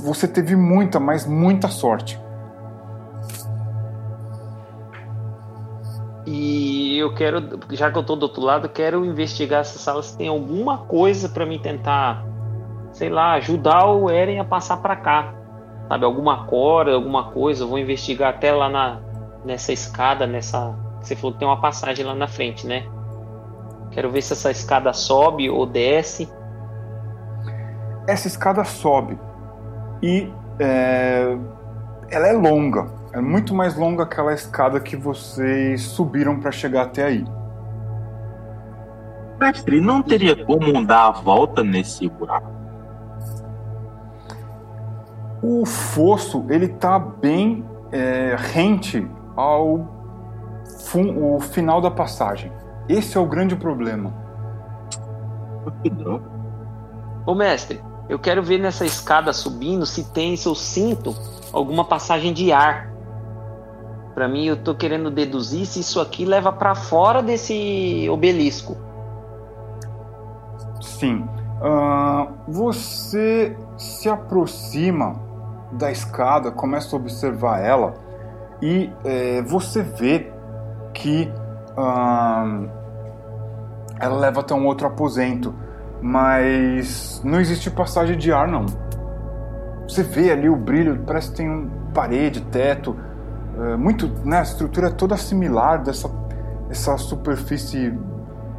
[0.00, 2.20] você teve muita, mas muita sorte.
[6.26, 10.16] E eu quero, já que eu tô do outro lado, quero investigar essa sala se
[10.16, 12.24] tem alguma coisa pra mim tentar,
[12.92, 15.34] sei lá, ajudar o Eren a passar pra cá.
[15.88, 17.64] Sabe, alguma corda, alguma coisa.
[17.64, 19.00] Eu vou investigar até lá na,
[19.44, 20.74] nessa escada, nessa.
[21.00, 22.86] Você falou que tem uma passagem lá na frente, né?
[23.90, 26.28] Quero ver se essa escada sobe ou desce.
[28.06, 29.18] essa escada sobe.
[30.02, 31.36] e é,
[32.10, 36.82] ela é longa, é muito mais longa que aquela escada que vocês subiram para chegar
[36.82, 37.24] até aí.
[39.38, 42.50] Mestre, não teria como dar a volta nesse buraco?
[45.42, 49.06] O fosso ele tá bem é, rente
[49.36, 50.02] ao
[50.86, 52.52] fun, o final da passagem.
[52.88, 54.14] Esse é o grande problema.
[57.26, 61.14] Ô mestre, eu quero ver nessa escada subindo se tem, se eu sinto
[61.52, 62.91] alguma passagem de ar.
[64.14, 68.76] Para mim, eu tô querendo deduzir se isso aqui leva para fora desse obelisco.
[70.80, 71.26] Sim.
[71.60, 75.14] Uh, você se aproxima
[75.72, 77.94] da escada, começa a observar ela
[78.60, 80.30] e é, você vê
[80.92, 81.28] que
[81.76, 82.68] uh,
[83.98, 85.54] ela leva até um outro aposento,
[86.00, 88.66] mas não existe passagem de ar não.
[89.88, 92.96] Você vê ali o brilho, parece que tem um parede, teto,
[93.62, 96.08] é, muito, né, a estrutura é toda similar dessa
[96.72, 97.92] essa superfície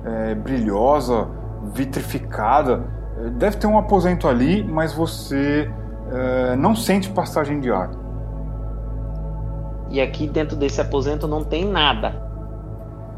[0.05, 1.27] é, brilhosa,
[1.73, 2.83] vitrificada.
[3.17, 5.69] É, deve ter um aposento ali, mas você
[6.11, 7.89] é, não sente passagem de ar.
[9.89, 12.21] E aqui dentro desse aposento não tem nada.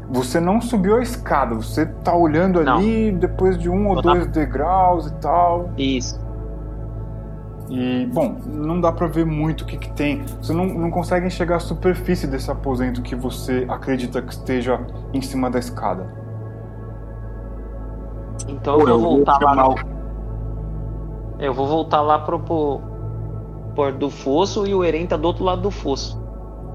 [0.08, 3.18] Você não subiu a escada, você tá olhando ali não.
[3.18, 5.70] depois de um ou dois degraus e tal.
[5.76, 6.25] Isso.
[7.68, 10.22] E, bom, não dá para ver muito o que, que tem.
[10.40, 14.80] Você não, não consegue enxergar a superfície desse aposento que você acredita que esteja
[15.12, 16.06] em cima da escada.
[18.48, 19.54] Então Pô, eu vou voltar lá.
[19.54, 19.74] No...
[21.38, 22.80] Eu vou voltar lá pro, pro,
[23.74, 26.20] pro do fosso e o Eren tá do outro lado do fosso.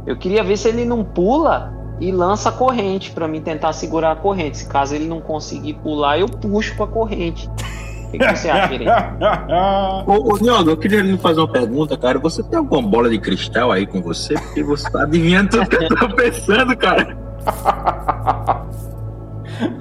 [0.06, 4.12] Eu queria ver se ele não pula e lança a corrente para mim tentar segurar
[4.12, 4.58] a corrente.
[4.58, 7.50] Se caso ele não conseguir pular, eu puxo com a corrente.
[8.14, 8.88] O que, você acha, Eren?
[10.06, 12.20] ô, ô Niogo, eu queria lhe fazer uma pergunta, cara.
[12.20, 14.34] Você tem alguma bola de cristal aí com você?
[14.34, 17.18] Porque você tá adivinhando tudo que eu tô pensando, cara.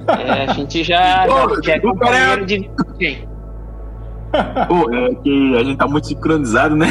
[0.07, 3.27] É, a gente já, Pô, já é companheiro de quem?
[4.67, 6.87] Pô, é que a gente tá muito sincronizado, né?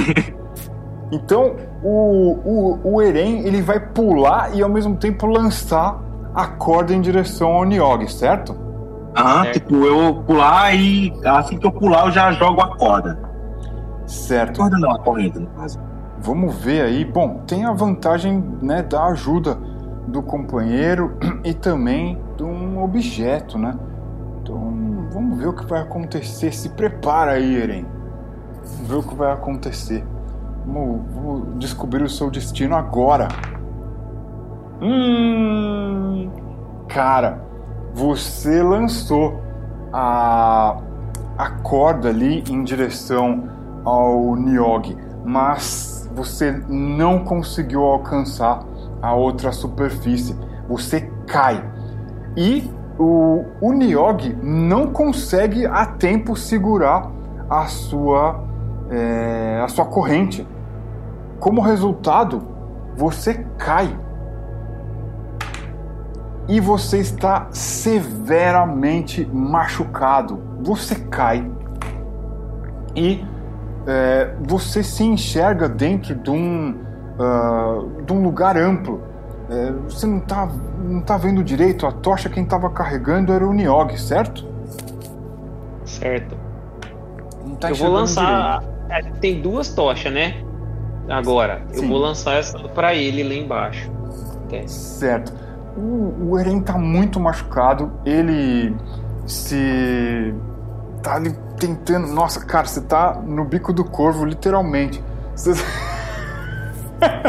[1.12, 6.01] Então, o, o, o Eren ele vai pular e ao mesmo tempo lançar
[6.35, 8.70] a corda em direção ao Niobe, certo?
[9.16, 13.19] Aham, tipo, eu pular e assim que eu pular eu já jogo a corda.
[14.07, 14.59] Certo.
[14.59, 15.78] Corda não, a corrente, no caso.
[16.19, 17.05] Vamos ver aí.
[17.05, 19.59] Bom, tem a vantagem né, da ajuda
[20.07, 23.74] do companheiro e também de um objeto, né?
[24.41, 26.53] Então, vamos ver o que vai acontecer.
[26.53, 27.87] Se prepara aí, Eren.
[28.62, 30.05] Vamos ver o que vai acontecer.
[30.66, 33.28] Vamos, vamos descobrir o seu destino agora.
[34.82, 36.31] Hum,
[36.89, 37.50] cara,
[37.95, 39.41] você lançou
[39.93, 40.79] a,
[41.37, 43.49] a corda ali em direção
[43.85, 48.62] ao Niogi, mas você não conseguiu alcançar
[49.01, 50.37] a outra superfície.
[50.69, 51.65] Você cai.
[52.37, 53.73] E o, o
[54.43, 57.11] não consegue a tempo segurar
[57.49, 58.45] a sua,
[58.91, 60.47] é, a sua corrente.
[61.39, 62.43] Como resultado,
[62.97, 63.99] você cai.
[66.51, 70.43] E você está severamente machucado.
[70.63, 71.49] Você cai.
[72.97, 73.25] E
[73.87, 79.01] é, você se enxerga dentro de um, uh, de um lugar amplo.
[79.49, 80.49] É, você não está
[80.81, 84.45] não tá vendo direito, a tocha quem estava carregando era o Niog, certo?
[85.85, 86.37] Certo.
[87.61, 88.59] Tá Eu vou lançar.
[88.59, 88.81] Direito.
[88.91, 90.43] É, tem duas tochas, né?
[91.09, 91.85] Agora, Sim.
[91.85, 93.89] eu vou lançar essa para ele lá embaixo.
[94.47, 94.67] Okay.
[94.67, 95.33] Certo.
[95.77, 98.77] O, o Eren tá muito machucado, ele
[99.27, 100.35] se.
[101.03, 102.09] tá ali tentando.
[102.09, 105.03] Nossa, cara, você tá no bico do corvo, literalmente.
[105.35, 105.53] Você.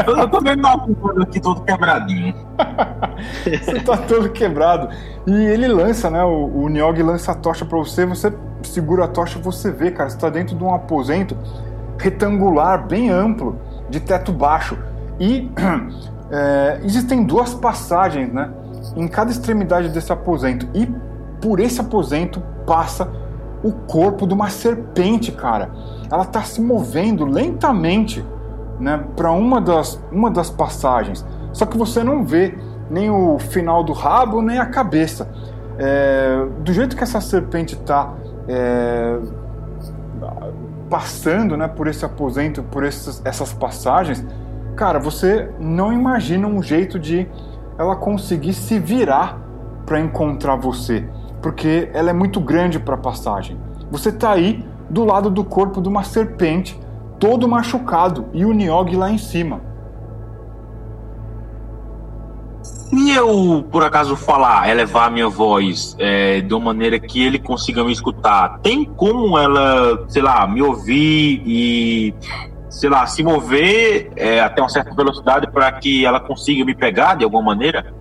[0.06, 2.34] Eu tô vendo uma aqui todo quebradinho.
[3.44, 4.88] você tá todo quebrado.
[5.26, 6.22] E ele lança, né?
[6.22, 8.32] O, o Niog lança a tocha para você, você
[8.62, 11.36] segura a tocha e você vê, cara, você tá dentro de um aposento
[11.98, 13.58] retangular, bem amplo,
[13.88, 14.76] de teto baixo.
[15.18, 15.50] E
[16.32, 18.50] é, existem duas passagens, né?
[18.96, 20.66] Em cada extremidade desse aposento.
[20.74, 20.88] E
[21.40, 23.08] por esse aposento passa
[23.62, 25.70] o corpo de uma serpente, cara.
[26.10, 28.24] Ela tá se movendo lentamente
[28.80, 31.24] né, para uma das, uma das passagens.
[31.52, 32.56] Só que você não vê
[32.90, 35.28] nem o final do rabo, nem a cabeça.
[35.78, 38.14] É, do jeito que essa serpente está
[38.48, 39.18] é,
[40.88, 44.24] passando né, por esse aposento, por esses, essas passagens,
[44.76, 47.26] cara, você não imagina um jeito de
[47.78, 49.38] ela conseguir se virar
[49.86, 51.08] para encontrar você,
[51.40, 53.58] porque ela é muito grande para passagem.
[53.90, 56.78] Você está aí do lado do corpo de uma serpente
[57.18, 59.60] todo machucado e o Niog lá em cima.
[62.62, 67.38] Se eu, por acaso, falar, elevar a minha voz é, de uma maneira que ele
[67.38, 72.14] consiga me escutar, tem como ela, sei lá, me ouvir e,
[72.72, 77.14] sei lá, se mover é, até uma certa velocidade para que ela consiga me pegar
[77.16, 77.92] de alguma maneira?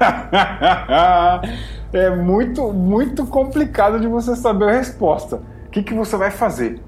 [1.92, 5.36] é muito, muito complicado de você saber a resposta.
[5.66, 6.80] O que, que você vai fazer?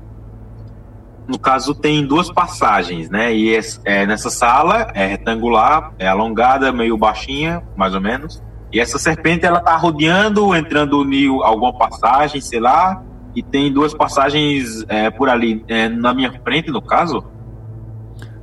[1.29, 3.35] No caso, tem duas passagens, né?
[3.35, 8.43] E é, nessa sala é retangular, é alongada, meio baixinha, mais ou menos.
[8.73, 13.03] E essa serpente, ela tá rodeando, entrando em alguma passagem, sei lá.
[13.35, 17.25] E tem duas passagens é, por ali, é, na minha frente, no caso.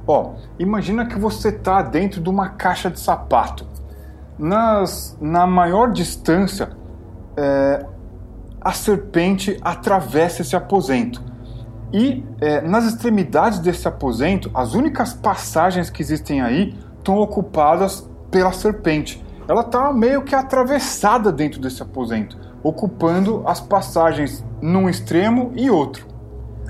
[0.05, 3.65] Ó, imagina que você tá dentro de uma caixa de sapato.
[4.38, 6.69] Nas, na maior distância,
[7.38, 7.85] é,
[8.59, 11.23] a serpente atravessa esse aposento.
[11.93, 18.51] E é, nas extremidades desse aposento, as únicas passagens que existem aí estão ocupadas pela
[18.51, 19.23] serpente.
[19.47, 26.05] Ela está meio que atravessada dentro desse aposento, ocupando as passagens num extremo e outro.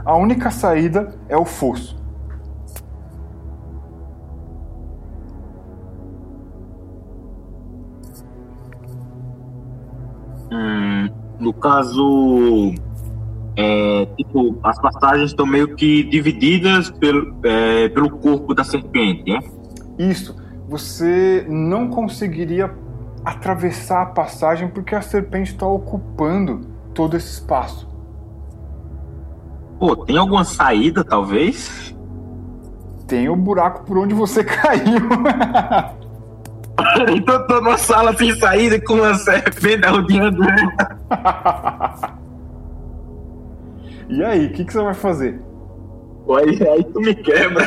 [0.05, 1.99] A única saída é o fosso.
[10.51, 11.09] Hum,
[11.39, 12.73] no caso,
[13.55, 19.39] é, tipo, as passagens estão meio que divididas pelo, é, pelo corpo da serpente, é?
[19.97, 20.35] Isso.
[20.67, 22.69] Você não conseguiria
[23.23, 26.61] atravessar a passagem porque a serpente está ocupando
[26.93, 27.89] todo esse espaço.
[29.79, 31.95] Pô, tem alguma saída, talvez?
[33.07, 35.09] Tem o buraco por onde você caiu.
[37.15, 40.43] então tô numa sala sem saída com uma serpente rodeando
[44.09, 45.41] E aí, o que, que você vai fazer?
[46.37, 47.65] Aí, aí tu me quebra.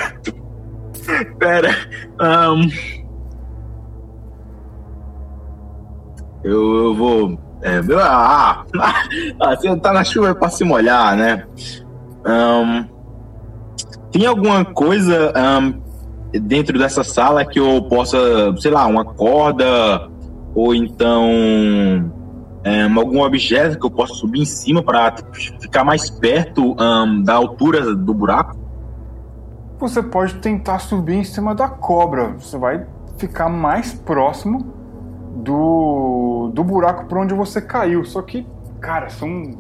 [1.39, 1.71] Pera.
[2.21, 3.04] Um...
[6.45, 7.39] Eu, eu vou.
[7.63, 8.65] É, ah,
[9.41, 11.47] ah, você tá na chuva pra se molhar, né?
[12.27, 12.85] Um,
[14.13, 15.83] tem alguma coisa um,
[16.39, 20.11] dentro dessa sala que eu possa, sei lá, uma corda
[20.55, 21.31] ou então
[22.63, 25.17] é, algum objeto que eu possa subir em cima para
[25.61, 28.57] ficar mais perto um, da altura do buraco?
[29.79, 32.35] Você pode tentar subir em cima da cobra.
[32.39, 32.87] Você vai
[33.19, 34.73] ficar mais próximo
[35.37, 36.14] do,
[36.49, 38.05] do buraco por onde você caiu.
[38.05, 38.47] Só que,
[38.81, 39.53] cara, são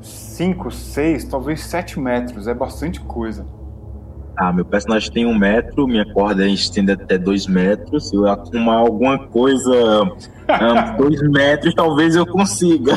[0.00, 2.46] 5, 6, talvez 7 metros.
[2.46, 3.46] É bastante coisa.
[4.36, 8.08] Ah, meu personagem tem um metro, minha corda estende até dois metros.
[8.08, 10.16] Se eu arrumar alguma coisa um,
[10.96, 12.96] dois metros, talvez eu consiga.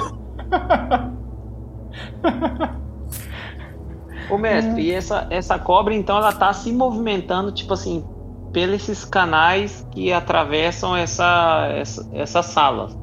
[4.30, 8.06] Ô mestre, e essa, essa cobra então ela tá se movimentando, tipo assim,
[8.54, 13.01] pelos esses canais que atravessam essa, essa, essa sala.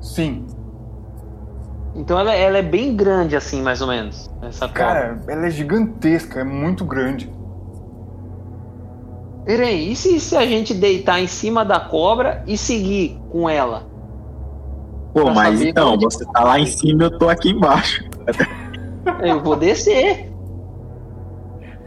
[0.00, 0.46] Sim.
[1.94, 4.30] Então ela, ela é bem grande assim, mais ou menos.
[4.42, 4.74] Essa cobra.
[4.74, 7.32] Cara, ela é gigantesca, é muito grande.
[9.44, 13.82] Peraí, e se, se a gente deitar em cima da cobra e seguir com ela?
[15.12, 16.04] Pô, mas então, onde...
[16.04, 18.04] você tá lá em cima eu tô aqui embaixo.
[19.22, 20.30] Eu vou descer.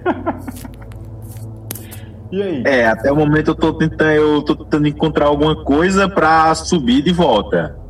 [2.31, 2.64] e aí?
[2.65, 7.02] É, até o momento eu tô tentando, eu tô tentando encontrar alguma coisa pra subir
[7.02, 7.82] de volta.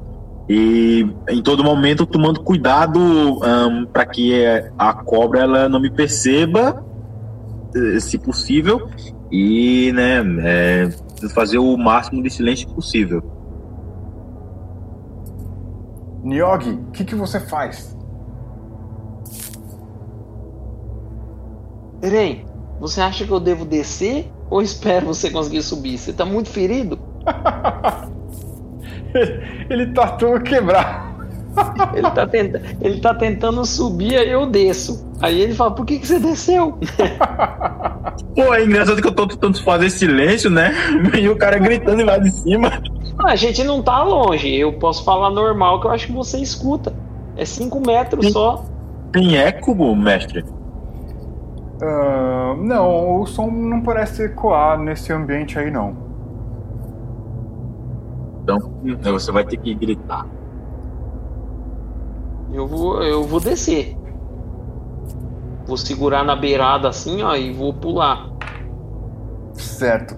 [0.47, 4.45] E em todo momento tomando cuidado um, para que
[4.77, 6.83] a cobra ela não me perceba,
[7.73, 8.89] eh, se possível,
[9.31, 10.89] e né, é,
[11.29, 13.23] fazer o máximo de silêncio possível.
[16.23, 17.97] Nyogi, o que, que você faz?
[22.01, 22.45] Eren,
[22.79, 25.97] você acha que eu devo descer ou espero você conseguir subir?
[25.97, 26.99] Você tá muito ferido?
[29.69, 31.13] ele tá todo quebrado.
[31.93, 32.61] ele, tá tenta...
[32.81, 35.07] ele tá tentando subir, aí eu desço.
[35.21, 36.77] Aí ele fala, por que, que você desceu?
[38.35, 40.73] Pô, é engraçado que eu tô tentando fazer silêncio, né?
[41.17, 42.81] E o cara gritando lá de cima.
[43.23, 44.53] A gente não tá longe.
[44.53, 46.93] Eu posso falar normal que eu acho que você escuta.
[47.37, 48.65] É 5 metros tem, só.
[49.11, 50.43] Tem eco, mestre?
[51.81, 56.02] Uh, não, o som não parece ecoar nesse ambiente aí, não.
[58.43, 60.27] Então, você vai ter que gritar.
[62.51, 63.97] Eu vou, eu vou descer.
[65.65, 68.29] Vou segurar na beirada assim, ó, e vou pular.
[69.53, 70.15] Certo.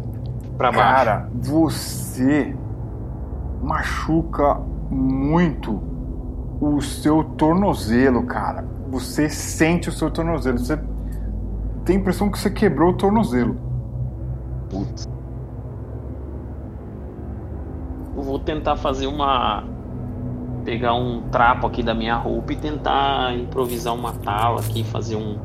[0.58, 0.96] Pra baixo.
[0.96, 2.56] Cara, você
[3.62, 4.56] machuca
[4.90, 5.82] muito
[6.60, 8.66] o seu tornozelo, cara.
[8.90, 10.58] Você sente o seu tornozelo.
[10.58, 10.80] Você
[11.84, 13.56] tem a impressão que você quebrou o tornozelo.
[14.70, 15.15] Putz.
[18.26, 19.64] Vou tentar fazer uma.
[20.66, 25.38] Pegar um trapo aqui da minha roupa e tentar improvisar uma tala aqui, fazer um.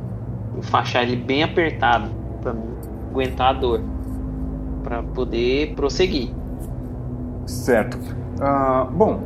[0.56, 2.08] Enfaixar ele bem apertado
[2.40, 2.54] para
[3.10, 3.82] aguentar a dor.
[4.82, 6.32] para poder prosseguir.
[7.46, 7.98] Certo.
[8.40, 9.20] Uh, bom,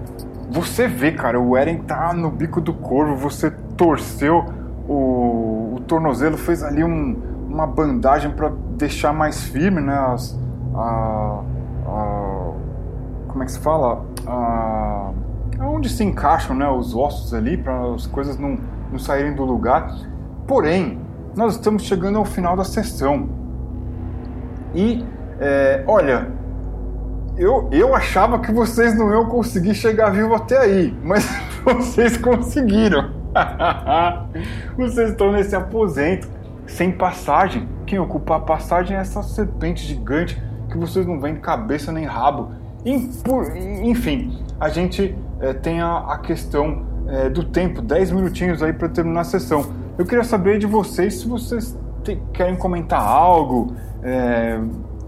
[0.50, 4.44] você vê, cara, o Eren tá no bico do corvo, você torceu
[4.88, 7.16] o, o tornozelo, fez ali um,
[7.48, 9.96] uma bandagem para deixar mais firme, né?
[9.96, 10.38] As,
[10.74, 11.42] a,
[11.86, 12.53] a,
[13.34, 14.06] como é que se fala?
[14.28, 15.10] A,
[15.60, 18.56] onde se encaixam né, os ossos ali para as coisas não,
[18.92, 19.92] não saírem do lugar.
[20.46, 21.00] Porém,
[21.34, 23.28] nós estamos chegando ao final da sessão.
[24.72, 25.04] E,
[25.40, 26.30] é, olha,
[27.36, 31.28] eu, eu achava que vocês não iam conseguir chegar vivo até aí, mas
[31.66, 33.10] vocês conseguiram.
[34.78, 36.28] vocês estão nesse aposento,
[36.68, 37.68] sem passagem.
[37.84, 40.40] Quem ocupa a passagem é essa serpente gigante
[40.70, 42.62] que vocês não veem cabeça nem rabo.
[42.84, 48.88] Enfim, a gente é, tem a, a questão é, do tempo, 10 minutinhos aí para
[48.88, 49.64] terminar a sessão.
[49.96, 54.60] Eu queria saber de vocês se vocês te, querem comentar algo, é,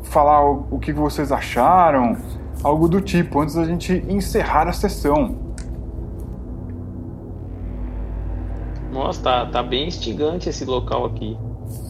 [0.05, 2.16] falar o, o que vocês acharam,
[2.62, 5.36] algo do tipo, antes da gente encerrar a sessão.
[8.90, 11.36] Nossa, tá, tá bem instigante esse local aqui.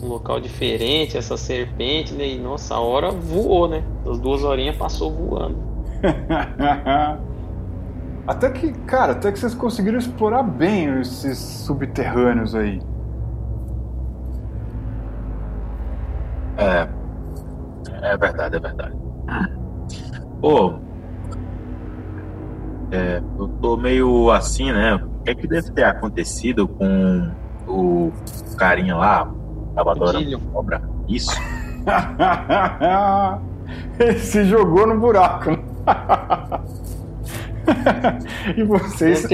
[0.02, 2.26] Um local diferente, essa serpente, né?
[2.26, 3.84] E nossa, a hora voou, né?
[4.10, 5.75] As duas horinhas passou voando.
[8.26, 12.80] até que, cara, até que vocês conseguiram explorar bem esses subterrâneos aí.
[16.58, 16.88] É,
[18.02, 18.96] é verdade, é verdade.
[20.40, 20.74] Pô,
[22.90, 24.94] é, eu tô meio assim, né?
[24.94, 27.30] O que é que deve ter acontecido com
[27.66, 28.12] o
[28.56, 29.30] carinha lá,
[29.74, 30.82] tava adorando cobra?
[31.08, 31.36] Isso.
[33.98, 35.50] Ele se jogou no buraco.
[38.56, 39.26] E vocês.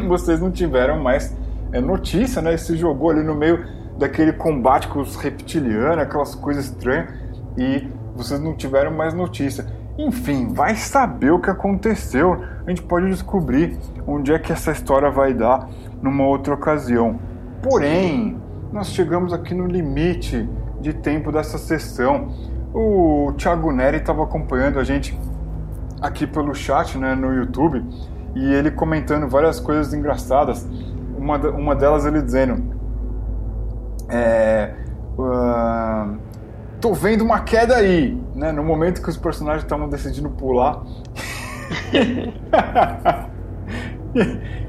[0.00, 1.34] e vocês não tiveram mais
[1.72, 2.56] é, notícia, né?
[2.56, 3.64] Se jogou ali no meio
[3.98, 7.10] daquele combate com os reptilianos, aquelas coisas estranhas,
[7.56, 9.66] e vocês não tiveram mais notícia.
[9.98, 12.42] Enfim, vai saber o que aconteceu.
[12.66, 15.68] A gente pode descobrir onde é que essa história vai dar
[16.00, 17.18] numa outra ocasião.
[17.62, 18.40] Porém,
[18.72, 20.48] nós chegamos aqui no limite
[20.80, 22.32] de tempo dessa sessão.
[22.72, 25.18] O Thiago Neri estava acompanhando a gente
[26.00, 27.84] aqui pelo chat né, no YouTube
[28.34, 30.66] e ele comentando várias coisas engraçadas.
[31.16, 32.74] Uma, uma delas ele dizendo:
[34.08, 34.72] é,
[35.18, 36.16] uh,
[36.80, 38.52] tô vendo uma queda aí, né?
[38.52, 40.82] No momento que os personagens estavam decidindo pular.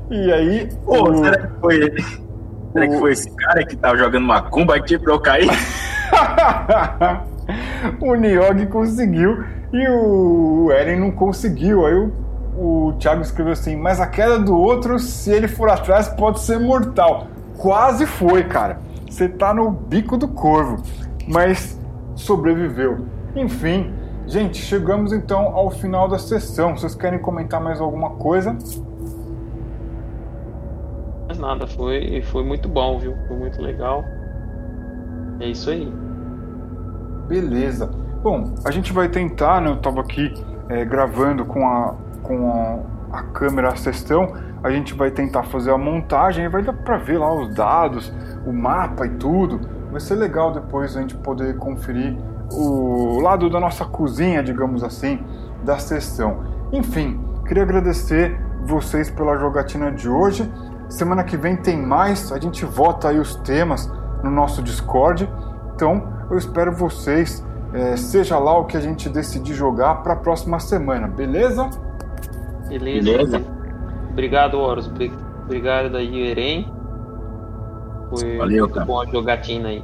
[0.09, 0.69] e, aí.
[0.83, 2.01] Pô, o, será que foi ele?
[2.01, 5.49] Será o, que foi esse cara que tava jogando macumba aqui pra eu cair?
[8.01, 11.85] o Niogi conseguiu e o Eren não conseguiu.
[11.85, 12.11] Aí o,
[12.57, 16.59] o Thiago escreveu assim: Mas a queda do outro, se ele for atrás, pode ser
[16.59, 17.27] mortal.
[17.57, 18.79] Quase foi, cara.
[19.09, 20.81] Você tá no bico do corvo,
[21.27, 21.79] mas
[22.15, 23.05] sobreviveu.
[23.35, 23.93] Enfim,
[24.25, 26.77] gente, chegamos então ao final da sessão.
[26.77, 28.57] Vocês querem comentar mais alguma coisa?
[31.27, 33.15] Mais nada, foi, foi muito bom, viu?
[33.27, 34.03] Foi muito legal.
[35.39, 35.91] É isso aí.
[37.31, 37.89] Beleza.
[38.21, 39.69] Bom, a gente vai tentar, né?
[39.69, 40.33] Eu tava aqui
[40.67, 44.33] é, gravando com a, com a, a câmera a sessão
[44.63, 48.13] a gente vai tentar fazer a montagem vai dar para ver lá os dados,
[48.45, 49.59] o mapa e tudo.
[49.91, 52.15] Vai ser legal depois a gente poder conferir
[52.51, 55.19] o lado da nossa cozinha, digamos assim,
[55.63, 56.43] da sessão.
[56.71, 60.51] Enfim, queria agradecer vocês pela jogatina de hoje.
[60.89, 63.91] Semana que vem tem mais, a gente vota aí os temas
[64.23, 65.27] no nosso Discord.
[65.73, 70.15] Então eu espero vocês, é, seja lá o que a gente decidir jogar para a
[70.15, 71.69] próxima semana, beleza?
[72.67, 73.11] Beleza.
[73.11, 73.41] beleza.
[74.09, 74.89] Obrigado, Horus.
[75.43, 76.73] Obrigado aí, Eren.
[78.09, 78.85] Foi Valeu, muito cara.
[78.85, 79.83] bom a jogatina aí.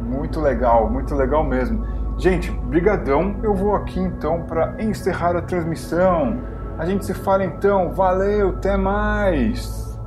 [0.00, 1.84] Muito legal, muito legal mesmo.
[2.18, 3.36] Gente, brigadão.
[3.42, 6.38] Eu vou aqui então para encerrar a transmissão.
[6.78, 7.92] A gente se fala então.
[7.92, 9.98] Valeu, até mais.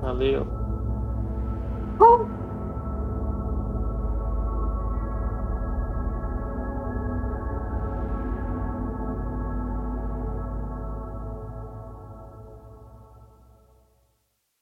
[0.00, 0.46] Valeu.